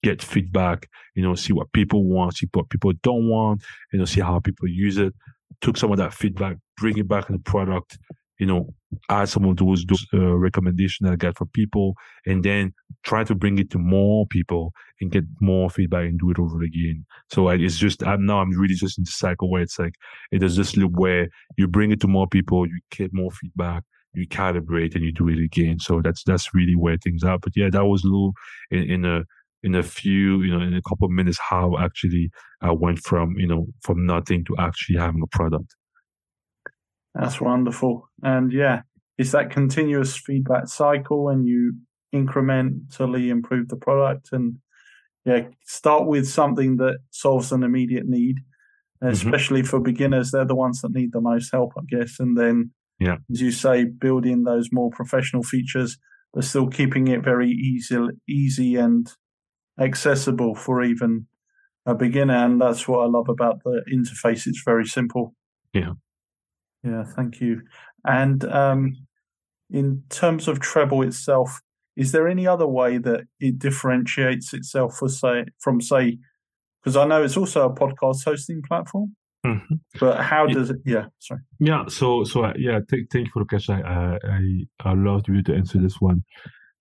get 0.03 0.21
feedback, 0.21 0.89
you 1.15 1.23
know, 1.23 1.33
see 1.33 1.53
what 1.53 1.71
people 1.71 2.03
want, 2.03 2.35
see 2.35 2.47
what 2.53 2.69
people 2.69 2.91
don't 3.01 3.27
want, 3.29 3.63
you 3.91 3.97
know, 3.97 4.05
see 4.05 4.21
how 4.21 4.39
people 4.39 4.67
use 4.67 4.97
it. 4.97 5.13
Took 5.61 5.77
some 5.77 5.91
of 5.91 5.97
that 5.97 6.13
feedback, 6.13 6.57
bring 6.77 6.97
it 6.97 7.07
back 7.07 7.29
in 7.29 7.37
the 7.37 7.41
product, 7.41 7.97
you 8.37 8.45
know, 8.45 8.73
add 9.09 9.29
some 9.29 9.45
of 9.45 9.55
those, 9.57 9.85
those 9.85 10.05
uh, 10.13 10.35
recommendations 10.35 11.07
that 11.07 11.13
I 11.13 11.15
got 11.15 11.37
from 11.37 11.47
people, 11.53 11.95
and 12.25 12.43
then 12.43 12.73
try 13.03 13.23
to 13.23 13.33
bring 13.33 13.57
it 13.59 13.69
to 13.71 13.79
more 13.79 14.27
people 14.27 14.73
and 14.99 15.09
get 15.09 15.23
more 15.39 15.69
feedback 15.69 16.05
and 16.05 16.19
do 16.19 16.31
it 16.31 16.39
over 16.39 16.61
again. 16.61 17.05
So 17.31 17.47
I, 17.47 17.55
it's 17.55 17.77
just 17.77 18.03
I'm 18.03 18.25
now 18.25 18.41
I'm 18.41 18.51
really 18.51 18.75
just 18.75 18.97
in 18.97 19.05
the 19.05 19.11
cycle 19.11 19.49
where 19.49 19.61
it's 19.61 19.79
like 19.79 19.95
it 20.31 20.43
is 20.43 20.57
this 20.57 20.75
loop 20.75 20.93
where 20.93 21.29
you 21.57 21.67
bring 21.67 21.91
it 21.91 22.01
to 22.01 22.07
more 22.07 22.27
people, 22.27 22.67
you 22.67 22.79
get 22.91 23.13
more 23.13 23.31
feedback, 23.31 23.83
you 24.13 24.27
calibrate, 24.27 24.95
and 24.95 25.03
you 25.03 25.11
do 25.11 25.29
it 25.29 25.39
again. 25.39 25.79
So 25.79 26.01
that's 26.01 26.23
that's 26.23 26.53
really 26.53 26.75
where 26.75 26.97
things 26.97 27.23
are. 27.23 27.39
But 27.39 27.53
yeah, 27.55 27.69
that 27.71 27.85
was 27.85 28.03
a 28.03 28.07
little 28.07 28.33
in, 28.71 28.83
in 28.83 29.05
a 29.05 29.23
in 29.63 29.75
a 29.75 29.83
few, 29.83 30.41
you 30.43 30.51
know, 30.51 30.61
in 30.61 30.73
a 30.73 30.81
couple 30.81 31.05
of 31.05 31.11
minutes, 31.11 31.39
how 31.39 31.77
actually 31.79 32.29
I 32.61 32.71
went 32.71 32.99
from, 32.99 33.35
you 33.37 33.47
know, 33.47 33.67
from 33.81 34.05
nothing 34.05 34.43
to 34.45 34.55
actually 34.59 34.99
having 34.99 35.21
a 35.23 35.27
product. 35.27 35.73
That's 37.15 37.39
wonderful. 37.39 38.09
And 38.21 38.51
yeah, 38.51 38.81
it's 39.17 39.31
that 39.31 39.51
continuous 39.51 40.17
feedback 40.17 40.67
cycle 40.67 41.29
and 41.29 41.47
you 41.47 41.75
incrementally 42.13 43.29
improve 43.29 43.69
the 43.69 43.77
product 43.77 44.29
and 44.31 44.57
yeah, 45.25 45.47
start 45.65 46.07
with 46.07 46.27
something 46.27 46.77
that 46.77 46.97
solves 47.11 47.51
an 47.51 47.63
immediate 47.63 48.05
need, 48.05 48.37
mm-hmm. 49.01 49.07
especially 49.07 49.61
mm-hmm. 49.61 49.69
for 49.69 49.79
beginners. 49.79 50.31
They're 50.31 50.45
the 50.45 50.55
ones 50.55 50.81
that 50.81 50.91
need 50.91 51.13
the 51.13 51.21
most 51.21 51.51
help, 51.51 51.71
I 51.77 51.83
guess. 51.87 52.19
And 52.19 52.37
then, 52.37 52.71
yeah, 53.03 53.17
as 53.31 53.41
you 53.41 53.51
say, 53.51 53.85
building 53.85 54.43
those 54.43 54.69
more 54.71 54.89
professional 54.91 55.43
features, 55.43 55.97
but 56.33 56.43
still 56.43 56.67
keeping 56.67 57.07
it 57.07 57.23
very 57.23 57.49
easy, 57.49 57.97
easy 58.29 58.75
and 58.75 59.11
accessible 59.79 60.55
for 60.55 60.83
even 60.83 61.27
a 61.85 61.93
beginner. 61.93 62.45
And 62.45 62.61
that's 62.61 62.87
what 62.87 62.99
I 62.99 63.07
love 63.07 63.27
about 63.29 63.61
the 63.63 63.83
interface. 63.91 64.47
It's 64.47 64.63
very 64.63 64.85
simple. 64.85 65.33
Yeah. 65.73 65.93
Yeah, 66.83 67.03
thank 67.03 67.41
you. 67.41 67.61
And 68.05 68.45
um, 68.45 68.95
in 69.69 70.03
terms 70.09 70.47
of 70.47 70.59
Treble 70.59 71.03
itself, 71.03 71.61
is 71.95 72.11
there 72.11 72.27
any 72.27 72.47
other 72.47 72.67
way 72.67 72.97
that 72.97 73.21
it 73.39 73.59
differentiates 73.59 74.53
itself 74.53 74.95
for 74.95 75.09
say 75.09 75.45
from 75.59 75.79
say 75.79 76.17
because 76.81 76.97
I 76.97 77.05
know 77.05 77.23
it's 77.23 77.37
also 77.37 77.65
a 77.65 77.73
podcast 77.73 78.25
hosting 78.25 78.61
platform. 78.61 79.15
Mm-hmm. 79.45 79.75
But 79.99 80.21
how 80.21 80.47
does 80.47 80.69
it? 80.69 80.77
Yeah, 80.85 81.05
sorry. 81.19 81.41
Yeah, 81.59 81.83
so 81.87 82.23
so 82.23 82.45
uh, 82.45 82.53
yeah, 82.57 82.79
th- 82.89 83.07
thank 83.11 83.27
you 83.27 83.31
for 83.31 83.39
the 83.39 83.45
question. 83.45 83.83
I 83.83 84.17
I 84.23 84.89
I 84.91 84.93
love 84.93 85.23
you 85.27 85.43
to 85.43 85.53
answer 85.53 85.79
this 85.79 85.99
one. 85.99 86.23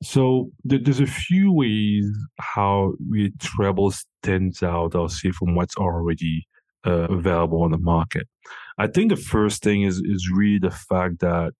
So 0.02 0.50
th- 0.68 0.82
there's 0.84 1.00
a 1.00 1.06
few 1.06 1.52
ways 1.52 2.06
how 2.38 2.94
we 3.10 3.32
Treble 3.38 3.92
stands 3.92 4.62
out. 4.62 4.94
I'll 4.94 5.08
say 5.08 5.32
from 5.32 5.54
what's 5.54 5.76
already 5.76 6.46
uh, 6.86 7.08
available 7.10 7.62
on 7.62 7.72
the 7.72 7.78
market. 7.78 8.28
I 8.78 8.86
think 8.86 9.10
the 9.10 9.16
first 9.16 9.62
thing 9.62 9.82
is 9.82 9.98
is 9.98 10.30
really 10.32 10.58
the 10.58 10.70
fact 10.70 11.20
that 11.20 11.52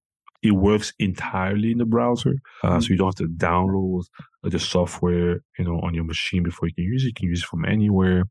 it 0.43 0.53
works 0.53 0.93
entirely 0.99 1.71
in 1.71 1.79
the 1.79 1.85
browser, 1.85 2.35
uh, 2.63 2.69
mm-hmm. 2.69 2.81
so 2.81 2.89
you 2.89 2.97
don't 2.97 3.19
have 3.19 3.27
to 3.27 3.33
download 3.35 4.03
the 4.43 4.59
software, 4.59 5.41
you 5.59 5.65
know, 5.65 5.79
on 5.81 5.95
your 5.95 6.05
machine 6.05 6.43
before 6.43 6.69
you 6.69 6.75
can 6.75 6.85
use 6.85 7.05
it. 7.05 7.09
You 7.09 7.15
can 7.15 7.29
use 7.29 7.43
it 7.43 7.47
from 7.47 7.65
anywhere. 7.65 8.25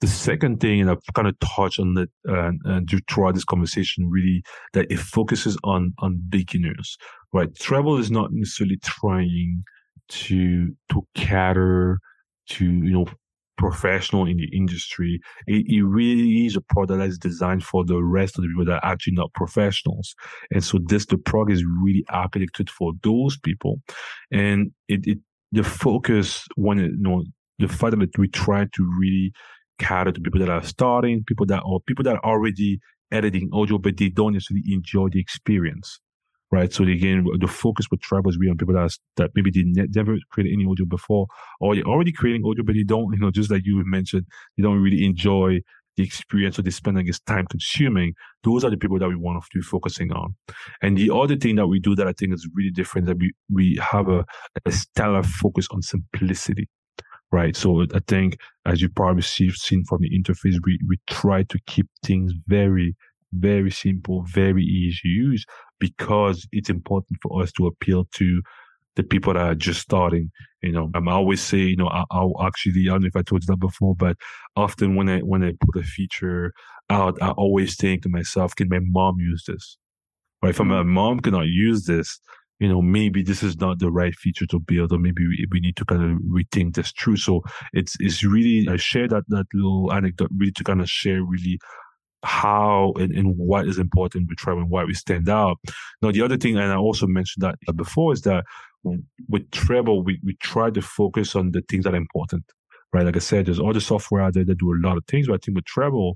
The 0.00 0.06
second 0.06 0.60
thing, 0.60 0.80
and 0.80 0.90
I've 0.90 1.02
kind 1.14 1.26
of 1.26 1.38
touched 1.40 1.80
on 1.80 1.96
it 1.96 2.10
uh, 2.28 2.52
throughout 3.10 3.34
this 3.34 3.44
conversation, 3.44 4.08
really 4.08 4.42
that 4.74 4.86
it 4.90 4.98
focuses 4.98 5.58
on 5.64 5.92
on 5.98 6.22
beginners, 6.28 6.96
right? 7.32 7.52
Treble 7.54 7.98
is 7.98 8.10
not 8.10 8.30
necessarily 8.32 8.78
trying 8.84 9.64
to 10.08 10.74
to 10.92 11.06
cater 11.14 11.98
to 12.50 12.64
you 12.64 12.92
know 12.92 13.06
professional 13.60 14.26
in 14.26 14.38
the 14.38 14.48
industry. 14.56 15.20
It, 15.46 15.66
it, 15.68 15.82
really 15.82 16.46
is 16.46 16.56
a 16.56 16.62
product 16.62 16.98
that 16.98 17.08
is 17.08 17.18
designed 17.18 17.62
for 17.62 17.84
the 17.84 18.02
rest 18.02 18.38
of 18.38 18.42
the 18.42 18.48
people 18.48 18.64
that 18.64 18.82
are 18.82 18.92
actually 18.92 19.12
not 19.12 19.32
professionals. 19.34 20.14
And 20.50 20.64
so 20.64 20.78
this, 20.82 21.04
the 21.06 21.18
product 21.18 21.52
is 21.52 21.64
really 21.82 22.04
architected 22.10 22.70
for 22.70 22.92
those 23.02 23.38
people. 23.38 23.82
And 24.32 24.72
it, 24.88 25.06
it 25.06 25.18
the 25.52 25.62
focus 25.62 26.46
when 26.56 26.78
you 26.78 26.96
know, 26.96 27.22
the 27.58 27.68
fact 27.68 27.98
that 27.98 28.18
we 28.18 28.28
try 28.28 28.64
to 28.64 28.90
really 28.98 29.32
cater 29.78 30.12
to 30.12 30.20
people 30.20 30.40
that 30.40 30.48
are 30.48 30.62
starting, 30.62 31.22
people 31.26 31.46
that 31.46 31.62
are 31.62 31.80
people 31.86 32.04
that 32.04 32.16
are 32.16 32.24
already 32.24 32.80
editing 33.12 33.50
audio, 33.52 33.76
but 33.76 33.98
they 33.98 34.08
don't 34.08 34.32
necessarily 34.32 34.64
enjoy 34.72 35.08
the 35.10 35.20
experience 35.20 36.00
right? 36.50 36.72
So 36.72 36.84
again, 36.84 37.24
the 37.38 37.46
focus 37.46 37.86
with 37.90 38.00
Treble 38.00 38.30
is 38.30 38.38
really 38.38 38.50
on 38.50 38.56
people 38.56 38.74
that, 38.74 38.90
that 39.16 39.30
maybe 39.34 39.50
they 39.50 39.62
ne- 39.64 39.88
never 39.94 40.16
created 40.30 40.52
any 40.52 40.66
audio 40.66 40.84
before, 40.84 41.26
or 41.60 41.74
they're 41.74 41.84
already 41.84 42.12
creating 42.12 42.42
audio, 42.44 42.64
but 42.64 42.74
they 42.74 42.82
don't, 42.82 43.12
you 43.12 43.20
know, 43.20 43.30
just 43.30 43.50
like 43.50 43.62
you 43.64 43.82
mentioned, 43.86 44.26
they 44.56 44.62
don't 44.62 44.82
really 44.82 45.04
enjoy 45.04 45.60
the 45.96 46.02
experience 46.04 46.58
or 46.58 46.62
they 46.62 46.70
spend 46.70 46.96
like 46.96 47.08
it's 47.08 47.20
time 47.20 47.46
consuming. 47.50 48.14
Those 48.42 48.64
are 48.64 48.70
the 48.70 48.76
people 48.76 48.98
that 48.98 49.08
we 49.08 49.16
want 49.16 49.42
to 49.42 49.58
be 49.58 49.62
focusing 49.62 50.12
on. 50.12 50.34
And 50.82 50.96
the 50.96 51.10
other 51.14 51.36
thing 51.36 51.56
that 51.56 51.66
we 51.66 51.78
do 51.80 51.94
that 51.96 52.06
I 52.06 52.12
think 52.12 52.34
is 52.34 52.48
really 52.54 52.70
different 52.70 53.06
that 53.06 53.18
we, 53.18 53.32
we 53.52 53.78
have 53.80 54.08
a, 54.08 54.24
a 54.64 54.72
stellar 54.72 55.22
focus 55.22 55.66
on 55.70 55.82
simplicity. 55.82 56.68
Right. 57.32 57.54
So 57.54 57.82
I 57.94 58.00
think 58.08 58.38
as 58.66 58.82
you 58.82 58.88
probably 58.88 59.22
see, 59.22 59.50
seen 59.50 59.84
from 59.84 60.00
the 60.00 60.10
interface, 60.10 60.56
we, 60.64 60.80
we 60.88 60.98
try 61.08 61.44
to 61.44 61.58
keep 61.66 61.86
things 62.04 62.32
very, 62.48 62.96
very 63.32 63.70
simple, 63.70 64.24
very 64.28 64.64
easy 64.64 64.98
to 65.02 65.08
use 65.08 65.44
because 65.80 66.46
it's 66.52 66.70
important 66.70 67.18
for 67.22 67.42
us 67.42 67.50
to 67.52 67.66
appeal 67.66 68.06
to 68.12 68.42
the 68.96 69.02
people 69.02 69.32
that 69.32 69.42
are 69.42 69.54
just 69.54 69.80
starting. 69.80 70.30
You 70.62 70.72
know, 70.72 70.90
I'm 70.94 71.08
always 71.08 71.40
say, 71.40 71.58
you 71.58 71.76
know, 71.76 71.88
I, 71.88 72.04
will 72.12 72.40
actually, 72.44 72.82
I 72.88 72.92
don't 72.92 73.02
know 73.02 73.08
if 73.08 73.16
I 73.16 73.22
told 73.22 73.42
you 73.42 73.46
that 73.46 73.56
before, 73.56 73.94
but 73.96 74.16
often 74.56 74.94
when 74.94 75.08
I 75.08 75.20
when 75.20 75.42
I 75.42 75.52
put 75.60 75.80
a 75.80 75.84
feature 75.84 76.52
out, 76.90 77.16
I 77.22 77.30
always 77.30 77.76
think 77.76 78.02
to 78.02 78.08
myself, 78.08 78.54
can 78.54 78.68
my 78.68 78.80
mom 78.82 79.16
use 79.18 79.44
this? 79.46 79.78
Or 80.42 80.50
if 80.50 80.58
mm-hmm. 80.58 80.68
my 80.68 80.82
mom 80.82 81.20
cannot 81.20 81.46
use 81.46 81.86
this, 81.86 82.20
you 82.58 82.68
know, 82.68 82.82
maybe 82.82 83.22
this 83.22 83.42
is 83.42 83.58
not 83.58 83.78
the 83.78 83.90
right 83.90 84.14
feature 84.14 84.46
to 84.46 84.60
build, 84.60 84.92
or 84.92 84.98
maybe 84.98 85.26
we, 85.26 85.46
we 85.50 85.60
need 85.60 85.76
to 85.76 85.84
kind 85.84 86.02
of 86.02 86.18
rethink 86.18 86.74
this 86.74 86.92
through. 86.92 87.16
So 87.16 87.42
it's 87.72 87.96
it's 88.00 88.22
really 88.22 88.68
I 88.68 88.76
share 88.76 89.08
that 89.08 89.24
that 89.28 89.46
little 89.54 89.92
anecdote 89.92 90.30
really 90.36 90.52
to 90.52 90.64
kind 90.64 90.82
of 90.82 90.90
share 90.90 91.22
really 91.22 91.58
how 92.22 92.92
and, 92.96 93.12
and 93.12 93.36
what 93.36 93.66
is 93.66 93.78
important 93.78 94.28
with 94.28 94.38
Treble 94.38 94.62
and 94.62 94.70
why 94.70 94.84
we 94.84 94.94
stand 94.94 95.28
out. 95.28 95.58
Now, 96.02 96.12
the 96.12 96.22
other 96.22 96.36
thing, 96.36 96.56
and 96.56 96.72
I 96.72 96.76
also 96.76 97.06
mentioned 97.06 97.42
that 97.42 97.56
uh, 97.68 97.72
before, 97.72 98.12
is 98.12 98.22
that 98.22 98.44
with 99.28 99.50
Treble, 99.50 100.04
we, 100.04 100.20
we 100.24 100.36
try 100.36 100.70
to 100.70 100.82
focus 100.82 101.34
on 101.36 101.52
the 101.52 101.62
things 101.68 101.84
that 101.84 101.94
are 101.94 101.96
important, 101.96 102.44
right? 102.92 103.04
Like 103.04 103.16
I 103.16 103.20
said, 103.20 103.46
there's 103.46 103.60
other 103.60 103.80
software 103.80 104.22
out 104.22 104.34
there 104.34 104.44
that 104.44 104.58
do 104.58 104.72
a 104.72 104.86
lot 104.86 104.96
of 104.96 105.04
things, 105.06 105.28
but 105.28 105.34
I 105.34 105.38
think 105.44 105.56
with 105.56 105.64
Treble, 105.64 106.14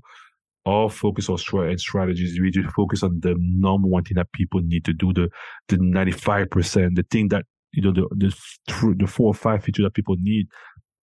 our 0.65 0.89
focus 0.89 1.29
and 1.29 1.79
strategies 1.79 2.31
is 2.31 2.39
really 2.39 2.63
focus 2.75 3.03
on 3.03 3.19
the 3.21 3.35
number 3.37 3.87
one 3.87 4.03
thing 4.03 4.15
that 4.15 4.31
people 4.33 4.61
need 4.61 4.83
to 4.85 4.93
do, 4.93 5.13
the 5.13 5.29
the 5.67 5.77
95%, 5.77 6.95
the 6.95 7.05
thing 7.11 7.27
that, 7.29 7.45
you 7.71 7.83
know, 7.83 7.91
the, 7.91 8.07
the, 8.15 8.95
the 8.97 9.07
four 9.07 9.27
or 9.27 9.33
five 9.35 9.63
features 9.63 9.83
that 9.83 9.93
people 9.93 10.15
need 10.19 10.47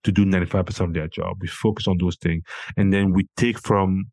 to 0.02 0.10
do 0.10 0.24
95% 0.24 0.80
of 0.80 0.94
their 0.94 1.06
job. 1.06 1.36
We 1.40 1.46
focus 1.46 1.86
on 1.86 1.98
those 1.98 2.16
things. 2.16 2.42
And 2.76 2.92
then 2.92 3.12
we 3.12 3.28
take 3.36 3.58
from 3.58 4.06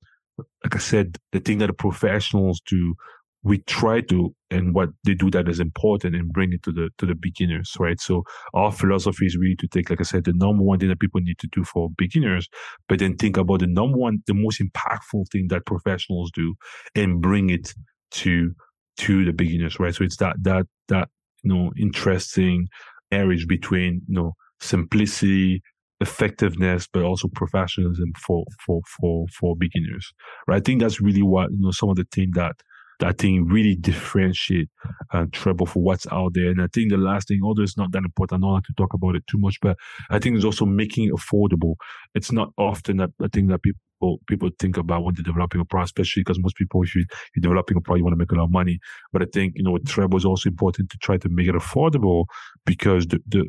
like 0.64 0.76
I 0.76 0.80
said, 0.80 1.18
the 1.32 1.40
thing 1.40 1.60
that 1.60 1.68
the 1.68 1.74
professionals 1.74 2.62
do, 2.68 2.96
we 3.44 3.60
try 3.60 4.02
to, 4.02 4.36
and 4.52 4.76
what 4.76 4.90
they 5.06 5.14
do 5.14 5.32
that 5.32 5.48
is 5.48 5.60
important 5.60 6.16
and 6.16 6.32
bring 6.32 6.52
it 6.52 6.62
to 6.64 6.72
the 6.72 6.90
to 6.98 7.06
the 7.06 7.16
beginners, 7.16 7.76
right? 7.80 8.00
So 8.00 8.24
our 8.54 8.72
philosophy 8.72 9.26
is 9.26 9.38
really 9.38 9.56
to 9.58 9.68
take, 9.68 9.90
like 9.90 10.02
I 10.02 10.04
said, 10.04 10.26
the 10.26 10.34
number 10.34 10.64
one 10.64 10.80
thing 10.80 10.90
that 10.90 11.00
people 11.00 11.22
need 11.22 11.40
to 11.40 11.48
do 11.48 11.64
for 11.64 11.90
beginners, 11.98 12.50
but 12.90 13.00
then 13.00 13.16
think 13.16 13.38
about 13.38 13.62
the 13.62 13.68
number 13.68 13.98
one, 13.98 14.24
the 14.28 14.34
most 14.34 14.62
impactful 14.62 15.32
thing 15.32 15.48
that 15.50 15.66
professionals 15.66 16.32
do, 16.34 16.56
and 16.96 17.22
bring 17.22 17.50
it 17.50 17.74
to 18.12 18.54
to 18.98 19.24
the 19.24 19.32
beginners, 19.32 19.80
right? 19.80 19.96
So 19.96 20.04
it's 20.04 20.18
that 20.18 20.36
that 20.42 20.66
that 20.90 21.08
you 21.44 21.54
know 21.54 21.72
interesting 21.78 22.68
marriage 23.12 23.48
between 23.48 24.02
you 24.08 24.16
know 24.16 24.34
simplicity 24.60 25.62
effectiveness, 26.02 26.88
but 26.92 27.04
also 27.04 27.28
professionalism 27.28 28.12
for 28.26 28.46
for 28.66 28.82
for 29.00 29.26
for 29.38 29.56
beginners. 29.56 30.12
Right. 30.48 30.58
I 30.58 30.62
think 30.62 30.82
that's 30.82 31.02
really 31.02 31.24
what 31.24 31.52
you 31.52 31.60
know 31.60 31.72
some 31.72 31.90
of 31.90 31.96
the 31.96 32.08
things 32.12 32.36
that 32.36 32.56
that 33.00 33.18
thing 33.18 33.48
really 33.48 33.76
differentiate 33.76 34.70
uh, 35.14 35.26
Treble 35.32 35.68
for 35.68 35.82
what's 35.82 36.06
out 36.12 36.34
there. 36.34 36.50
And 36.50 36.62
I 36.62 36.68
think 36.74 36.92
the 36.92 36.98
last 36.98 37.30
thing, 37.30 37.40
although 37.44 37.64
it's 37.64 37.78
not 37.78 37.92
that 37.94 38.04
important, 38.04 38.44
I 38.44 38.46
don't 38.46 38.54
like 38.56 38.64
to 38.66 38.74
talk 38.78 38.94
about 38.94 39.16
it 39.16 39.24
too 39.28 39.38
much, 39.38 39.58
but 39.62 39.78
I 40.10 40.20
think 40.20 40.36
it's 40.36 40.46
also 40.46 40.66
making 40.66 41.06
it 41.08 41.14
affordable. 41.14 41.76
It's 42.14 42.32
not 42.32 42.50
often 42.58 42.98
that 42.98 43.12
I 43.22 43.28
think 43.32 43.50
that 43.50 43.64
people 43.64 43.80
people 44.28 44.50
think 44.60 44.78
about 44.78 45.04
when 45.04 45.14
they're 45.16 45.24
developing 45.24 45.62
a 45.62 45.66
product, 45.66 45.90
especially 45.90 46.22
because 46.22 46.40
most 46.40 46.56
people, 46.56 46.82
if 46.84 46.96
you, 46.96 47.04
are 47.38 47.42
developing 47.42 47.78
a 47.78 47.82
product, 47.82 48.00
you 48.00 48.04
want 48.06 48.14
to 48.14 48.18
make 48.18 48.32
a 48.32 48.36
lot 48.36 48.46
of 48.46 48.52
money. 48.52 48.80
But 49.12 49.22
I 49.22 49.26
think, 49.34 49.54
you 49.56 49.64
know, 49.64 49.72
with 49.72 49.86
Treble 49.86 50.18
is 50.18 50.26
also 50.26 50.50
important 50.50 50.90
to 50.92 50.98
try 51.02 51.18
to 51.18 51.30
make 51.30 51.48
it 51.48 51.56
affordable 51.56 52.26
because 52.66 53.08
the, 53.08 53.20
the 53.28 53.46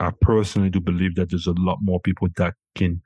I 0.00 0.12
personally 0.20 0.70
do 0.70 0.80
believe 0.80 1.14
that 1.16 1.30
there's 1.30 1.46
a 1.46 1.54
lot 1.56 1.78
more 1.82 2.00
people 2.00 2.28
that 2.36 2.54
can 2.74 3.02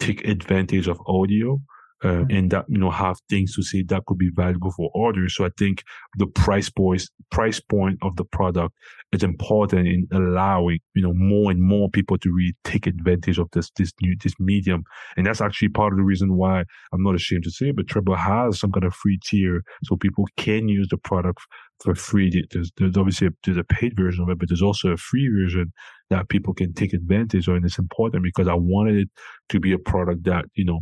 take 0.00 0.26
advantage 0.26 0.88
of 0.88 1.00
audio 1.06 1.60
uh, 2.04 2.24
and 2.28 2.50
that 2.50 2.66
you 2.68 2.78
know 2.78 2.90
have 2.90 3.16
things 3.30 3.54
to 3.54 3.62
say 3.62 3.82
that 3.82 4.04
could 4.06 4.18
be 4.18 4.30
valuable 4.34 4.70
for 4.72 4.90
others. 5.08 5.34
So 5.34 5.46
I 5.46 5.50
think 5.58 5.82
the 6.18 6.26
price 6.26 6.68
point 6.68 7.02
price 7.30 7.60
point 7.60 7.98
of 8.02 8.16
the 8.16 8.24
product 8.24 8.74
is 9.12 9.22
important 9.22 9.88
in 9.88 10.06
allowing 10.12 10.80
you 10.94 11.02
know 11.02 11.14
more 11.14 11.50
and 11.50 11.62
more 11.62 11.88
people 11.88 12.18
to 12.18 12.30
really 12.30 12.54
take 12.64 12.86
advantage 12.86 13.38
of 13.38 13.48
this 13.52 13.70
this 13.76 13.92
new 14.02 14.14
this 14.22 14.34
medium, 14.38 14.84
and 15.16 15.26
that's 15.26 15.40
actually 15.40 15.70
part 15.70 15.92
of 15.92 15.98
the 15.98 16.04
reason 16.04 16.36
why 16.36 16.64
I'm 16.92 17.02
not 17.02 17.14
ashamed 17.14 17.44
to 17.44 17.50
say, 17.50 17.70
but 17.70 17.86
Treble 17.86 18.16
has 18.16 18.60
some 18.60 18.70
kind 18.70 18.84
of 18.84 18.94
free 18.94 19.18
tier 19.24 19.62
so 19.84 19.96
people 19.96 20.26
can 20.36 20.68
use 20.68 20.88
the 20.90 20.98
product 20.98 21.40
for 21.82 21.94
free. 21.94 22.30
There's, 22.50 22.70
there's 22.76 22.96
obviously 22.96 23.28
a, 23.28 23.30
there's 23.44 23.56
a 23.56 23.64
paid 23.64 23.96
version 23.96 24.22
of 24.22 24.30
it, 24.30 24.38
but 24.38 24.48
there's 24.48 24.62
also 24.62 24.90
a 24.90 24.96
free 24.96 25.28
version 25.28 25.72
that 26.10 26.28
people 26.28 26.54
can 26.54 26.72
take 26.74 26.92
advantage 26.92 27.48
of, 27.48 27.54
and 27.54 27.64
it's 27.64 27.78
important 27.78 28.22
because 28.22 28.48
I 28.48 28.54
wanted 28.54 28.96
it 28.96 29.08
to 29.48 29.60
be 29.60 29.72
a 29.72 29.78
product 29.78 30.24
that 30.24 30.44
you 30.54 30.64
know 30.64 30.80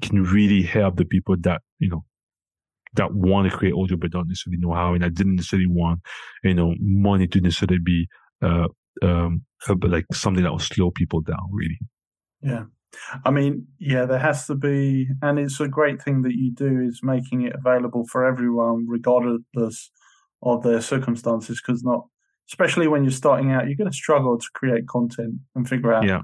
can 0.00 0.22
really 0.22 0.62
help 0.62 0.96
the 0.96 1.04
people 1.04 1.36
that 1.40 1.62
you 1.78 1.88
know 1.88 2.04
that 2.94 3.14
want 3.14 3.50
to 3.50 3.56
create 3.56 3.74
audio 3.74 3.96
but 3.96 4.10
don't 4.10 4.28
necessarily 4.28 4.58
know 4.60 4.74
how, 4.74 4.94
and 4.94 5.04
I 5.04 5.08
didn't 5.08 5.36
necessarily 5.36 5.68
want 5.68 6.00
you 6.42 6.54
know 6.54 6.74
money 6.80 7.26
to 7.28 7.40
necessarily 7.40 7.80
be 7.84 8.08
uh 8.42 8.68
um 9.02 9.42
like 9.82 10.06
something 10.12 10.42
that 10.42 10.50
will 10.50 10.58
slow 10.58 10.90
people 10.90 11.20
down 11.20 11.48
really. 11.52 11.78
Yeah. 12.42 12.64
I 13.24 13.30
mean, 13.30 13.66
yeah, 13.78 14.04
there 14.04 14.18
has 14.18 14.46
to 14.46 14.54
be, 14.54 15.08
and 15.22 15.38
it's 15.38 15.60
a 15.60 15.68
great 15.68 16.02
thing 16.02 16.22
that 16.22 16.34
you 16.34 16.52
do 16.52 16.80
is 16.80 17.00
making 17.02 17.42
it 17.42 17.54
available 17.54 18.04
for 18.10 18.24
everyone, 18.24 18.86
regardless 18.88 19.90
of 20.42 20.62
their 20.62 20.80
circumstances, 20.80 21.62
because 21.64 21.82
not, 21.84 22.06
especially 22.50 22.88
when 22.88 23.04
you're 23.04 23.12
starting 23.12 23.52
out, 23.52 23.66
you're 23.66 23.76
going 23.76 23.90
to 23.90 23.96
struggle 23.96 24.38
to 24.38 24.46
create 24.54 24.88
content 24.88 25.34
and 25.54 25.68
figure 25.68 25.92
out 25.92 26.04
yeah. 26.06 26.22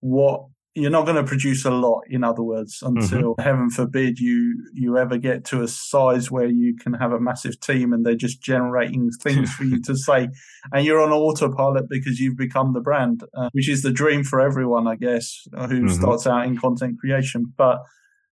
what 0.00 0.46
you're 0.74 0.90
not 0.90 1.04
going 1.04 1.16
to 1.16 1.24
produce 1.24 1.64
a 1.64 1.70
lot 1.70 2.02
in 2.08 2.22
other 2.22 2.42
words 2.42 2.80
mm-hmm. 2.80 2.96
until 2.96 3.34
mm-hmm. 3.34 3.42
heaven 3.42 3.70
forbid 3.70 4.18
you 4.18 4.54
you 4.72 4.96
ever 4.96 5.18
get 5.18 5.44
to 5.44 5.62
a 5.62 5.68
size 5.68 6.30
where 6.30 6.46
you 6.46 6.76
can 6.76 6.94
have 6.94 7.12
a 7.12 7.20
massive 7.20 7.58
team 7.60 7.92
and 7.92 8.06
they're 8.06 8.14
just 8.14 8.40
generating 8.40 9.10
things 9.22 9.52
for 9.52 9.64
you 9.64 9.80
to 9.84 9.96
say 9.96 10.28
and 10.72 10.84
you're 10.84 11.00
on 11.00 11.12
autopilot 11.12 11.88
because 11.88 12.20
you've 12.20 12.36
become 12.36 12.72
the 12.72 12.80
brand 12.80 13.24
uh, 13.34 13.48
which 13.52 13.68
is 13.68 13.82
the 13.82 13.92
dream 13.92 14.22
for 14.22 14.40
everyone 14.40 14.86
i 14.86 14.94
guess 14.94 15.46
uh, 15.56 15.66
who 15.66 15.82
mm-hmm. 15.82 15.88
starts 15.88 16.26
out 16.26 16.46
in 16.46 16.56
content 16.56 16.98
creation 16.98 17.52
but 17.56 17.80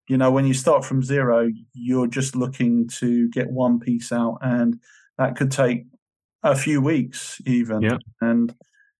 you 0.08 0.18
know 0.18 0.32
when 0.32 0.46
you 0.46 0.54
start 0.54 0.86
from 0.86 1.02
zero 1.02 1.50
you're 1.74 2.08
just 2.08 2.36
looking 2.36 2.88
to 2.88 3.30
get 3.30 3.50
one 3.50 3.80
piece 3.80 4.12
out 4.12 4.38
and 4.42 4.80
that 5.18 5.36
could 5.36 5.52
take 5.52 5.86
a 6.44 6.56
few 6.56 6.80
weeks 6.82 7.42
even 7.46 7.82
yeah. 7.82 7.98
and 8.22 8.56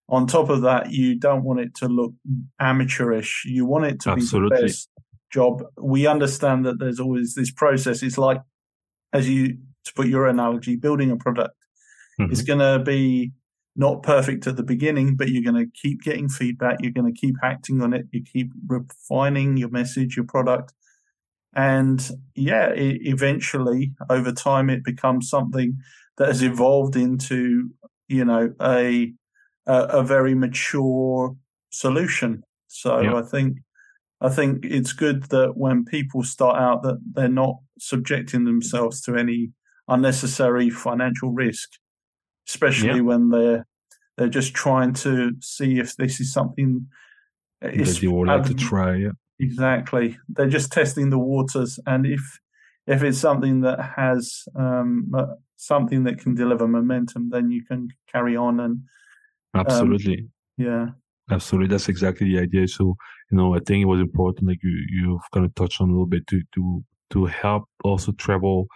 on 0.10 0.28
top 0.28 0.50
of 0.50 0.62
that, 0.62 0.92
you 0.92 1.16
don't 1.16 1.44
want 1.44 1.60
it 1.60 1.76
to 1.76 1.88
look 1.88 2.14
amateurish. 2.60 3.44
You 3.46 3.66
want 3.66 3.86
it 3.86 4.00
to 4.02 4.12
Absolutely. 4.12 4.56
be 4.56 4.62
the 4.62 4.68
best 4.68 4.90
job. 5.32 5.64
We 5.78 6.08
understand 6.08 6.66
that 6.66 6.80
there's 6.80 7.00
always 7.00 7.36
this 7.36 7.52
process. 7.52 8.02
It's 8.04 8.18
like, 8.18 8.42
as 9.12 9.30
you, 9.30 9.58
to 9.86 9.94
put 9.94 10.08
your 10.08 10.28
analogy, 10.28 10.76
building 10.76 11.12
a 11.12 11.18
product. 11.18 11.56
Mm-hmm. 12.20 12.32
It's 12.32 12.42
going 12.42 12.60
to 12.60 12.84
be 12.84 13.32
not 13.76 14.02
perfect 14.02 14.48
at 14.48 14.56
the 14.56 14.64
beginning, 14.64 15.16
but 15.16 15.30
you're 15.30 15.50
going 15.50 15.64
to 15.64 15.72
keep 15.80 16.02
getting 16.02 16.30
feedback. 16.30 16.78
You're 16.82 16.92
going 16.92 17.14
to 17.14 17.20
keep 17.20 17.36
acting 17.44 17.82
on 17.82 17.94
it. 17.94 18.08
You 18.12 18.24
keep 18.24 18.52
refining 18.68 19.58
your 19.58 19.70
message, 19.70 20.16
your 20.16 20.26
product. 20.26 20.74
And 21.56 22.10
yeah, 22.34 22.70
it, 22.70 23.02
eventually 23.02 23.94
over 24.10 24.32
time, 24.32 24.70
it 24.70 24.84
becomes 24.84 25.30
something 25.30 25.78
that 26.18 26.28
has 26.28 26.42
evolved 26.42 26.96
into, 26.96 27.70
you 28.08 28.26
know, 28.26 28.54
a 28.62 29.14
a, 29.68 30.00
a 30.00 30.04
very 30.04 30.34
mature 30.34 31.36
solution. 31.70 32.44
So 32.68 33.02
yeah. 33.02 33.16
I 33.16 33.22
think 33.22 33.58
I 34.20 34.30
think 34.30 34.66
it's 34.66 34.94
good 34.94 35.24
that 35.30 35.54
when 35.56 35.86
people 35.86 36.24
start 36.24 36.58
out 36.58 36.82
that 36.84 37.00
they're 37.14 37.28
not 37.28 37.58
subjecting 37.78 38.46
themselves 38.46 39.02
to 39.02 39.16
any 39.16 39.52
unnecessary 39.88 40.70
financial 40.70 41.32
risk, 41.32 41.70
especially 42.48 42.98
yeah. 42.98 43.02
when 43.02 43.30
they're 43.30 43.68
they're 44.18 44.28
just 44.28 44.54
trying 44.56 44.94
to 44.94 45.34
see 45.42 45.78
if 45.78 45.96
this 45.96 46.20
is 46.20 46.34
something 46.34 46.88
that 47.62 48.02
you 48.02 48.12
would 48.12 48.28
like 48.28 48.46
to 48.46 48.54
try. 48.56 48.96
Yeah. 48.96 49.12
Exactly. 49.40 50.18
They're 50.30 50.50
just 50.50 50.72
testing 50.72 51.12
the 51.12 51.20
waters, 51.20 51.80
and 51.86 52.08
if 52.08 52.22
if 52.88 53.04
it's 53.04 53.20
something 53.20 53.62
that 53.62 53.94
has 53.96 54.44
um, 54.56 55.12
something 55.58 56.06
that 56.06 56.20
can 56.20 56.34
deliver 56.34 56.68
momentum, 56.68 57.30
then 57.30 57.52
you 57.52 57.64
can 57.64 57.90
carry 58.12 58.36
on 58.36 58.60
and 58.60 58.82
Absolutely. 59.60 60.20
Um, 60.20 60.30
yeah. 60.58 60.86
Absolutely. 61.30 61.68
That's 61.68 61.90
exactly 61.90 62.28
the 62.30 62.40
idea. 62.40 62.68
So, 62.68 62.96
you 63.32 63.38
know, 63.38 63.56
I 63.56 63.60
think 63.60 63.82
it 63.82 63.86
was 63.86 64.00
important, 64.00 64.48
like 64.48 64.60
you, 64.64 64.86
you've 64.90 65.22
kind 65.34 65.46
of 65.46 65.54
touched 65.56 65.82
on 65.82 65.90
a 65.90 65.92
little 65.92 66.06
bit 66.06 66.26
to, 66.28 66.42
to, 66.56 66.84
to 67.12 67.26
help 67.26 67.66
also 67.84 68.12
Treble 68.14 68.68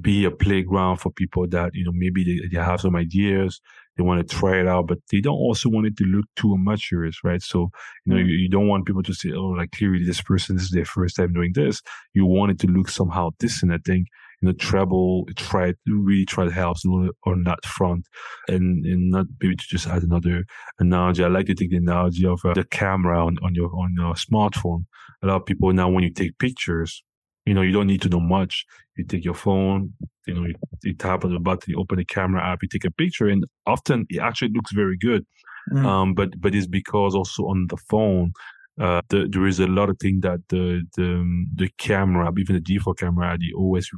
be 0.00 0.24
a 0.24 0.30
playground 0.30 0.98
for 0.98 1.10
people 1.10 1.46
that, 1.48 1.72
you 1.74 1.84
know, 1.84 1.92
maybe 1.92 2.24
they, 2.24 2.48
they 2.48 2.62
have 2.62 2.80
some 2.80 2.96
ideas, 2.96 3.60
they 3.96 4.04
want 4.04 4.26
to 4.26 4.36
try 4.36 4.60
it 4.60 4.66
out, 4.66 4.86
but 4.86 4.98
they 5.10 5.20
don't 5.20 5.34
also 5.34 5.68
want 5.68 5.86
it 5.86 5.96
to 5.96 6.04
look 6.04 6.26
too 6.36 6.54
amateurish, 6.54 7.20
right? 7.24 7.42
So, 7.42 7.70
you 8.06 8.14
know, 8.14 8.20
you, 8.20 8.36
you, 8.36 8.48
don't 8.48 8.68
want 8.68 8.86
people 8.86 9.02
to 9.02 9.12
say, 9.12 9.32
oh, 9.32 9.48
like 9.48 9.72
clearly 9.72 10.04
this 10.04 10.22
person, 10.22 10.56
this 10.56 10.66
is 10.66 10.70
their 10.70 10.84
first 10.84 11.16
time 11.16 11.32
doing 11.32 11.52
this. 11.54 11.82
You 12.14 12.24
want 12.24 12.52
it 12.52 12.60
to 12.60 12.66
look 12.68 12.88
somehow 12.88 13.30
decent. 13.38 13.72
I 13.72 13.78
think 13.84 14.06
you 14.40 14.48
know, 14.48 14.52
Treble 14.54 15.26
try 15.36 15.74
really 15.86 16.24
try 16.24 16.44
to 16.44 16.50
help 16.50 16.78
on 17.26 17.44
that 17.44 17.64
front, 17.64 18.06
and 18.48 18.84
and 18.86 19.10
not 19.10 19.26
maybe 19.40 19.56
to 19.56 19.64
just 19.68 19.86
add 19.86 20.02
another 20.02 20.44
analogy. 20.78 21.24
I 21.24 21.28
like 21.28 21.46
to 21.46 21.54
take 21.54 21.70
the 21.70 21.76
analogy 21.76 22.26
of 22.26 22.40
uh, 22.44 22.54
the 22.54 22.64
camera 22.64 23.24
on, 23.24 23.36
on 23.42 23.54
your 23.54 23.70
on 23.74 23.94
your 23.96 24.14
smartphone. 24.14 24.86
A 25.22 25.26
lot 25.26 25.36
of 25.36 25.46
people 25.46 25.72
now, 25.72 25.90
when 25.90 26.04
you 26.04 26.12
take 26.12 26.38
pictures, 26.38 27.02
you 27.44 27.52
know, 27.52 27.62
you 27.62 27.72
don't 27.72 27.86
need 27.86 28.02
to 28.02 28.08
know 28.08 28.20
much. 28.20 28.64
You 28.96 29.04
take 29.04 29.24
your 29.24 29.34
phone, 29.34 29.92
you 30.26 30.34
know, 30.34 30.44
you, 30.46 30.54
you 30.84 30.94
tap 30.94 31.24
on 31.24 31.32
the 31.32 31.40
button, 31.40 31.72
you 31.72 31.78
open 31.78 31.98
the 31.98 32.04
camera 32.04 32.42
app, 32.42 32.60
you 32.62 32.68
take 32.68 32.84
a 32.84 32.90
picture, 32.90 33.28
and 33.28 33.44
often 33.66 34.06
it 34.08 34.20
actually 34.20 34.52
looks 34.54 34.72
very 34.72 34.96
good. 34.96 35.26
Mm. 35.72 35.84
Um, 35.84 36.14
but 36.14 36.40
but 36.40 36.54
it's 36.54 36.66
because 36.66 37.14
also 37.14 37.44
on 37.44 37.66
the 37.68 37.76
phone 37.76 38.32
uh, 38.80 39.02
the, 39.10 39.28
there 39.30 39.46
is 39.46 39.60
a 39.60 39.66
lot 39.66 39.90
of 39.90 39.98
things 39.98 40.22
that 40.22 40.40
the, 40.48 40.82
the 40.96 41.46
the 41.54 41.68
camera, 41.78 42.32
even 42.38 42.54
the 42.54 42.60
default 42.60 42.98
camera, 42.98 43.36
the 43.38 43.52
OS 43.56 43.90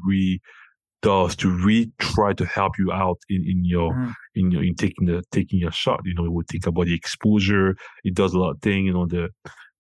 does 1.03 1.35
to 1.37 1.51
really 1.51 1.91
try 1.99 2.33
to 2.33 2.47
help 2.47 2.79
you 2.79 2.93
out 2.93 3.19
in, 3.29 3.45
in 3.47 3.65
your 3.65 3.93
mm. 3.93 4.13
in 4.35 4.51
your 4.51 4.65
in 4.65 4.75
taking 4.75 5.07
the 5.07 5.23
taking 5.31 5.59
your 5.59 5.73
shot. 5.73 6.01
You 6.05 6.15
know, 6.15 6.25
it 6.25 6.33
would 6.33 6.49
think 6.49 6.67
about 6.67 6.87
the 6.87 6.95
exposure. 6.95 7.77
It 8.05 8.15
does 8.15 8.35
a 8.35 8.39
lot 8.39 8.53
of 8.53 8.63
things. 8.63 8.87
You 8.87 8.93
know, 8.95 9.07
the 9.07 9.29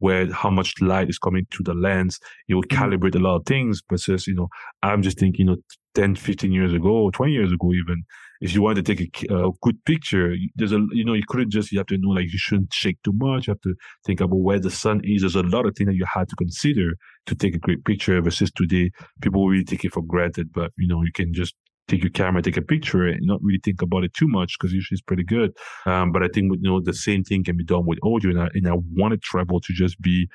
where 0.03 0.32
how 0.32 0.50
much 0.50 0.74
light 0.80 1.09
is 1.09 1.16
coming 1.16 1.46
through 1.53 1.62
the 1.62 1.74
lens. 1.74 2.18
It 2.48 2.57
will 2.57 2.64
mm. 2.64 2.76
calibrate 2.76 3.14
a 3.14 3.20
lot 3.20 3.36
of 3.36 3.46
things. 3.46 3.80
But 3.88 4.00
says, 4.00 4.26
you 4.26 4.34
know, 4.34 4.48
I'm 4.82 5.00
just 5.00 5.16
thinking, 5.16 5.46
you 5.46 5.53
know, 5.53 5.62
10, 5.94 6.16
15 6.16 6.50
years 6.50 6.72
ago, 6.74 7.09
20 7.11 7.32
years 7.32 7.53
ago, 7.53 7.70
even, 7.72 8.03
if 8.40 8.53
you 8.53 8.62
want 8.62 8.76
to 8.76 8.82
take 8.82 9.30
a, 9.30 9.34
a, 9.46 9.53
good 9.62 9.76
picture, 9.84 10.34
there's 10.57 10.72
a, 10.72 10.84
you 10.90 11.05
know, 11.05 11.12
you 11.12 11.22
couldn't 11.28 11.53
just, 11.53 11.70
you 11.70 11.78
have 11.78 11.86
to 11.86 11.98
know, 11.98 12.09
like, 12.09 12.24
you 12.24 12.38
shouldn't 12.38 12.72
shake 12.72 12.98
too 13.05 13.12
much. 13.14 13.46
You 13.46 13.53
have 13.53 13.61
to 13.61 13.76
think 14.05 14.20
about 14.20 14.40
where 14.40 14.59
the 14.59 14.72
sun 14.72 15.00
is. 15.05 15.22
There's 15.22 15.36
a 15.36 15.42
lot 15.42 15.66
of 15.66 15.76
things 15.76 15.86
that 15.86 15.94
you 15.94 16.07
had 16.12 16.28
to 16.30 16.34
consider 16.34 16.96
to 17.26 17.34
take 17.36 17.55
a 17.55 17.59
great 17.59 17.84
picture 17.84 18.20
versus 18.20 18.50
today, 18.50 18.90
people 19.20 19.48
really 19.48 19.62
take 19.62 19.84
it 19.84 19.92
for 19.92 20.03
granted, 20.03 20.53
but, 20.53 20.72
you 20.76 20.88
know, 20.88 21.03
you 21.05 21.12
can 21.14 21.32
just 21.32 21.55
take 21.89 22.03
your 22.03 22.11
camera, 22.11 22.43
take 22.43 22.57
a 22.57 22.62
picture, 22.62 23.07
and 23.07 23.20
not 23.22 23.41
really 23.43 23.61
think 23.62 23.83
about 23.83 24.05
it 24.05 24.14
too 24.14 24.28
much 24.28 24.57
because 24.59 24.72
usually 24.72 24.97
it's 24.97 25.03
pretty 25.03 25.24
good. 25.24 25.53
Um, 25.87 26.12
but 26.12 26.22
I 26.22 26.28
think 26.28 26.53
you 26.61 26.70
know 26.70 26.80
the 26.80 26.95
same 26.95 27.24
thing 27.24 27.45
can 27.45 27.57
be 27.57 27.64
done 27.64 27.87
with 27.87 27.99
audio, 28.03 28.30
and 28.30 28.41
I, 28.41 28.49
and 28.55 28.68
I 28.68 28.74
wanted 28.95 29.22
Treble 29.22 29.61
to 29.61 29.72
just 29.72 30.01
be 30.01 30.28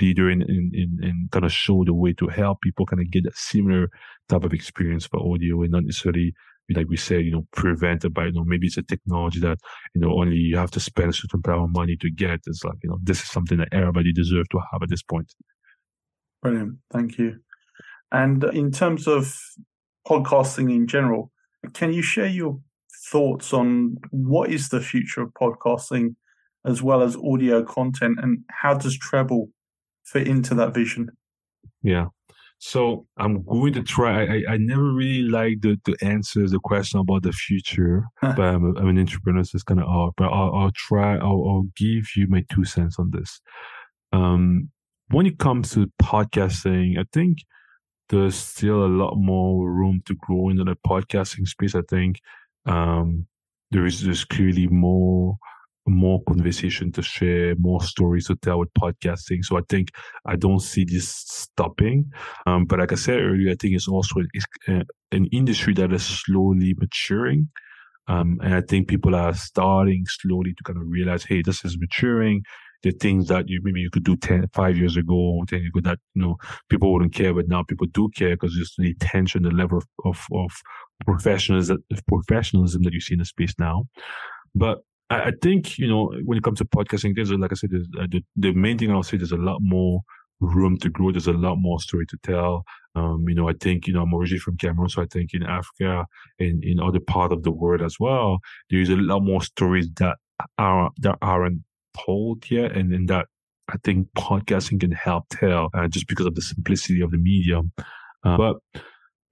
leader 0.00 0.28
and 0.28 0.42
in, 0.42 0.70
in, 0.74 1.28
kind 1.30 1.44
of 1.44 1.52
show 1.52 1.84
the 1.84 1.94
way 1.94 2.12
to 2.14 2.28
help 2.28 2.60
people 2.62 2.86
kind 2.86 3.00
of 3.00 3.10
get 3.10 3.26
a 3.26 3.32
similar 3.34 3.88
type 4.28 4.44
of 4.44 4.52
experience 4.52 5.06
for 5.06 5.20
audio, 5.20 5.62
and 5.62 5.72
not 5.72 5.84
necessarily 5.84 6.34
like 6.70 6.88
we 6.88 6.96
said, 6.96 7.24
you 7.24 7.30
know, 7.30 7.46
prevented 7.52 8.14
by, 8.14 8.24
you 8.24 8.32
know, 8.32 8.44
maybe 8.44 8.66
it's 8.66 8.78
a 8.78 8.82
technology 8.82 9.38
that, 9.40 9.58
you 9.94 10.00
know, 10.00 10.18
only 10.18 10.36
you 10.36 10.56
have 10.56 10.70
to 10.70 10.80
spend 10.80 11.10
a 11.10 11.12
certain 11.12 11.42
amount 11.44 11.64
of 11.64 11.70
money 11.74 11.94
to 12.00 12.10
get. 12.10 12.40
It's 12.46 12.64
like, 12.64 12.78
you 12.82 12.88
know, 12.88 12.98
this 13.02 13.22
is 13.22 13.30
something 13.30 13.58
that 13.58 13.68
everybody 13.70 14.14
deserves 14.14 14.48
to 14.48 14.60
have 14.72 14.82
at 14.82 14.88
this 14.88 15.02
point. 15.02 15.34
Brilliant. 16.42 16.78
Thank 16.90 17.18
you. 17.18 17.40
And 18.12 18.42
in 18.44 18.70
terms 18.70 19.06
of 19.06 19.36
podcasting 20.06 20.74
in 20.74 20.86
general. 20.86 21.30
Can 21.72 21.92
you 21.92 22.02
share 22.02 22.26
your 22.26 22.60
thoughts 23.10 23.52
on 23.52 23.96
what 24.10 24.50
is 24.50 24.68
the 24.68 24.80
future 24.80 25.22
of 25.22 25.32
podcasting 25.40 26.16
as 26.64 26.82
well 26.82 27.02
as 27.02 27.16
audio 27.16 27.62
content 27.62 28.18
and 28.22 28.38
how 28.50 28.74
does 28.74 28.98
Treble 28.98 29.48
fit 30.04 30.26
into 30.26 30.54
that 30.54 30.74
vision? 30.74 31.10
Yeah. 31.82 32.06
So 32.58 33.06
I'm 33.18 33.42
going 33.44 33.74
to 33.74 33.82
try. 33.82 34.24
I, 34.24 34.42
I 34.48 34.56
never 34.56 34.90
really 34.92 35.28
like 35.28 35.60
the, 35.60 35.78
to 35.84 35.96
answer 36.00 36.48
the 36.48 36.60
question 36.60 36.98
about 36.98 37.22
the 37.22 37.32
future, 37.32 38.04
but 38.22 38.40
I'm, 38.40 38.64
a, 38.64 38.80
I'm, 38.80 38.88
an 38.88 38.98
entrepreneur, 38.98 39.44
so 39.44 39.56
it's 39.56 39.64
kind 39.64 39.80
of 39.80 39.86
hard. 39.86 40.14
But 40.16 40.28
I'll, 40.28 40.54
I'll 40.54 40.72
try. 40.74 41.16
I'll, 41.16 41.44
I'll, 41.46 41.66
give 41.76 42.04
you 42.16 42.26
my 42.28 42.42
two 42.50 42.64
cents 42.64 42.98
on 42.98 43.10
this. 43.10 43.40
Um, 44.12 44.70
when 45.08 45.26
it 45.26 45.38
comes 45.38 45.72
to 45.72 45.90
podcasting, 46.00 46.98
I 46.98 47.04
think 47.12 47.38
there's 48.08 48.36
still 48.36 48.84
a 48.84 48.88
lot 48.88 49.14
more 49.16 49.70
room 49.70 50.02
to 50.06 50.14
grow 50.14 50.48
in 50.50 50.56
the 50.56 50.76
podcasting 50.86 51.46
space. 51.46 51.74
I 51.74 51.82
think 51.88 52.20
um, 52.66 53.26
there 53.70 53.86
is 53.86 54.02
there's 54.02 54.24
clearly 54.24 54.66
more 54.68 55.36
more 55.86 56.22
conversation 56.26 56.90
to 56.92 57.02
share, 57.02 57.54
more 57.56 57.82
stories 57.82 58.26
to 58.26 58.36
tell 58.36 58.58
with 58.58 58.72
podcasting. 58.72 59.44
So 59.44 59.58
I 59.58 59.62
think 59.68 59.90
I 60.24 60.36
don't 60.36 60.60
see 60.60 60.84
this 60.84 61.08
stopping. 61.08 62.10
Um, 62.46 62.64
but 62.64 62.78
like 62.78 62.92
I 62.92 62.94
said 62.94 63.20
earlier, 63.20 63.50
I 63.50 63.56
think 63.60 63.74
it's 63.74 63.88
also 63.88 64.20
it's, 64.32 64.46
uh, 64.68 64.84
an 65.12 65.26
industry 65.26 65.74
that 65.74 65.92
is 65.92 66.04
slowly 66.04 66.74
maturing. 66.78 67.48
Um, 68.08 68.38
and 68.42 68.54
I 68.54 68.60
think 68.60 68.88
people 68.88 69.14
are 69.14 69.34
starting 69.34 70.04
slowly 70.06 70.54
to 70.54 70.64
kind 70.64 70.78
of 70.78 70.84
realize, 70.88 71.24
hey, 71.24 71.42
this 71.42 71.64
is 71.64 71.78
maturing. 71.78 72.42
The 72.84 72.92
things 72.92 73.28
that 73.28 73.48
you 73.48 73.60
maybe 73.62 73.80
you 73.80 73.90
could 73.90 74.04
do 74.04 74.14
10, 74.14 74.48
five 74.52 74.76
years 74.76 74.96
ago, 74.96 75.42
10 75.48 75.58
years 75.58 75.70
ago 75.74 75.80
that, 75.88 75.98
you 76.14 76.22
know, 76.22 76.36
people 76.68 76.92
wouldn't 76.92 77.14
care, 77.14 77.32
but 77.32 77.48
now 77.48 77.62
people 77.62 77.86
do 77.88 78.10
care 78.14 78.36
because 78.36 78.54
just 78.54 78.76
the 78.76 78.90
attention, 78.90 79.42
the 79.42 79.50
level 79.50 79.78
of, 79.78 79.84
of, 80.04 80.26
of 80.34 80.52
professionalism, 81.06 81.78
professionalism 82.06 82.82
that 82.82 82.92
you 82.92 83.00
see 83.00 83.14
in 83.14 83.20
the 83.20 83.24
space 83.24 83.54
now. 83.58 83.84
But 84.54 84.80
I, 85.08 85.22
I 85.22 85.32
think, 85.42 85.78
you 85.78 85.88
know, 85.88 86.12
when 86.24 86.38
it 86.38 86.44
comes 86.44 86.58
to 86.58 86.66
podcasting, 86.66 87.14
there's, 87.16 87.32
like 87.32 87.52
I 87.52 87.54
said, 87.54 87.70
uh, 87.98 88.06
the, 88.10 88.22
the 88.36 88.52
main 88.52 88.78
thing 88.78 88.90
I'll 88.90 89.02
say, 89.02 89.16
there's 89.16 89.32
a 89.32 89.36
lot 89.36 89.60
more 89.62 90.00
room 90.40 90.76
to 90.78 90.90
grow. 90.90 91.10
There's 91.10 91.26
a 91.26 91.32
lot 91.32 91.56
more 91.56 91.80
story 91.80 92.06
to 92.06 92.18
tell. 92.22 92.64
Um, 92.94 93.24
you 93.28 93.34
know, 93.34 93.48
I 93.48 93.54
think, 93.60 93.86
you 93.86 93.94
know, 93.94 94.02
I'm 94.02 94.14
originally 94.14 94.40
from 94.40 94.56
Cameroon, 94.56 94.88
so 94.88 95.02
I 95.02 95.06
think 95.06 95.34
in 95.34 95.42
Africa 95.42 96.06
and 96.38 96.62
in 96.62 96.80
other 96.80 97.00
part 97.00 97.32
of 97.32 97.42
the 97.42 97.50
world 97.50 97.82
as 97.82 97.96
well, 97.98 98.38
there's 98.70 98.90
a 98.90 98.96
lot 98.96 99.20
more 99.20 99.42
stories 99.42 99.88
that 99.96 100.16
are, 100.58 100.90
that 100.98 101.18
aren't 101.22 101.62
told 101.98 102.50
yet. 102.50 102.76
And, 102.76 102.92
and 102.92 103.08
that 103.08 103.26
I 103.68 103.76
think 103.82 104.08
podcasting 104.16 104.80
can 104.80 104.92
help 104.92 105.24
tell, 105.30 105.70
uh, 105.74 105.88
just 105.88 106.08
because 106.08 106.26
of 106.26 106.34
the 106.34 106.42
simplicity 106.42 107.00
of 107.00 107.10
the 107.10 107.18
medium. 107.18 107.72
Uh, 108.24 108.36
but, 108.36 108.56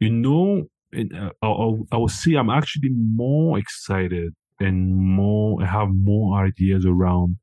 you 0.01 0.11
know, 0.11 0.65
uh, 0.97 1.31
I'll, 1.43 1.87
I 1.91 1.97
will 1.97 2.09
say 2.09 2.35
I'm 2.35 2.51
actually 2.51 2.91
more 2.91 3.59
excited 3.59 4.33
and 4.61 4.95
more, 4.95 5.65
have 5.65 5.89
more 5.91 6.45
ideas 6.45 6.85
around 6.87 7.37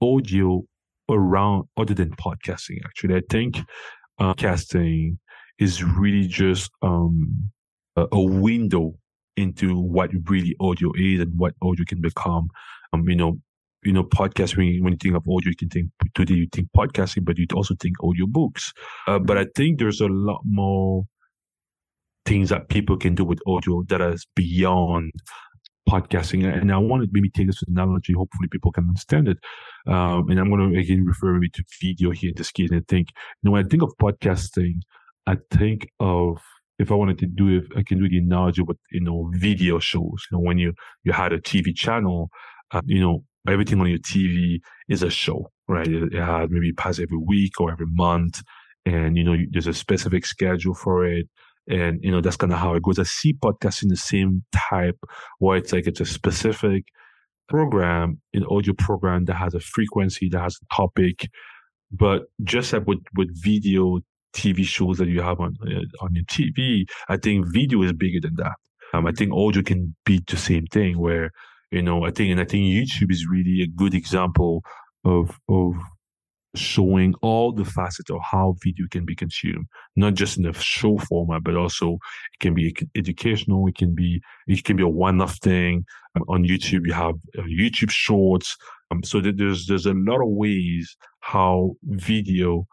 audio 0.00 0.64
around 1.10 1.64
other 1.76 1.94
than 1.94 2.10
podcasting. 2.16 2.78
Actually, 2.84 3.16
I 3.16 3.22
think 3.28 3.58
uh, 4.18 4.34
casting 4.34 5.18
is 5.58 5.82
really 5.82 6.26
just 6.26 6.70
um, 6.82 7.50
a, 7.96 8.06
a, 8.12 8.20
window 8.20 8.94
into 9.36 9.78
what 9.78 10.10
really 10.28 10.54
audio 10.60 10.92
is 10.96 11.20
and 11.20 11.38
what 11.38 11.54
audio 11.62 11.84
can 11.86 12.00
become. 12.00 12.48
Um, 12.92 13.08
you 13.08 13.16
know, 13.16 13.38
you 13.84 13.92
know, 13.92 14.04
podcast. 14.04 14.56
When 14.56 14.66
you, 14.66 14.82
when 14.82 14.92
you 14.92 14.98
think 15.00 15.16
of 15.16 15.22
audio, 15.28 15.50
you 15.50 15.56
can 15.56 15.68
think 15.68 15.90
today 16.14 16.34
you 16.34 16.48
think 16.52 16.68
podcasting, 16.76 17.24
but 17.24 17.38
you 17.38 17.46
also 17.54 17.74
think 17.80 17.96
audio 18.02 18.26
books. 18.26 18.72
Uh, 19.06 19.18
but 19.18 19.38
I 19.38 19.46
think 19.56 19.78
there's 19.78 20.00
a 20.00 20.08
lot 20.08 20.40
more 20.44 21.04
things 22.26 22.50
that 22.50 22.68
people 22.68 22.96
can 22.96 23.14
do 23.14 23.24
with 23.24 23.40
audio 23.46 23.82
that 23.88 24.00
is 24.00 24.26
beyond 24.36 25.12
podcasting. 25.88 26.44
And 26.44 26.72
I 26.72 26.78
want 26.78 27.02
to 27.02 27.08
maybe 27.12 27.30
take 27.30 27.46
this 27.46 27.62
analogy. 27.66 28.12
Hopefully, 28.12 28.48
people 28.48 28.72
can 28.72 28.84
understand 28.84 29.28
it. 29.28 29.38
Um, 29.86 30.28
and 30.28 30.38
I'm 30.38 30.50
going 30.50 30.72
to 30.72 30.78
again 30.78 31.04
refer 31.04 31.34
me 31.34 31.48
to 31.48 31.64
video 31.80 32.10
here 32.10 32.30
in 32.30 32.36
this 32.36 32.50
case. 32.50 32.70
And 32.70 32.80
I 32.80 32.84
think, 32.88 33.08
you 33.42 33.48
know, 33.48 33.52
when 33.52 33.64
I 33.64 33.68
think 33.68 33.82
of 33.82 33.92
podcasting, 34.00 34.80
I 35.26 35.36
think 35.50 35.88
of 35.98 36.38
if 36.78 36.90
I 36.90 36.94
wanted 36.94 37.18
to 37.18 37.26
do 37.26 37.58
it, 37.58 37.64
I 37.76 37.82
can 37.82 37.98
do 37.98 38.08
the 38.08 38.18
analogy 38.18 38.62
with 38.62 38.78
you 38.90 39.00
know 39.00 39.30
video 39.34 39.78
shows. 39.78 40.26
You 40.30 40.38
know, 40.38 40.40
when 40.40 40.58
you 40.58 40.72
you 41.04 41.12
had 41.12 41.32
a 41.32 41.40
TV 41.40 41.74
channel, 41.74 42.30
uh, 42.72 42.80
you 42.86 43.00
know, 43.00 43.22
everything 43.48 43.80
on 43.80 43.88
your 43.88 43.98
TV 43.98 44.60
is 44.88 45.02
a 45.02 45.10
show, 45.10 45.50
right? 45.68 45.86
It, 45.86 46.14
it 46.14 46.22
has 46.22 46.48
maybe 46.50 46.72
pass 46.72 46.98
every 46.98 47.18
week 47.18 47.60
or 47.60 47.72
every 47.72 47.86
month, 47.88 48.42
and 48.86 49.16
you 49.16 49.24
know, 49.24 49.36
there's 49.50 49.66
a 49.66 49.74
specific 49.74 50.26
schedule 50.26 50.74
for 50.74 51.04
it. 51.06 51.28
And, 51.68 52.02
you 52.02 52.10
know, 52.10 52.20
that's 52.20 52.36
kind 52.36 52.52
of 52.52 52.58
how 52.58 52.74
it 52.74 52.82
goes. 52.82 52.98
I 52.98 53.04
see 53.04 53.32
podcasting 53.32 53.90
the 53.90 53.96
same 53.96 54.42
type 54.52 54.98
where 55.38 55.56
it's 55.56 55.72
like 55.72 55.86
it's 55.86 56.00
a 56.00 56.06
specific 56.06 56.86
program, 57.48 58.20
an 58.34 58.44
audio 58.50 58.74
program 58.74 59.26
that 59.26 59.34
has 59.34 59.54
a 59.54 59.60
frequency, 59.60 60.28
that 60.30 60.40
has 60.40 60.58
a 60.60 60.74
topic. 60.74 61.28
But 61.92 62.22
just 62.42 62.72
like 62.72 62.86
with, 62.86 63.00
with 63.16 63.28
video 63.40 64.00
TV 64.34 64.64
shows 64.64 64.98
that 64.98 65.08
you 65.08 65.20
have 65.20 65.38
on, 65.38 65.56
uh, 65.62 66.04
on 66.04 66.14
your 66.14 66.24
TV, 66.24 66.88
I 67.08 67.16
think 67.16 67.46
video 67.52 67.82
is 67.82 67.92
bigger 67.92 68.20
than 68.20 68.36
that. 68.36 68.56
Um, 68.92 69.06
I 69.06 69.12
think 69.12 69.32
audio 69.32 69.62
can 69.62 69.94
be 70.04 70.20
the 70.26 70.36
same 70.36 70.66
thing 70.66 70.98
where, 70.98 71.30
you 71.70 71.82
know, 71.82 72.04
I 72.04 72.10
think, 72.10 72.30
and 72.30 72.40
I 72.40 72.44
think 72.44 72.64
YouTube 72.64 73.10
is 73.10 73.26
really 73.26 73.62
a 73.62 73.66
good 73.66 73.94
example 73.94 74.62
of, 75.04 75.38
of 75.48 75.74
showing 76.56 77.14
all 77.22 77.52
the 77.52 77.64
facets 77.64 78.10
of 78.10 78.18
how 78.28 78.56
video 78.62 78.86
can 78.90 79.04
be 79.04 79.14
consumed, 79.14 79.66
not 79.94 80.14
just 80.14 80.36
in 80.36 80.46
a 80.46 80.52
show 80.52 80.98
format, 80.98 81.44
but 81.44 81.56
also 81.56 81.94
it 81.94 82.40
can 82.40 82.54
be 82.54 82.74
educational. 82.96 83.68
It 83.68 83.76
can 83.76 83.94
be, 83.94 84.20
it 84.48 84.64
can 84.64 84.76
be 84.76 84.82
a 84.82 84.88
one-off 84.88 85.36
thing. 85.36 85.84
Um, 86.16 86.24
on 86.28 86.44
YouTube, 86.44 86.86
you 86.86 86.92
have 86.92 87.14
uh, 87.38 87.42
YouTube 87.42 87.90
shorts. 87.90 88.56
Um, 88.90 89.04
so 89.04 89.20
there's, 89.20 89.66
there's 89.66 89.86
a 89.86 89.94
lot 89.94 90.20
of 90.20 90.28
ways 90.28 90.96
how 91.20 91.76
video 91.84 92.66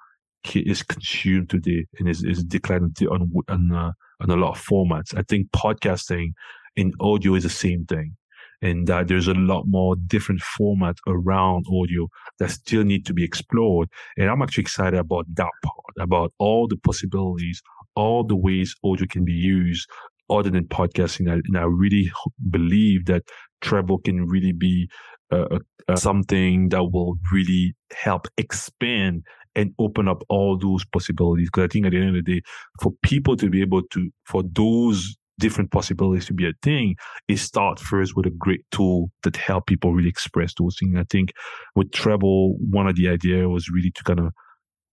is 0.56 0.82
consumed 0.82 1.50
today 1.50 1.86
and 2.00 2.10
is, 2.10 2.24
is 2.24 2.44
declining 2.44 2.96
on, 3.12 3.32
on, 3.50 3.72
uh, 3.72 3.92
on 4.22 4.30
a 4.32 4.36
lot 4.36 4.58
of 4.58 4.66
formats. 4.66 5.16
I 5.16 5.22
think 5.22 5.52
podcasting 5.52 6.32
in 6.76 6.94
audio 7.00 7.36
is 7.36 7.44
the 7.44 7.50
same 7.50 7.86
thing 7.86 8.16
and 8.62 8.88
that 8.88 9.08
there's 9.08 9.28
a 9.28 9.34
lot 9.34 9.66
more 9.68 9.96
different 9.96 10.42
format 10.42 10.98
around 11.08 11.66
audio 11.72 12.08
that 12.40 12.52
still 12.52 12.84
need 12.84 13.06
to 13.06 13.14
be 13.14 13.24
explored. 13.24 13.90
And 14.18 14.30
I'm 14.30 14.42
actually 14.42 14.64
excited 14.64 15.00
about 15.00 15.26
that 15.36 15.52
part, 15.64 15.94
about 16.00 16.34
all 16.40 16.68
the 16.68 16.78
possibilities, 16.78 17.62
all 17.96 18.24
the 18.24 18.36
ways 18.36 18.76
audio 18.84 19.06
can 19.08 19.26
be 19.26 19.34
used 19.34 19.88
other 20.30 20.50
than 20.50 20.66
podcasting. 20.66 21.32
And 21.32 21.58
I 21.58 21.64
really 21.64 22.12
believe 22.50 23.06
that 23.06 23.24
Treble 23.62 24.00
can 24.00 24.28
really 24.28 24.52
be 24.52 24.90
uh, 25.32 25.60
uh, 25.88 25.96
something 25.96 26.70
that 26.70 26.84
will 26.84 27.16
really 27.32 27.76
help 27.94 28.28
expand 28.38 29.24
and 29.56 29.74
open 29.80 30.08
up 30.08 30.24
all 30.30 30.58
those 30.58 30.86
possibilities. 30.86 31.50
Because 31.50 31.64
I 31.64 31.68
think 31.68 31.86
at 31.86 31.92
the 31.92 31.98
end 31.98 32.16
of 32.16 32.26
the 32.26 32.36
day, 32.36 32.42
for 32.82 32.92
people 33.04 33.36
to 33.38 33.50
be 33.50 33.62
able 33.62 33.82
to, 33.92 34.12
for 34.26 34.44
those 34.44 35.18
different 35.40 35.72
possibilities 35.72 36.26
to 36.26 36.34
be 36.34 36.48
a 36.48 36.54
thing 36.64 36.96
is 37.28 37.42
start 37.42 37.80
first 37.80 38.16
with 38.16 38.26
a 38.26 38.32
great 38.32 38.66
tool 38.72 39.12
that 39.24 39.38
help 39.38 39.68
people 39.68 39.94
really 39.94 40.10
express 40.10 40.54
those 40.58 40.78
things. 40.80 40.96
I 40.98 41.06
think 41.10 41.32
with 41.76 41.92
Treble, 41.92 42.56
one 42.60 42.88
of 42.88 42.96
the 42.96 43.08
idea 43.08 43.48
was 43.48 43.70
really 43.70 43.92
to 43.92 44.04
kind 44.04 44.20
of 44.20 44.34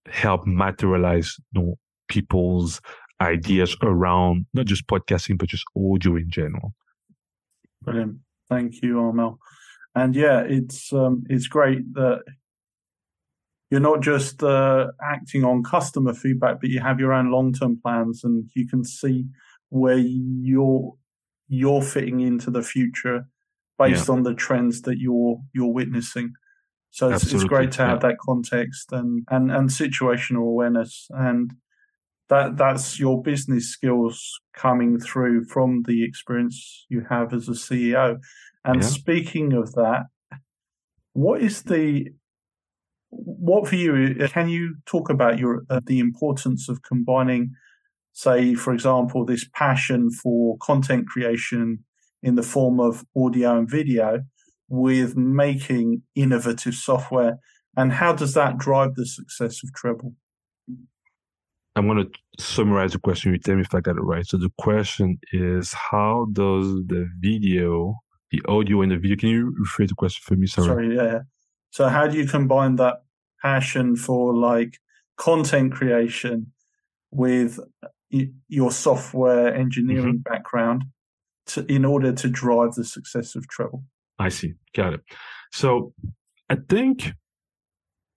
help 0.07 0.45
materialize 0.45 1.35
you 1.53 1.61
know, 1.61 1.75
people's 2.07 2.79
ideas 3.21 3.75
around 3.81 4.45
not 4.53 4.65
just 4.65 4.87
podcasting, 4.87 5.37
but 5.37 5.49
just 5.49 5.65
audio 5.75 6.15
in 6.15 6.29
general. 6.29 6.73
Brilliant. 7.81 8.19
Thank 8.49 8.81
you, 8.81 8.99
Armel. 8.99 9.39
And 9.95 10.15
yeah, 10.15 10.41
it's 10.41 10.91
um, 10.91 11.23
it's 11.29 11.47
great 11.47 11.93
that 11.93 12.23
you're 13.71 13.79
not 13.79 14.01
just 14.01 14.43
uh, 14.43 14.87
acting 15.01 15.43
on 15.43 15.63
customer 15.63 16.13
feedback, 16.13 16.59
but 16.59 16.69
you 16.69 16.81
have 16.81 16.99
your 16.99 17.13
own 17.13 17.31
long 17.31 17.53
term 17.53 17.79
plans, 17.81 18.23
and 18.23 18.49
you 18.55 18.67
can 18.67 18.83
see 18.83 19.25
where 19.69 19.97
you're 19.97 20.93
you're 21.47 21.81
fitting 21.81 22.21
into 22.21 22.49
the 22.49 22.63
future 22.63 23.27
based 23.77 24.07
yeah. 24.07 24.13
on 24.13 24.23
the 24.23 24.33
trends 24.33 24.81
that 24.83 24.97
you're 24.97 25.37
you're 25.53 25.73
witnessing. 25.73 26.33
So 26.91 27.09
it's, 27.09 27.31
it's 27.33 27.43
great 27.43 27.73
to 27.73 27.85
have 27.85 28.01
yeah. 28.01 28.09
that 28.09 28.17
context 28.19 28.93
and, 28.93 29.27
and, 29.29 29.51
and 29.51 29.69
situational 29.69 30.43
awareness 30.43 31.07
and 31.09 31.51
that 32.29 32.57
that's 32.57 32.99
your 32.99 33.21
business 33.21 33.69
skills 33.69 34.39
coming 34.55 34.99
through 34.99 35.43
from 35.45 35.83
the 35.87 36.05
experience 36.05 36.85
you 36.89 37.05
have 37.09 37.33
as 37.33 37.47
a 37.47 37.51
CEO. 37.51 38.17
And 38.63 38.81
yeah. 38.81 38.87
speaking 38.87 39.53
of 39.53 39.73
that, 39.73 40.05
what 41.13 41.41
is 41.41 41.63
the 41.63 42.07
what 43.09 43.67
for 43.67 43.75
you? 43.75 44.15
Can 44.29 44.49
you 44.49 44.75
talk 44.85 45.09
about 45.09 45.37
your 45.37 45.63
uh, 45.69 45.81
the 45.85 45.99
importance 45.99 46.67
of 46.67 46.81
combining 46.81 47.51
say, 48.15 48.55
for 48.55 48.73
example, 48.73 49.25
this 49.25 49.45
passion 49.53 50.09
for 50.09 50.57
content 50.57 51.05
creation 51.05 51.83
in 52.23 52.35
the 52.35 52.43
form 52.43 52.79
of 52.79 53.05
audio 53.15 53.57
and 53.57 53.69
video 53.69 54.23
with 54.69 55.15
making 55.17 56.01
innovative 56.15 56.73
software? 56.73 57.39
And 57.77 57.91
how 57.91 58.13
does 58.13 58.33
that 58.33 58.57
drive 58.57 58.95
the 58.95 59.05
success 59.05 59.61
of 59.63 59.73
Treble? 59.73 60.13
I'm 61.75 61.87
going 61.87 62.09
to 62.09 62.41
summarize 62.41 62.93
the 62.93 62.99
question. 62.99 63.33
You 63.33 63.37
tell 63.37 63.55
me 63.55 63.61
if 63.61 63.75
I 63.75 63.81
got 63.81 63.97
it 63.97 64.01
right. 64.01 64.25
So 64.25 64.37
the 64.37 64.51
question 64.57 65.19
is, 65.33 65.73
how 65.73 66.27
does 66.31 66.67
the 66.87 67.09
video, 67.19 67.95
the 68.31 68.41
audio 68.47 68.81
and 68.81 68.93
the 68.93 68.97
video, 68.97 69.17
can 69.17 69.29
you 69.29 69.53
rephrase 69.61 69.89
the 69.89 69.95
question 69.95 70.23
for 70.25 70.35
me? 70.39 70.47
Sorry. 70.47 70.67
Sorry, 70.67 70.95
yeah. 70.95 71.19
So 71.71 71.89
how 71.89 72.07
do 72.07 72.17
you 72.17 72.25
combine 72.25 72.77
that 72.77 73.03
passion 73.41 73.97
for 73.97 74.33
like 74.33 74.79
content 75.17 75.73
creation 75.73 76.53
with 77.11 77.59
your 78.09 78.71
software 78.71 79.53
engineering 79.53 80.21
mm-hmm. 80.23 80.33
background 80.33 80.85
to, 81.47 81.65
in 81.71 81.85
order 81.85 82.11
to 82.13 82.27
drive 82.27 82.73
the 82.75 82.83
success 82.83 83.35
of 83.35 83.47
Treble. 83.47 83.83
I 84.19 84.29
see. 84.29 84.53
Got 84.73 84.93
it. 84.93 85.01
So 85.51 85.93
I 86.49 86.57
think 86.69 87.13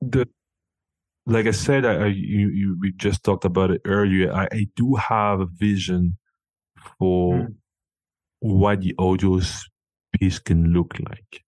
the 0.01 0.29
like 1.27 1.47
I 1.47 1.51
said, 1.51 1.85
I, 1.85 2.07
you, 2.07 2.49
you 2.49 2.77
we 2.81 2.93
just 2.93 3.23
talked 3.23 3.45
about 3.45 3.71
it 3.71 3.83
earlier. 3.85 4.33
I, 4.33 4.49
I 4.51 4.67
do 4.77 4.95
have 4.95 5.41
a 5.41 5.47
vision 5.47 6.17
for 6.99 7.35
mm. 7.35 7.55
what 8.41 8.81
the 8.81 8.95
audio 8.99 9.39
piece 10.19 10.39
can 10.39 10.73
look 10.73 10.95
like. 10.99 11.45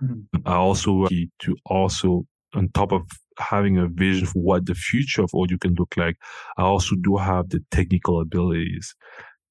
Mm-hmm. 0.00 0.46
I 0.46 0.54
also 0.54 1.08
to 1.08 1.56
also 1.64 2.26
on 2.54 2.68
top 2.74 2.92
of 2.92 3.02
having 3.38 3.78
a 3.78 3.88
vision 3.88 4.26
for 4.26 4.40
what 4.40 4.66
the 4.66 4.74
future 4.74 5.22
of 5.22 5.30
audio 5.34 5.58
can 5.58 5.74
look 5.74 5.94
like, 5.96 6.16
I 6.56 6.62
also 6.62 6.96
do 7.00 7.16
have 7.16 7.50
the 7.50 7.60
technical 7.70 8.20
abilities 8.20 8.94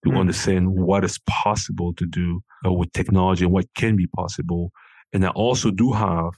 to 0.03 0.11
mm. 0.11 0.19
understand 0.19 0.69
what 0.69 1.03
is 1.03 1.19
possible 1.27 1.93
to 1.95 2.05
do 2.05 2.41
uh, 2.65 2.73
with 2.73 2.91
technology 2.93 3.43
and 3.43 3.53
what 3.53 3.65
can 3.75 3.95
be 3.95 4.07
possible. 4.07 4.71
And 5.13 5.25
I 5.25 5.29
also 5.29 5.71
do 5.71 5.91
have, 5.91 6.31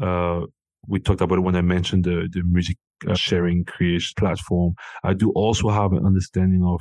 uh, 0.00 0.46
we 0.86 1.00
talked 1.00 1.20
about 1.20 1.38
it 1.38 1.42
when 1.42 1.56
I 1.56 1.62
mentioned 1.62 2.04
the, 2.04 2.28
the 2.30 2.42
music 2.44 2.76
uh, 3.08 3.14
sharing 3.14 3.64
creation 3.64 4.14
platform. 4.16 4.74
I 5.04 5.14
do 5.14 5.30
also 5.34 5.70
have 5.70 5.92
an 5.92 6.04
understanding 6.04 6.64
of, 6.64 6.80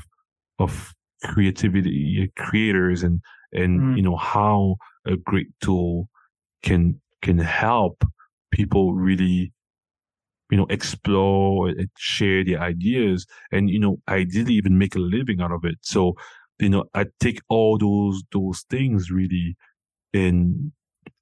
of 0.59 0.93
creativity, 1.23 2.31
creators 2.37 3.03
and, 3.03 3.21
and, 3.53 3.81
mm. 3.81 3.97
you 3.97 4.03
know, 4.03 4.17
how 4.17 4.75
a 5.05 5.17
great 5.17 5.47
tool 5.61 6.09
can, 6.63 7.01
can 7.21 7.37
help 7.37 8.03
people 8.51 8.93
really 8.93 9.53
you 10.51 10.57
know, 10.57 10.67
explore 10.69 11.69
and 11.69 11.89
share 11.97 12.43
their 12.43 12.59
ideas 12.59 13.25
and, 13.53 13.69
you 13.69 13.79
know, 13.79 13.97
ideally 14.09 14.53
even 14.53 14.77
make 14.77 14.95
a 14.95 14.99
living 14.99 15.39
out 15.39 15.51
of 15.51 15.63
it. 15.63 15.77
So, 15.81 16.15
you 16.59 16.69
know, 16.69 16.83
I 16.93 17.05
take 17.21 17.39
all 17.47 17.77
those, 17.77 18.21
those 18.33 18.65
things 18.69 19.09
really 19.09 19.55
and 20.13 20.73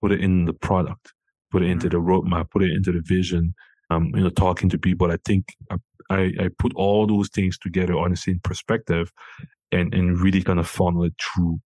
put 0.01 0.11
it 0.11 0.21
in 0.21 0.45
the 0.45 0.53
product, 0.53 1.13
put 1.51 1.61
it 1.61 1.69
into 1.69 1.87
mm-hmm. 1.87 1.97
the 1.97 2.11
roadmap, 2.11 2.49
put 2.49 2.63
it 2.63 2.71
into 2.71 2.91
the 2.91 3.01
vision, 3.03 3.53
um, 3.91 4.11
you 4.15 4.23
know, 4.23 4.29
talking 4.31 4.67
to 4.69 4.79
people. 4.79 5.11
I 5.11 5.17
think 5.23 5.45
I, 6.09 6.31
I 6.39 6.49
put 6.57 6.73
all 6.75 7.05
those 7.05 7.29
things 7.29 7.59
together 7.59 7.93
on 7.93 8.09
the 8.09 8.17
same 8.17 8.39
perspective 8.43 9.11
and, 9.71 9.93
and 9.93 10.19
really 10.19 10.41
kind 10.41 10.59
of 10.59 10.67
funnel 10.67 11.03
it 11.03 11.13
through 11.21 11.59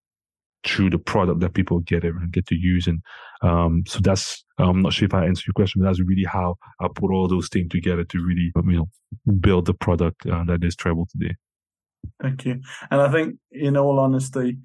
through 0.66 0.89
the 0.89 0.97
product 0.97 1.39
that 1.41 1.53
people 1.53 1.80
get 1.80 2.03
it 2.03 2.14
and 2.14 2.32
get 2.32 2.47
to 2.47 2.55
use. 2.55 2.88
And 2.88 3.01
um, 3.41 3.84
so 3.88 3.99
that's 4.01 4.43
I'm 4.57 4.82
not 4.82 4.93
sure 4.93 5.05
if 5.05 5.14
I 5.14 5.26
answered 5.26 5.47
your 5.47 5.53
question, 5.53 5.82
but 5.82 5.88
that's 5.88 6.01
really 6.01 6.26
how 6.26 6.55
I 6.80 6.88
put 6.93 7.11
all 7.11 7.28
those 7.28 7.49
things 7.49 7.70
together 7.70 8.03
to 8.03 8.26
really 8.26 8.51
you 8.55 8.88
know 9.26 9.34
build 9.39 9.66
the 9.66 9.74
product 9.74 10.26
uh, 10.26 10.43
that 10.45 10.64
is 10.64 10.76
Treble 10.76 11.07
today. 11.09 11.36
Thank 12.22 12.45
you. 12.45 12.61
And 12.91 13.01
I 13.01 13.11
think, 13.11 13.36
in 13.51 13.78
all 13.78 13.99
honesty, 13.99 14.57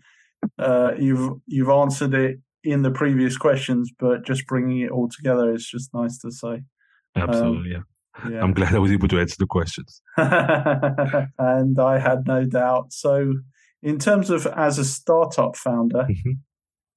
uh, 0.59 0.92
you've 0.99 1.38
you've 1.46 1.68
answered 1.68 2.14
it 2.14 2.38
in 2.64 2.82
the 2.82 2.90
previous 2.90 3.36
questions, 3.36 3.90
but 3.99 4.24
just 4.24 4.46
bringing 4.46 4.80
it 4.80 4.90
all 4.90 5.09
together 5.09 5.53
is 5.53 5.66
just 5.66 5.92
nice 5.94 6.18
to 6.18 6.30
say. 6.30 6.62
Absolutely, 7.16 7.74
um, 7.74 7.84
yeah. 8.24 8.30
yeah. 8.30 8.42
I'm 8.42 8.53
glad 8.53 8.74
I 8.74 8.78
was 8.78 8.92
able 8.92 9.09
to 9.09 9.20
answer 9.20 9.36
the 9.38 9.46
questions. 9.46 10.03
and 10.16 11.80
I 11.80 11.99
had 11.99 12.26
no 12.26 12.44
doubt. 12.44 12.92
So 12.92 13.34
in 13.82 13.98
terms 13.98 14.30
of 14.30 14.46
as 14.46 14.78
a 14.78 14.84
startup 14.84 15.56
founder, 15.56 16.06
mm-hmm. 16.08 16.32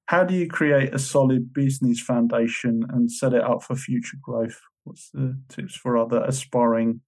how 0.07 0.23
do 0.23 0.34
you 0.34 0.47
create 0.47 0.93
a 0.93 0.99
solid 0.99 1.53
business 1.53 1.99
foundation 1.99 2.84
and 2.89 3.11
set 3.11 3.34
it 3.34 3.43
up 3.43 3.63
for 3.63 3.75
future 3.75 4.17
growth? 4.21 4.59
What's 4.84 5.09
the 5.11 5.39
tips 5.49 5.75
for 5.75 5.97
other 5.97 6.23
aspiring 6.23 7.01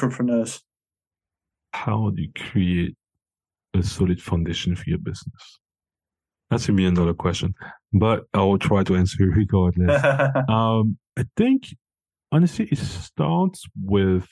entrepreneurs? 0.00 0.62
How 1.72 2.10
do 2.10 2.22
you 2.22 2.30
create 2.36 2.96
a 3.74 3.82
solid 3.82 4.20
foundation 4.20 4.76
for 4.76 4.84
your 4.86 4.98
business? 4.98 5.58
That's 6.50 6.68
a 6.68 6.72
million 6.72 6.94
dollar 6.94 7.14
question, 7.14 7.54
but 7.94 8.24
I 8.34 8.42
will 8.42 8.58
try 8.58 8.82
to 8.82 8.96
answer 8.96 9.24
regardless. 9.24 10.04
um, 10.48 10.98
I 11.16 11.24
think 11.36 11.68
honestly, 12.30 12.66
it 12.70 12.78
starts 12.78 13.64
with 13.80 14.26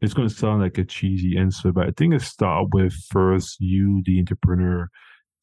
it's 0.00 0.14
going 0.14 0.28
to 0.28 0.34
sound 0.34 0.62
like 0.62 0.78
a 0.78 0.84
cheesy 0.84 1.36
answer, 1.36 1.72
but 1.72 1.86
I 1.86 1.90
think 1.96 2.14
it 2.14 2.22
start 2.22 2.68
with 2.72 2.94
first 3.10 3.60
you, 3.60 4.02
the 4.04 4.18
entrepreneur, 4.18 4.88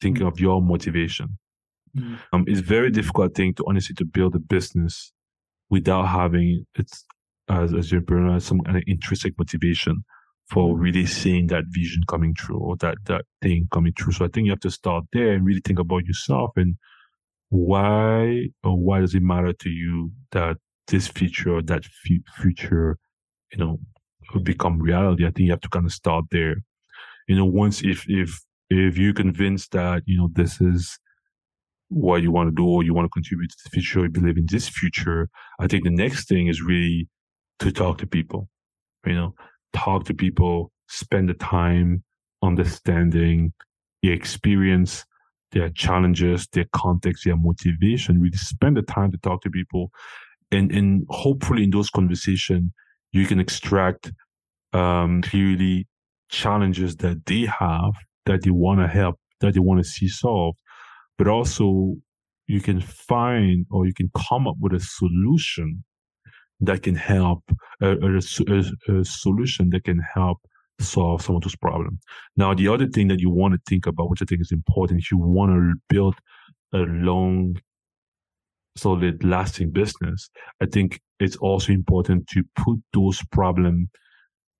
thinking 0.00 0.22
mm-hmm. 0.22 0.32
of 0.32 0.40
your 0.40 0.60
motivation. 0.60 1.38
Mm-hmm. 1.96 2.14
Um, 2.32 2.44
it's 2.46 2.60
very 2.60 2.90
difficult, 2.90 3.34
thing 3.34 3.54
to 3.54 3.64
honestly 3.66 3.94
to 3.96 4.04
build 4.04 4.34
a 4.34 4.38
business 4.38 5.12
without 5.70 6.06
having 6.06 6.66
it's 6.74 7.04
as 7.48 7.72
as 7.72 7.90
your 7.90 8.00
entrepreneur 8.00 8.40
some 8.40 8.60
kind 8.60 8.76
of 8.76 8.82
intrinsic 8.86 9.34
motivation 9.38 10.04
for 10.50 10.72
mm-hmm. 10.72 10.82
really 10.82 11.06
seeing 11.06 11.46
that 11.48 11.64
vision 11.68 12.02
coming 12.08 12.34
true 12.34 12.58
or 12.58 12.76
that 12.76 12.96
that 13.04 13.24
thing 13.42 13.68
coming 13.72 13.92
true. 13.96 14.12
So 14.12 14.24
I 14.24 14.28
think 14.28 14.46
you 14.46 14.52
have 14.52 14.60
to 14.60 14.70
start 14.70 15.04
there 15.12 15.32
and 15.32 15.44
really 15.44 15.62
think 15.64 15.78
about 15.78 16.04
yourself 16.04 16.50
and 16.56 16.76
why 17.50 18.48
or 18.62 18.76
why 18.76 19.00
does 19.00 19.14
it 19.14 19.22
matter 19.22 19.52
to 19.52 19.70
you 19.70 20.10
that 20.32 20.56
this 20.88 21.06
feature 21.08 21.54
or 21.56 21.62
that 21.62 21.84
f- 21.84 22.42
future, 22.42 22.98
you 23.52 23.58
know, 23.58 23.78
become 24.42 24.78
reality, 24.78 25.24
I 25.24 25.28
think 25.28 25.46
you 25.46 25.50
have 25.50 25.60
to 25.62 25.68
kind 25.68 25.86
of 25.86 25.92
start 25.92 26.26
there. 26.30 26.56
You 27.26 27.36
know, 27.36 27.44
once 27.44 27.82
if 27.82 28.04
if 28.08 28.40
if 28.70 28.98
you're 28.98 29.14
convinced 29.14 29.72
that 29.72 30.02
you 30.06 30.18
know 30.18 30.28
this 30.32 30.60
is 30.60 30.98
what 31.88 32.22
you 32.22 32.30
want 32.30 32.48
to 32.48 32.54
do 32.54 32.66
or 32.66 32.82
you 32.82 32.92
want 32.92 33.06
to 33.06 33.10
contribute 33.10 33.50
to 33.50 33.56
the 33.64 33.70
future, 33.70 34.00
you 34.00 34.10
believe 34.10 34.36
in 34.36 34.46
this 34.50 34.68
future, 34.68 35.28
I 35.58 35.66
think 35.66 35.84
the 35.84 35.90
next 35.90 36.28
thing 36.28 36.48
is 36.48 36.60
really 36.60 37.08
to 37.60 37.72
talk 37.72 37.98
to 37.98 38.06
people. 38.06 38.48
You 39.06 39.14
know, 39.14 39.34
talk 39.72 40.04
to 40.04 40.14
people, 40.14 40.70
spend 40.88 41.28
the 41.28 41.34
time 41.34 42.04
understanding 42.42 43.52
their 44.02 44.12
experience, 44.12 45.04
their 45.52 45.70
challenges, 45.70 46.46
their 46.52 46.66
context, 46.72 47.24
their 47.24 47.36
motivation. 47.36 48.20
Really 48.20 48.36
spend 48.36 48.76
the 48.76 48.82
time 48.82 49.10
to 49.12 49.18
talk 49.18 49.42
to 49.42 49.50
people, 49.50 49.90
and 50.50 50.70
and 50.72 51.06
hopefully 51.08 51.64
in 51.64 51.70
those 51.70 51.90
conversations 51.90 52.70
you 53.12 53.26
can 53.26 53.40
extract 53.40 54.12
um, 54.72 55.22
clearly 55.22 55.86
challenges 56.28 56.96
that 56.96 57.24
they 57.26 57.46
have 57.46 57.92
that 58.26 58.42
they 58.42 58.50
want 58.50 58.80
to 58.80 58.86
help, 58.86 59.16
that 59.40 59.54
they 59.54 59.60
want 59.60 59.82
to 59.82 59.84
see 59.84 60.08
solved, 60.08 60.58
but 61.16 61.26
also 61.26 61.96
you 62.46 62.60
can 62.60 62.80
find 62.80 63.66
or 63.70 63.86
you 63.86 63.94
can 63.94 64.10
come 64.28 64.46
up 64.46 64.56
with 64.60 64.72
a 64.72 64.80
solution 64.80 65.84
that 66.60 66.82
can 66.82 66.94
help 66.94 67.42
a, 67.80 67.92
a, 67.92 68.16
a, 68.16 69.04
solution 69.04 69.70
that 69.70 69.84
can 69.84 70.00
help 70.14 70.38
solve 70.80 71.22
some 71.22 71.36
of 71.36 71.42
those 71.42 71.56
problems. 71.56 72.00
Now, 72.36 72.54
the 72.54 72.68
other 72.68 72.86
thing 72.86 73.08
that 73.08 73.20
you 73.20 73.30
want 73.30 73.54
to 73.54 73.60
think 73.68 73.86
about, 73.86 74.10
which 74.10 74.22
I 74.22 74.24
think 74.24 74.40
is 74.40 74.52
important, 74.52 75.00
if 75.00 75.10
you 75.10 75.18
want 75.18 75.52
to 75.52 75.74
build 75.88 76.16
a 76.72 76.78
long 76.78 77.56
solid, 78.78 79.24
lasting 79.24 79.72
business, 79.72 80.30
I 80.62 80.66
think 80.66 81.00
it's 81.20 81.36
also 81.36 81.72
important 81.72 82.26
to 82.28 82.42
put 82.56 82.78
those 82.92 83.22
problems 83.32 83.88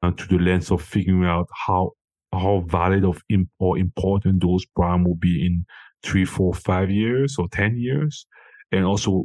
uh, 0.02 0.12
to 0.12 0.26
the 0.28 0.38
lens 0.38 0.70
of 0.70 0.82
figuring 0.82 1.24
out 1.24 1.48
how 1.66 1.92
how 2.32 2.64
valid 2.68 3.04
of 3.04 3.22
imp- 3.30 3.48
or 3.58 3.78
important 3.78 4.42
those 4.42 4.64
problems 4.76 5.06
will 5.06 5.16
be 5.16 5.44
in 5.46 5.64
three, 6.04 6.24
four, 6.24 6.54
five 6.54 6.90
years 6.90 7.36
or 7.38 7.48
ten 7.52 7.76
years, 7.78 8.26
and 8.72 8.84
also 8.84 9.24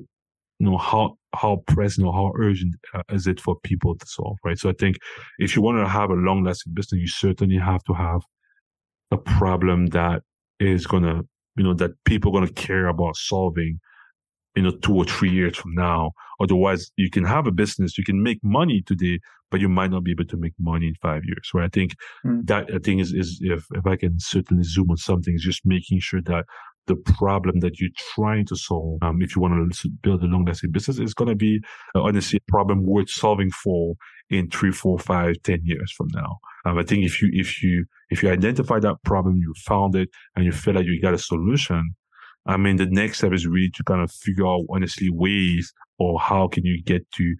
you 0.60 0.70
know 0.70 0.78
how 0.78 1.18
how 1.36 1.58
present 1.68 2.08
or 2.08 2.14
how 2.14 2.32
urgent 2.40 2.76
uh, 2.94 3.02
is 3.12 3.28
it 3.28 3.40
for 3.42 3.56
people 3.64 3.96
to 3.98 4.06
solve, 4.08 4.38
right? 4.46 4.58
So 4.58 4.70
I 4.70 4.74
think 4.80 4.98
if 5.40 5.56
you 5.56 5.62
want 5.62 5.80
to 5.80 5.88
have 5.90 6.12
a 6.12 6.16
long 6.16 6.44
lasting 6.44 6.74
business, 6.74 7.02
you 7.02 7.08
certainly 7.08 7.58
have 7.58 7.84
to 7.86 7.94
have 7.94 8.22
a 9.12 9.18
problem 9.18 9.88
that 9.88 10.22
is 10.60 10.88
gonna 10.88 11.22
you 11.56 11.64
know 11.64 11.74
that 11.76 11.92
people 12.06 12.32
are 12.32 12.40
gonna 12.42 12.52
care 12.54 12.88
about 12.88 13.16
solving 13.16 13.80
you 14.56 14.64
know, 14.64 14.72
two 14.72 14.96
or 14.96 15.06
three 15.06 15.32
years 15.32 15.58
from 15.58 15.74
now. 15.74 16.12
Otherwise, 16.40 16.92
you 16.98 17.10
can 17.10 17.24
have 17.24 17.48
a 17.48 17.52
business, 17.52 17.98
you 17.98 18.04
can 18.04 18.22
make 18.22 18.40
money 18.44 18.84
today, 18.86 19.20
but 19.50 19.62
you 19.62 19.70
might 19.70 19.92
not 19.92 20.04
be 20.04 20.12
able 20.12 20.26
to 20.26 20.38
make 20.38 20.54
money 20.60 20.88
in 20.88 20.96
five 21.02 21.24
years. 21.26 21.50
Right? 21.54 21.66
I 21.66 21.70
think 21.70 21.96
mm. 22.26 22.46
that 22.46 22.70
I 22.74 22.80
think 22.80 23.02
is, 23.02 23.14
is 23.14 23.40
if, 23.42 23.66
if 23.72 23.86
I 23.86 23.96
can 23.96 24.20
certainly 24.20 24.64
zoom 24.64 24.90
on 24.92 24.98
something, 24.98 25.34
is 25.34 25.44
just 25.44 25.66
making 25.66 26.00
sure 26.00 26.22
that 26.26 26.46
the 26.88 26.96
problem 26.96 27.60
that 27.62 27.80
you're 27.80 27.90
trying 28.14 28.46
to 28.48 28.56
solve, 28.56 29.00
um, 29.02 29.22
if 29.22 29.36
you 29.36 29.42
want 29.42 29.74
to 29.74 29.90
build 30.02 30.22
a 30.22 30.26
long 30.26 30.46
lasting 30.46 30.72
business, 30.72 31.00
is 31.00 31.14
going 31.14 31.30
to 31.30 31.36
be 31.36 31.62
uh, 31.96 32.02
honestly 32.02 32.40
a 32.46 32.52
problem 32.52 32.86
worth 32.86 33.10
solving 33.10 33.50
for 33.52 33.96
in 34.30 34.50
three, 34.50 34.72
four, 34.72 35.00
five, 35.00 35.36
ten 35.44 35.62
years 35.64 35.92
from 35.96 36.08
now. 36.14 36.40
Um, 36.66 36.78
I 36.78 36.84
think 36.84 37.06
if 37.06 37.22
you 37.22 37.30
if 37.32 37.64
you 37.64 37.86
if 38.10 38.22
you 38.22 38.30
identify 38.30 38.80
that 38.80 38.98
problem, 39.04 39.38
you 39.38 39.54
found 39.66 39.96
it, 39.96 40.10
and 40.36 40.46
you 40.46 40.52
feel 40.52 40.74
like 40.74 40.86
you 40.86 41.02
got 41.02 41.14
a 41.14 41.18
solution, 41.18 41.96
I 42.46 42.58
mean, 42.58 42.76
the 42.76 42.86
next 42.86 43.20
step 43.20 43.32
is 43.32 43.48
really 43.48 43.72
to 43.72 43.84
kind 43.84 44.02
of 44.02 44.12
figure 44.12 44.48
out 44.48 44.66
honestly 44.70 45.10
ways 45.10 45.74
or 45.98 46.20
how 46.20 46.48
can 46.48 46.66
you 46.66 46.82
get 46.84 47.10
to 47.14 47.36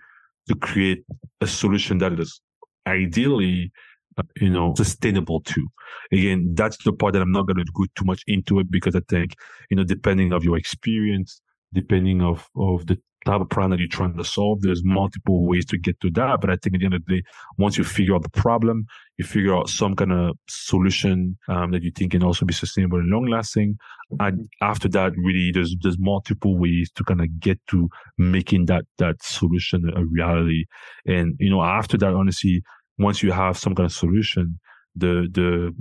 to 0.48 0.56
create 0.56 1.04
a 1.42 1.48
solution 1.48 1.98
that 2.00 2.20
is 2.20 2.42
ideally 2.88 3.72
uh, 4.18 4.24
you 4.40 4.50
know 4.50 4.74
sustainable 4.76 5.42
too. 5.42 5.68
Again 6.12 6.54
that's 6.54 6.84
the 6.84 6.94
part 6.94 7.14
that 7.14 7.22
i'm 7.22 7.32
not 7.32 7.48
going 7.48 7.58
to 7.58 7.72
go 7.74 7.86
too 7.96 8.06
much 8.06 8.24
into 8.28 8.60
it 8.60 8.70
because 8.70 8.96
i 8.96 9.02
think 9.10 9.36
you 9.70 9.78
know 9.78 9.84
depending 9.84 10.34
of 10.34 10.44
your 10.44 10.58
experience 10.58 11.42
depending 11.74 12.22
of 12.22 12.48
of 12.56 12.86
the 12.88 13.00
type 13.26 13.42
of 13.42 13.50
problem 13.50 13.72
that 13.72 13.80
you're 13.80 13.88
trying 13.88 14.18
to 14.18 14.24
solve. 14.24 14.62
There's 14.62 14.84
multiple 14.84 15.46
ways 15.48 15.66
to 15.68 15.78
get 15.78 16.00
to 16.02 16.10
that. 16.12 16.42
But 16.42 16.50
I 16.50 16.56
think 16.56 16.76
at 16.76 16.80
the 16.80 16.86
end 16.86 16.94
of 16.94 17.06
the 17.06 17.18
day, 17.18 17.24
once 17.58 17.78
you 17.78 17.84
figure 17.84 18.16
out 18.16 18.24
the 18.24 18.30
problem, 18.30 18.86
you 19.18 19.26
figure 19.26 19.56
out 19.56 19.70
some 19.70 19.96
kind 19.96 20.12
of 20.12 20.38
solution 20.48 21.38
um, 21.48 21.72
that 21.72 21.84
you 21.84 21.92
think 21.92 22.12
can 22.12 22.24
also 22.24 22.46
be 22.46 22.54
sustainable 22.54 23.00
and 23.00 23.10
long 23.10 23.28
lasting. 23.28 23.78
And 24.20 24.48
after 24.62 24.88
that, 24.90 25.14
really, 25.18 25.52
there's 25.54 25.76
there's 25.82 25.98
multiple 26.00 26.58
ways 26.58 26.92
to 26.96 27.04
kind 27.04 27.22
of 27.22 27.40
get 27.40 27.60
to 27.68 27.90
making 28.18 28.66
that 28.66 28.86
that 28.98 29.22
solution 29.22 29.92
a 29.96 30.06
reality. 30.06 30.66
And 31.06 31.36
you 31.40 31.50
know, 31.50 31.62
after 31.62 31.98
that, 31.98 32.14
honestly, 32.14 32.64
once 32.98 33.24
you 33.24 33.32
have 33.32 33.58
some 33.58 33.76
kind 33.76 33.86
of 33.86 33.94
solution, 33.94 34.60
the 34.96 35.28
the 35.32 35.74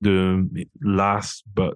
the 0.00 0.66
last 0.82 1.44
but 1.54 1.74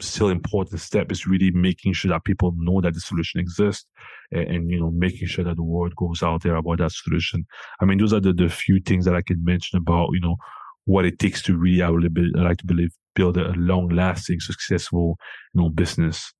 still 0.00 0.28
important 0.28 0.80
step 0.80 1.10
is 1.12 1.26
really 1.26 1.50
making 1.50 1.92
sure 1.92 2.10
that 2.10 2.24
people 2.24 2.54
know 2.56 2.80
that 2.80 2.94
the 2.94 3.00
solution 3.00 3.40
exists 3.40 3.86
and, 4.32 4.48
and, 4.48 4.70
you 4.70 4.80
know 4.80 4.90
making 4.90 5.28
sure 5.28 5.44
that 5.44 5.56
the 5.56 5.62
word 5.62 5.94
goes 5.96 6.22
out 6.22 6.42
there 6.42 6.56
about 6.56 6.78
that 6.78 6.92
solution. 6.92 7.46
I 7.80 7.84
mean 7.84 7.98
those 7.98 8.12
are 8.12 8.20
the, 8.20 8.32
the 8.32 8.48
few 8.48 8.80
things 8.80 9.04
that 9.04 9.14
i 9.14 9.22
can 9.22 9.42
mention 9.44 9.78
about 9.78 10.10
you 10.12 10.20
know 10.20 10.36
what 10.84 11.04
it 11.04 11.18
takes 11.18 11.42
to 11.42 11.56
really 11.56 11.82
i 11.82 11.90
would 11.90 12.10
like 12.34 12.58
to 12.58 12.66
believe 12.66 12.90
build 13.14 13.36
a 13.36 13.52
long 13.52 13.88
lasting 13.88 14.40
successful 14.40 15.16
you 15.54 15.62
know 15.62 15.68
business. 15.68 16.32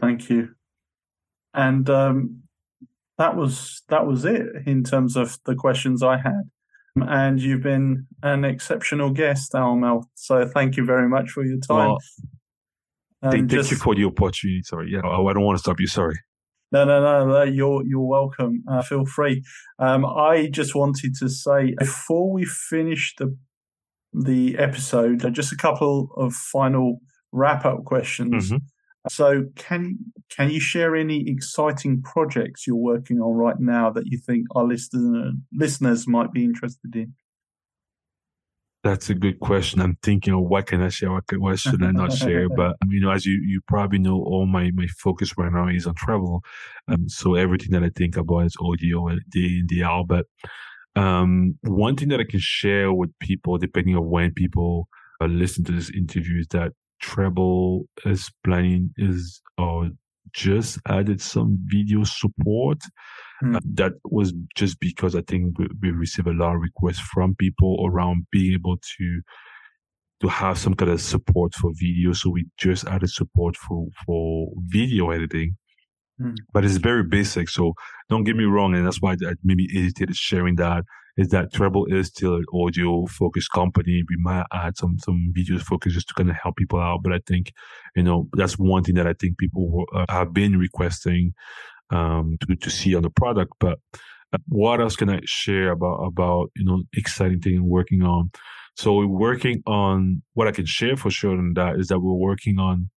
Thank 0.00 0.30
you. 0.30 0.54
And 1.54 1.88
um, 1.90 2.42
that 3.18 3.36
was 3.36 3.82
that 3.88 4.06
was 4.06 4.24
it 4.24 4.46
in 4.66 4.82
terms 4.84 5.16
of 5.16 5.38
the 5.44 5.54
questions 5.54 6.02
i 6.02 6.16
had 6.16 6.42
and 6.96 7.40
you've 7.40 7.62
been 7.62 8.06
an 8.22 8.44
exceptional 8.44 9.10
guest, 9.10 9.54
Armel. 9.54 10.04
So 10.14 10.46
thank 10.46 10.76
you 10.76 10.84
very 10.84 11.08
much 11.08 11.30
for 11.30 11.44
your 11.44 11.58
time. 11.58 11.88
Well, 11.88 11.98
thank, 13.22 13.50
just, 13.50 13.70
you 13.70 13.76
for 13.76 13.94
the 13.94 14.04
opportunity. 14.04 14.62
Sorry, 14.62 14.90
yeah, 14.90 15.00
Oh, 15.04 15.26
I 15.26 15.32
don't 15.32 15.44
want 15.44 15.56
to 15.58 15.62
stop 15.62 15.80
you. 15.80 15.86
Sorry. 15.86 16.16
No, 16.70 16.84
no, 16.84 17.02
no, 17.02 17.26
no. 17.26 17.42
You're 17.42 17.84
you're 17.84 18.06
welcome. 18.06 18.64
Uh, 18.70 18.80
feel 18.82 19.04
free. 19.04 19.44
Um, 19.78 20.06
I 20.06 20.48
just 20.50 20.74
wanted 20.74 21.14
to 21.20 21.28
say 21.28 21.74
before 21.78 22.32
we 22.32 22.46
finish 22.46 23.14
the 23.18 23.36
the 24.14 24.58
episode, 24.58 25.24
uh, 25.24 25.30
just 25.30 25.52
a 25.52 25.56
couple 25.56 26.08
of 26.16 26.32
final 26.32 27.00
wrap 27.30 27.64
up 27.66 27.84
questions. 27.84 28.50
Mm-hmm. 28.50 28.56
So, 29.08 29.46
can 29.56 29.98
can 30.28 30.50
you 30.50 30.60
share 30.60 30.94
any 30.94 31.28
exciting 31.28 32.02
projects 32.02 32.66
you're 32.66 32.76
working 32.76 33.20
on 33.20 33.34
right 33.34 33.58
now 33.58 33.90
that 33.90 34.06
you 34.06 34.18
think 34.18 34.46
our 34.54 34.64
listener, 34.64 35.32
listeners 35.52 36.06
might 36.06 36.32
be 36.32 36.44
interested 36.44 36.94
in? 36.94 37.14
That's 38.84 39.10
a 39.10 39.14
good 39.14 39.38
question. 39.38 39.80
I'm 39.80 39.96
thinking, 40.02 40.34
of 40.34 40.40
what 40.40 40.66
can 40.66 40.82
I 40.82 40.88
share? 40.88 41.12
What, 41.12 41.24
what 41.36 41.58
should 41.58 41.82
I 41.84 41.92
not 41.92 42.12
share? 42.12 42.48
But 42.56 42.76
you 42.88 43.00
know, 43.00 43.10
as 43.10 43.26
you 43.26 43.40
you 43.44 43.60
probably 43.66 43.98
know, 43.98 44.22
all 44.22 44.46
my 44.46 44.70
my 44.72 44.86
focus 44.98 45.36
right 45.36 45.52
now 45.52 45.68
is 45.68 45.86
on 45.86 45.94
Treble. 45.94 46.40
Um, 46.88 47.08
so 47.08 47.34
everything 47.34 47.70
that 47.72 47.84
I 47.84 47.90
think 47.96 48.16
about 48.16 48.46
is 48.46 48.56
audio 48.60 49.08
day 49.28 49.58
in 49.60 49.66
day 49.68 49.82
out. 49.82 50.06
But 50.08 50.26
um, 50.94 51.58
one 51.62 51.96
thing 51.96 52.08
that 52.08 52.20
I 52.20 52.24
can 52.24 52.40
share 52.40 52.92
with 52.92 53.10
people, 53.20 53.58
depending 53.58 53.96
on 53.96 54.08
when 54.08 54.32
people 54.32 54.88
uh, 55.20 55.26
listen 55.26 55.64
to 55.64 55.72
this 55.72 55.90
interview, 55.90 56.40
is 56.40 56.48
that 56.48 56.72
Treble 57.02 57.88
is 58.04 58.30
planning 58.44 58.90
is 58.96 59.42
uh, 59.58 59.88
just 60.32 60.78
added 60.88 61.20
some 61.20 61.58
video 61.66 62.04
support. 62.04 62.78
Mm. 63.42 63.56
Uh, 63.56 63.60
that 63.74 63.92
was 64.04 64.32
just 64.54 64.78
because 64.80 65.14
I 65.14 65.22
think 65.22 65.58
we, 65.58 65.66
we 65.80 65.90
received 65.90 66.28
a 66.28 66.32
lot 66.32 66.54
of 66.54 66.62
requests 66.62 67.00
from 67.00 67.34
people 67.34 67.84
around 67.84 68.26
being 68.30 68.54
able 68.54 68.76
to 68.98 69.20
to 70.20 70.28
have 70.28 70.56
some 70.56 70.74
kind 70.74 70.90
of 70.92 71.00
support 71.00 71.52
for 71.54 71.72
video. 71.74 72.12
So 72.12 72.30
we 72.30 72.46
just 72.56 72.86
added 72.86 73.10
support 73.10 73.56
for 73.56 73.88
for 74.06 74.52
video 74.66 75.10
editing. 75.10 75.56
Mm. 76.20 76.36
But 76.52 76.64
it's 76.64 76.76
very 76.76 77.02
basic. 77.02 77.48
So 77.48 77.74
don't 78.08 78.24
get 78.24 78.36
me 78.36 78.44
wrong, 78.44 78.74
and 78.74 78.86
that's 78.86 79.02
why 79.02 79.12
I 79.12 79.34
maybe 79.42 79.68
hesitated 79.72 80.16
sharing 80.16 80.56
that 80.56 80.84
is 81.16 81.28
that 81.28 81.52
Treble 81.52 81.86
is 81.86 82.08
still 82.08 82.36
an 82.36 82.44
audio 82.52 83.06
focused 83.06 83.52
company. 83.52 84.02
We 84.08 84.16
might 84.18 84.46
add 84.52 84.76
some 84.76 84.98
some 84.98 85.32
video 85.32 85.58
focus 85.58 85.94
just 85.94 86.08
to 86.08 86.14
kind 86.14 86.30
of 86.30 86.36
help 86.42 86.56
people 86.56 86.80
out. 86.80 87.00
But 87.02 87.12
I 87.12 87.20
think, 87.26 87.52
you 87.94 88.02
know, 88.02 88.28
that's 88.34 88.58
one 88.58 88.82
thing 88.82 88.94
that 88.94 89.06
I 89.06 89.14
think 89.14 89.38
people 89.38 89.84
uh, 89.94 90.06
have 90.08 90.32
been 90.32 90.58
requesting 90.58 91.34
um, 91.90 92.36
to 92.40 92.56
to 92.56 92.70
see 92.70 92.94
on 92.94 93.02
the 93.02 93.10
product. 93.10 93.52
But 93.60 93.78
uh, 94.32 94.38
what 94.48 94.80
else 94.80 94.96
can 94.96 95.10
I 95.10 95.20
share 95.24 95.72
about 95.72 96.02
about 96.04 96.50
you 96.56 96.64
know 96.64 96.82
exciting 96.96 97.40
thing 97.40 97.68
working 97.68 98.02
on? 98.02 98.30
So 98.76 98.94
we're 98.94 99.06
working 99.06 99.62
on 99.66 100.22
what 100.32 100.48
I 100.48 100.52
can 100.52 100.64
share 100.64 100.96
for 100.96 101.10
sure 101.10 101.36
on 101.36 101.52
that 101.54 101.78
is 101.78 101.88
that 101.88 102.00
we're 102.00 102.14
working 102.14 102.58
on 102.58 102.88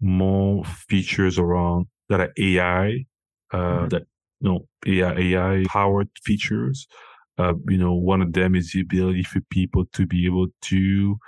more 0.00 0.64
features 0.64 1.36
around 1.36 1.86
that 2.08 2.20
are 2.20 2.32
AI, 2.38 3.06
uh, 3.52 3.56
mm-hmm. 3.56 3.88
that 3.88 4.02
you 4.40 4.48
know 4.48 4.66
AI 4.86 5.18
AI 5.18 5.64
powered 5.66 6.08
features 6.24 6.86
uh, 7.38 7.54
you 7.68 7.76
know, 7.76 7.92
one 7.92 8.22
of 8.22 8.32
them 8.32 8.54
is 8.54 8.72
the 8.72 8.80
ability 8.80 9.22
for 9.22 9.40
people 9.50 9.84
to 9.92 10.06
be 10.06 10.26
able 10.26 10.46
to 10.62 11.18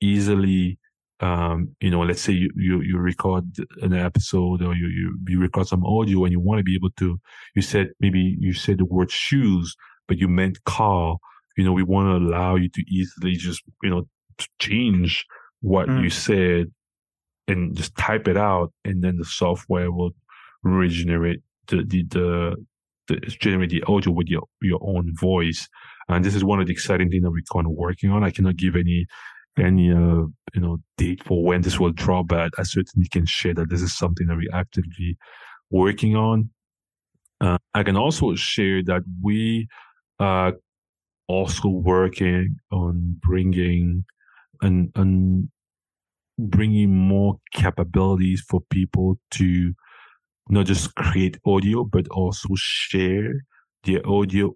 easily, 0.00 0.78
um, 1.20 1.74
you 1.80 1.90
know, 1.90 2.00
let's 2.00 2.20
say 2.20 2.32
you, 2.32 2.50
you, 2.56 2.80
you 2.80 2.98
record 2.98 3.44
an 3.80 3.92
episode 3.92 4.62
or 4.62 4.74
you, 4.74 4.86
you, 4.88 5.18
you 5.28 5.40
record 5.40 5.68
some 5.68 5.84
audio 5.84 6.24
and 6.24 6.32
you 6.32 6.40
want 6.40 6.58
to 6.58 6.64
be 6.64 6.74
able 6.74 6.90
to, 6.98 7.18
you 7.54 7.62
said, 7.62 7.90
maybe 8.00 8.36
you 8.40 8.52
said 8.52 8.78
the 8.78 8.84
word 8.84 9.10
shoes, 9.10 9.76
but 10.08 10.18
you 10.18 10.26
meant 10.26 10.62
car. 10.64 11.16
You 11.56 11.64
know, 11.64 11.72
we 11.72 11.84
want 11.84 12.08
to 12.08 12.26
allow 12.26 12.56
you 12.56 12.68
to 12.70 12.82
easily 12.88 13.32
just, 13.32 13.62
you 13.82 13.90
know, 13.90 14.08
change 14.58 15.24
what 15.60 15.88
mm. 15.88 16.02
you 16.02 16.10
said 16.10 16.72
and 17.46 17.76
just 17.76 17.96
type 17.96 18.26
it 18.26 18.36
out 18.36 18.72
and 18.84 19.02
then 19.02 19.18
the 19.18 19.24
software 19.24 19.92
will 19.92 20.10
regenerate 20.64 21.40
the, 21.68 21.84
the, 21.84 22.04
the, 22.08 22.56
generate 23.20 23.70
the 23.70 23.82
audio 23.84 24.12
with 24.12 24.28
your, 24.28 24.42
your 24.60 24.80
own 24.82 25.14
voice. 25.14 25.68
And 26.08 26.24
this 26.24 26.34
is 26.34 26.44
one 26.44 26.60
of 26.60 26.66
the 26.66 26.72
exciting 26.72 27.10
things 27.10 27.22
that 27.22 27.30
we're 27.30 27.42
kind 27.52 27.66
of 27.66 27.72
working 27.72 28.10
on. 28.10 28.24
I 28.24 28.30
cannot 28.30 28.56
give 28.56 28.76
any 28.76 29.06
any 29.58 29.90
uh, 29.90 30.24
you 30.54 30.60
know 30.60 30.78
date 30.96 31.22
for 31.24 31.44
when 31.44 31.62
this 31.62 31.78
will 31.78 31.92
drop, 31.92 32.28
but 32.28 32.52
I 32.58 32.62
certainly 32.62 33.08
can 33.08 33.26
share 33.26 33.54
that 33.54 33.70
this 33.70 33.82
is 33.82 33.96
something 33.96 34.26
that 34.26 34.36
we're 34.36 34.54
actively 34.54 35.16
working 35.70 36.16
on. 36.16 36.50
Uh, 37.40 37.58
I 37.74 37.82
can 37.82 37.96
also 37.96 38.34
share 38.34 38.82
that 38.84 39.02
we 39.22 39.68
are 40.18 40.54
also 41.28 41.68
working 41.68 42.56
on 42.70 43.16
bringing 43.20 44.04
and 44.60 44.90
and 44.94 45.48
bringing 46.38 46.90
more 46.90 47.38
capabilities 47.52 48.42
for 48.48 48.60
people 48.70 49.18
to 49.32 49.74
not 50.48 50.66
just 50.66 50.94
create 50.94 51.38
audio, 51.46 51.84
but 51.84 52.08
also 52.08 52.48
share 52.54 53.32
the 53.84 54.02
audio 54.04 54.54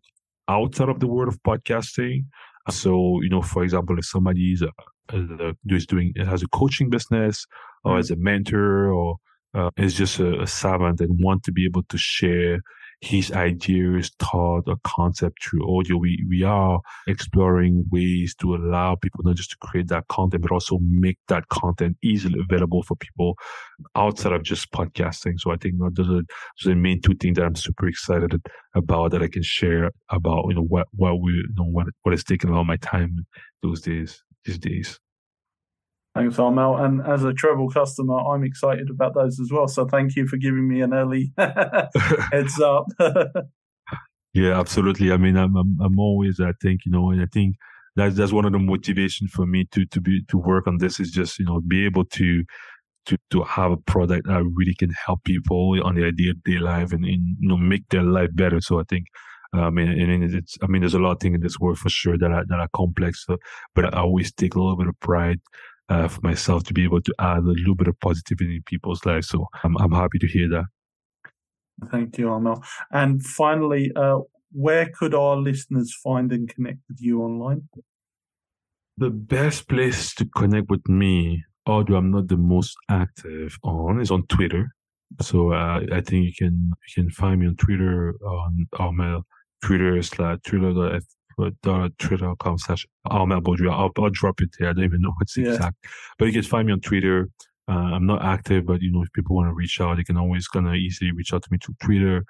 outside 0.49 0.89
of 0.89 1.01
the 1.01 1.07
world 1.07 1.29
of 1.29 1.43
podcasting. 1.43 2.25
So, 2.71 3.21
you 3.23 3.29
know, 3.29 3.43
for 3.43 3.63
example, 3.63 3.99
if 3.99 4.07
somebody 4.07 4.53
is, 4.53 4.63
uh, 4.63 5.53
is 5.67 5.87
doing, 5.87 6.13
it 6.17 6.27
has 6.27 6.43
a 6.43 6.49
coaching 6.49 6.91
business 6.91 7.47
or 7.85 7.93
mm-hmm. 7.93 8.01
as 8.01 8.11
a 8.11 8.17
mentor 8.17 8.93
or 8.93 9.17
uh, 9.55 9.71
is 9.77 9.95
just 9.95 10.19
a, 10.19 10.41
a 10.43 10.47
servant 10.47 11.01
and 11.01 11.19
want 11.23 11.43
to 11.45 11.53
be 11.53 11.65
able 11.65 11.85
to 11.85 11.97
share 11.97 12.61
his 13.01 13.31
ideas, 13.33 14.11
thought, 14.19 14.65
or 14.67 14.77
concept 14.85 15.45
through 15.45 15.79
audio. 15.79 15.97
We 15.99 16.25
we 16.29 16.43
are 16.43 16.81
exploring 17.07 17.85
ways 17.91 18.35
to 18.37 18.55
allow 18.55 18.97
people 18.97 19.21
not 19.25 19.37
just 19.37 19.51
to 19.51 19.57
create 19.61 19.89
that 19.89 20.09
content, 20.09 20.43
but 20.43 20.53
also 20.53 20.79
make 20.81 21.19
that 21.29 21.49
content 21.49 21.97
easily 22.03 22.41
available 22.41 22.83
for 22.83 22.97
people 22.97 23.37
outside 23.95 24.33
of 24.33 24.43
just 24.43 24.73
podcasting. 24.73 25.39
So 25.39 25.51
I 25.53 25.57
think 25.57 25.75
you 25.75 25.81
know, 25.81 25.91
those, 25.93 26.09
are, 26.09 26.13
those 26.23 26.67
are 26.67 26.69
the 26.71 26.75
main 26.75 27.01
two 27.01 27.15
things 27.15 27.37
that 27.37 27.45
I'm 27.45 27.55
super 27.55 27.87
excited 27.87 28.41
about 28.75 29.11
that 29.13 29.23
I 29.23 29.29
can 29.29 29.43
share 29.43 29.91
about 30.11 30.47
you 30.49 30.55
know 30.55 30.63
what 30.63 30.89
what 30.95 31.21
we 31.21 31.33
you 31.33 31.55
know 31.57 31.65
what 31.65 31.87
what 32.03 32.15
is 32.15 32.25
taking 32.25 32.51
a 32.51 32.55
lot 32.55 32.63
of 32.63 32.67
my 32.67 32.77
time 32.77 33.27
those 33.63 33.83
days 33.83 34.23
these 34.45 34.59
days. 34.59 34.99
Thanks, 36.17 36.39
Armel. 36.39 36.83
And 36.83 37.07
as 37.07 37.25
a 37.25 37.35
Treble 37.35 37.69
customer, 37.69 38.17
I'm 38.17 38.43
excited 38.43 38.89
about 38.89 39.15
those 39.15 39.39
as 39.39 39.51
well. 39.53 39.69
So 39.69 39.85
thank 39.85 40.17
you 40.17 40.27
for 40.27 40.39
giving 40.39 40.67
me 40.67 40.81
an 40.81 40.95
early 40.95 41.35
heads 42.33 42.59
up. 42.59 42.87
yeah, 44.33 44.59
absolutely. 44.59 45.13
I 45.13 45.19
mean, 45.19 45.37
I'm, 45.37 45.55
I'm, 45.57 45.77
I'm 45.79 45.99
always, 45.99 46.41
I 46.41 46.53
think, 46.63 46.87
you 46.87 46.93
know, 46.93 47.11
and 47.11 47.21
I 47.21 47.27
think 47.31 47.57
that's, 47.97 48.17
that's 48.17 48.33
one 48.33 48.47
of 48.47 48.53
the 48.53 48.59
motivation 48.59 49.29
for 49.29 49.45
me 49.45 49.67
to, 49.73 49.85
to 49.85 50.01
be, 50.01 50.25
to 50.29 50.39
work 50.39 50.67
on 50.67 50.79
this 50.79 50.99
is 51.01 51.11
just, 51.11 51.39
you 51.39 51.45
know, 51.45 51.61
be 51.61 51.85
able 51.85 52.07
to, 52.07 52.45
to, 53.05 53.19
to 53.31 53.43
have 53.43 53.73
a 53.73 53.77
product 53.77 54.27
that 54.27 54.43
really 54.55 54.75
can 54.75 54.93
help 55.05 55.23
people 55.25 55.79
on 55.85 55.97
their 55.97 56.13
day 56.13 56.33
to 56.33 56.51
day 56.51 56.59
life 56.59 56.93
and, 56.93 57.05
and, 57.05 57.37
you 57.39 57.49
know, 57.49 57.59
make 57.59 57.87
their 57.91 58.03
life 58.03 58.31
better. 58.33 58.63
So 58.63 58.81
I 58.81 58.85
think, 58.89 59.09
uh, 59.55 59.65
I 59.65 59.71
mean, 59.71 59.89
and 59.89 60.35
it's, 60.35 60.57
I 60.63 60.67
mean, 60.67 60.81
there's 60.81 60.95
a 60.95 60.99
lot 60.99 61.13
of 61.13 61.21
things 61.21 61.35
in 61.35 61.43
this 61.43 61.61
world 61.61 61.77
for 61.77 61.91
sure 61.91 62.17
that 62.17 62.31
are, 62.31 62.45
that 62.49 62.59
are 62.59 62.69
complex, 62.75 63.27
so, 63.27 63.37
but 63.75 63.95
I 63.95 64.01
always 64.01 64.33
take 64.33 64.55
a 64.55 64.59
little 64.59 64.79
bit 64.79 64.89
of 64.89 64.99
pride 65.01 65.41
uh, 65.89 66.09
for 66.09 66.21
myself 66.23 66.65
to 66.65 66.75
be 66.75 66.85
able 66.85 67.01
to 67.01 67.15
add 67.19 67.39
a 67.39 67.41
little 67.43 67.75
bit 67.75 67.89
of 67.89 67.99
positivity 68.01 68.57
in 68.57 68.63
people's 68.65 69.05
lives. 69.05 69.29
So 69.29 69.47
I'm, 69.63 69.77
I'm 69.79 69.93
happy 69.93 70.19
to 70.19 70.27
hear 70.27 70.49
that. 70.51 70.65
Thank 71.91 72.19
you, 72.19 72.31
Armel. 72.31 72.63
And 72.91 73.23
finally, 73.23 73.93
uh, 73.95 74.21
where 74.53 74.91
could 74.99 75.15
our 75.15 75.37
listeners 75.37 75.95
find 76.03 76.33
and 76.33 76.49
connect 76.49 76.79
with 76.89 77.01
you 77.01 77.23
online? 77.23 77.69
The 78.97 79.11
best 79.11 79.69
place 79.69 80.15
to 80.15 80.25
connect 80.25 80.71
with 80.71 80.89
me, 80.89 81.45
although 81.67 81.97
I'm 81.97 82.11
not 82.11 82.29
the 82.29 82.39
most 82.39 82.77
active 82.89 83.59
on, 83.63 84.01
is 84.01 84.11
on 84.11 84.27
Twitter. 84.29 84.75
So 85.21 85.53
uh, 85.53 85.81
I 85.93 86.01
think 86.01 86.27
you 86.27 86.33
can 86.37 86.73
you 86.89 87.03
can 87.03 87.11
find 87.11 87.41
me 87.41 87.47
on 87.47 87.57
Twitter 87.57 88.15
on 88.27 88.67
Armel 88.79 89.25
Twitter 89.63 90.03
slash 90.03 90.39
Twitter 90.47 91.01
uh, 91.39 91.89
twitter.com 91.99 92.59
slash 92.59 92.87
Armel 93.07 93.41
Beaudry. 93.41 93.71
I'll, 93.71 93.91
I'll 93.99 94.11
drop 94.11 94.41
it 94.41 94.51
there. 94.59 94.71
I 94.71 94.73
don't 94.73 94.85
even 94.85 95.01
know 95.01 95.13
what's 95.19 95.37
yeah. 95.37 95.55
exact. 95.55 95.77
But 96.19 96.27
you 96.27 96.33
can 96.33 96.43
find 96.43 96.67
me 96.67 96.73
on 96.73 96.81
Twitter. 96.81 97.29
Uh, 97.69 97.73
I'm 97.95 98.07
not 98.07 98.25
active, 98.25 98.65
but 98.67 98.81
you 98.81 98.93
know, 98.93 99.03
if 99.03 99.13
people 99.13 99.37
want 99.37 99.49
to 99.49 99.55
reach 99.55 99.81
out, 99.81 99.97
they 99.97 100.05
can 100.05 100.17
always 100.17 100.47
kind 100.47 100.69
of 100.69 100.75
easily 100.75 101.11
reach 101.13 101.33
out 101.33 101.43
to 101.43 101.49
me 101.51 101.59
through 101.59 101.75
Twitter. 101.83 102.25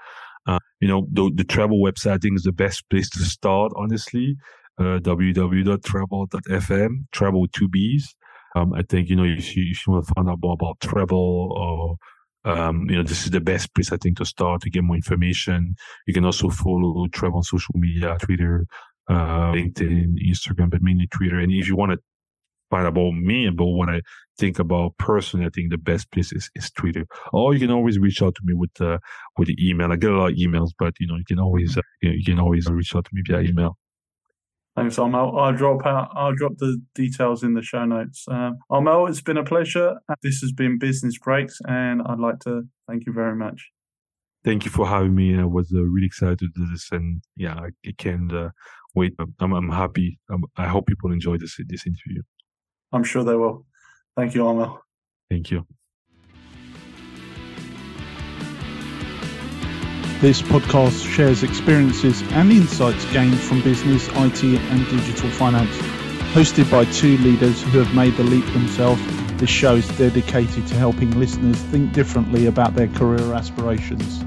Uh, 0.46 0.58
you 0.80 0.88
know, 0.88 1.06
the, 1.12 1.30
the 1.34 1.44
Treble 1.44 1.78
website 1.82 2.12
I 2.12 2.18
think 2.18 2.36
is 2.36 2.44
the 2.44 2.52
best 2.52 2.88
place 2.88 3.10
to 3.10 3.18
start, 3.24 3.72
honestly. 3.76 4.36
Uh, 4.78 4.98
www.treble.fm, 5.00 6.90
Treble 7.12 7.48
two 7.48 7.68
B's. 7.68 8.14
Um, 8.54 8.72
I 8.74 8.82
think 8.82 9.08
you 9.08 9.16
know 9.16 9.24
if 9.24 9.56
you, 9.56 9.64
if 9.70 9.86
you 9.86 9.92
want 9.92 10.06
to 10.06 10.12
find 10.14 10.28
out 10.28 10.38
more 10.42 10.52
about 10.54 10.80
Treble 10.80 11.52
or 11.52 11.96
um, 12.46 12.88
you 12.88 12.96
know, 12.96 13.02
this 13.02 13.24
is 13.24 13.30
the 13.32 13.40
best 13.40 13.74
place 13.74 13.90
I 13.90 13.96
think 13.96 14.18
to 14.18 14.24
start 14.24 14.62
to 14.62 14.70
get 14.70 14.84
more 14.84 14.94
information. 14.94 15.74
You 16.06 16.14
can 16.14 16.24
also 16.24 16.48
follow 16.48 17.06
Trev 17.08 17.34
on 17.34 17.42
social 17.42 17.74
media, 17.76 18.16
Twitter, 18.20 18.66
uh, 19.08 19.52
LinkedIn, 19.52 20.16
Instagram, 20.28 20.70
but 20.70 20.82
mainly 20.82 21.06
Twitter. 21.08 21.38
And 21.38 21.52
if 21.52 21.68
you 21.68 21.76
want 21.76 21.92
to 21.92 21.98
find 22.70 22.86
about 22.86 23.12
me, 23.12 23.46
about 23.46 23.64
what 23.66 23.88
I 23.88 24.02
think 24.38 24.58
about 24.58 24.96
personally, 24.98 25.46
I 25.46 25.50
think 25.50 25.70
the 25.70 25.78
best 25.78 26.10
place 26.10 26.32
is, 26.32 26.50
is 26.54 26.70
Twitter. 26.70 27.06
Or 27.32 27.54
you 27.54 27.60
can 27.60 27.70
always 27.70 27.98
reach 27.98 28.22
out 28.22 28.34
to 28.34 28.42
me 28.44 28.54
with 28.54 28.80
uh, 28.80 28.98
with 29.36 29.48
the 29.48 29.56
email. 29.60 29.92
I 29.92 29.96
get 29.96 30.10
a 30.10 30.16
lot 30.16 30.32
of 30.32 30.36
emails, 30.36 30.70
but 30.78 30.94
you 31.00 31.06
know, 31.06 31.16
you 31.16 31.24
can 31.26 31.38
always 31.38 31.76
uh, 31.76 31.82
you, 32.02 32.24
can 32.24 32.40
always 32.40 32.68
reach 32.68 32.94
out 32.94 33.04
to 33.04 33.10
me 33.12 33.22
via 33.26 33.40
email. 33.42 33.76
Thanks, 34.74 34.98
Armel. 34.98 35.38
I'll 35.38 35.54
drop 35.54 35.86
out. 35.86 36.10
I'll 36.14 36.34
drop 36.34 36.58
the 36.58 36.82
details 36.94 37.42
in 37.42 37.54
the 37.54 37.62
show 37.62 37.86
notes. 37.86 38.26
Um, 38.28 38.58
Armel, 38.68 39.06
it's 39.06 39.22
been 39.22 39.38
a 39.38 39.44
pleasure. 39.44 39.94
This 40.22 40.40
has 40.40 40.52
been 40.52 40.78
Business 40.78 41.18
Breaks, 41.18 41.58
and 41.66 42.02
I'd 42.04 42.18
like 42.18 42.40
to 42.40 42.64
thank 42.86 43.06
you 43.06 43.12
very 43.14 43.34
much. 43.34 43.70
Thank 44.44 44.64
you 44.64 44.70
for 44.70 44.86
having 44.86 45.14
me. 45.14 45.36
I 45.36 45.44
was 45.44 45.72
uh, 45.74 45.80
really 45.80 46.06
excited 46.06 46.38
to 46.38 46.48
do 46.54 46.66
this, 46.70 46.92
and 46.92 47.22
yeah, 47.36 47.54
I, 47.54 47.68
I 47.86 47.94
can't 47.96 48.32
uh, 48.32 48.50
wait. 48.96 49.14
I'm, 49.18 49.52
I'm 49.52 49.70
happy. 49.70 50.18
I'm, 50.28 50.44
i 50.56 50.66
hope 50.66 50.86
people 50.86 51.12
enjoy 51.12 51.36
this 51.36 51.60
this 51.68 51.86
interview. 51.86 52.22
I'm 52.92 53.04
sure 53.04 53.22
they 53.22 53.36
will. 53.36 53.66
Thank 54.16 54.34
you, 54.34 54.46
Armel. 54.46 54.80
Thank 55.30 55.50
you. 55.50 55.66
This 60.20 60.40
podcast 60.40 61.06
shares 61.06 61.42
experiences 61.42 62.22
and 62.32 62.50
insights 62.50 63.04
gained 63.12 63.38
from 63.38 63.60
business, 63.60 64.08
IT, 64.08 64.42
and 64.44 64.88
digital 64.88 65.28
finance. 65.30 65.76
Hosted 66.32 66.70
by 66.70 66.86
two 66.86 67.18
leaders 67.18 67.62
who 67.62 67.78
have 67.78 67.94
made 67.94 68.16
the 68.16 68.22
leap 68.22 68.46
themselves, 68.54 69.02
this 69.36 69.50
show 69.50 69.74
is 69.74 69.86
dedicated 69.98 70.66
to 70.68 70.74
helping 70.74 71.10
listeners 71.20 71.58
think 71.64 71.92
differently 71.92 72.46
about 72.46 72.74
their 72.74 72.88
career 72.88 73.34
aspirations. 73.34 74.25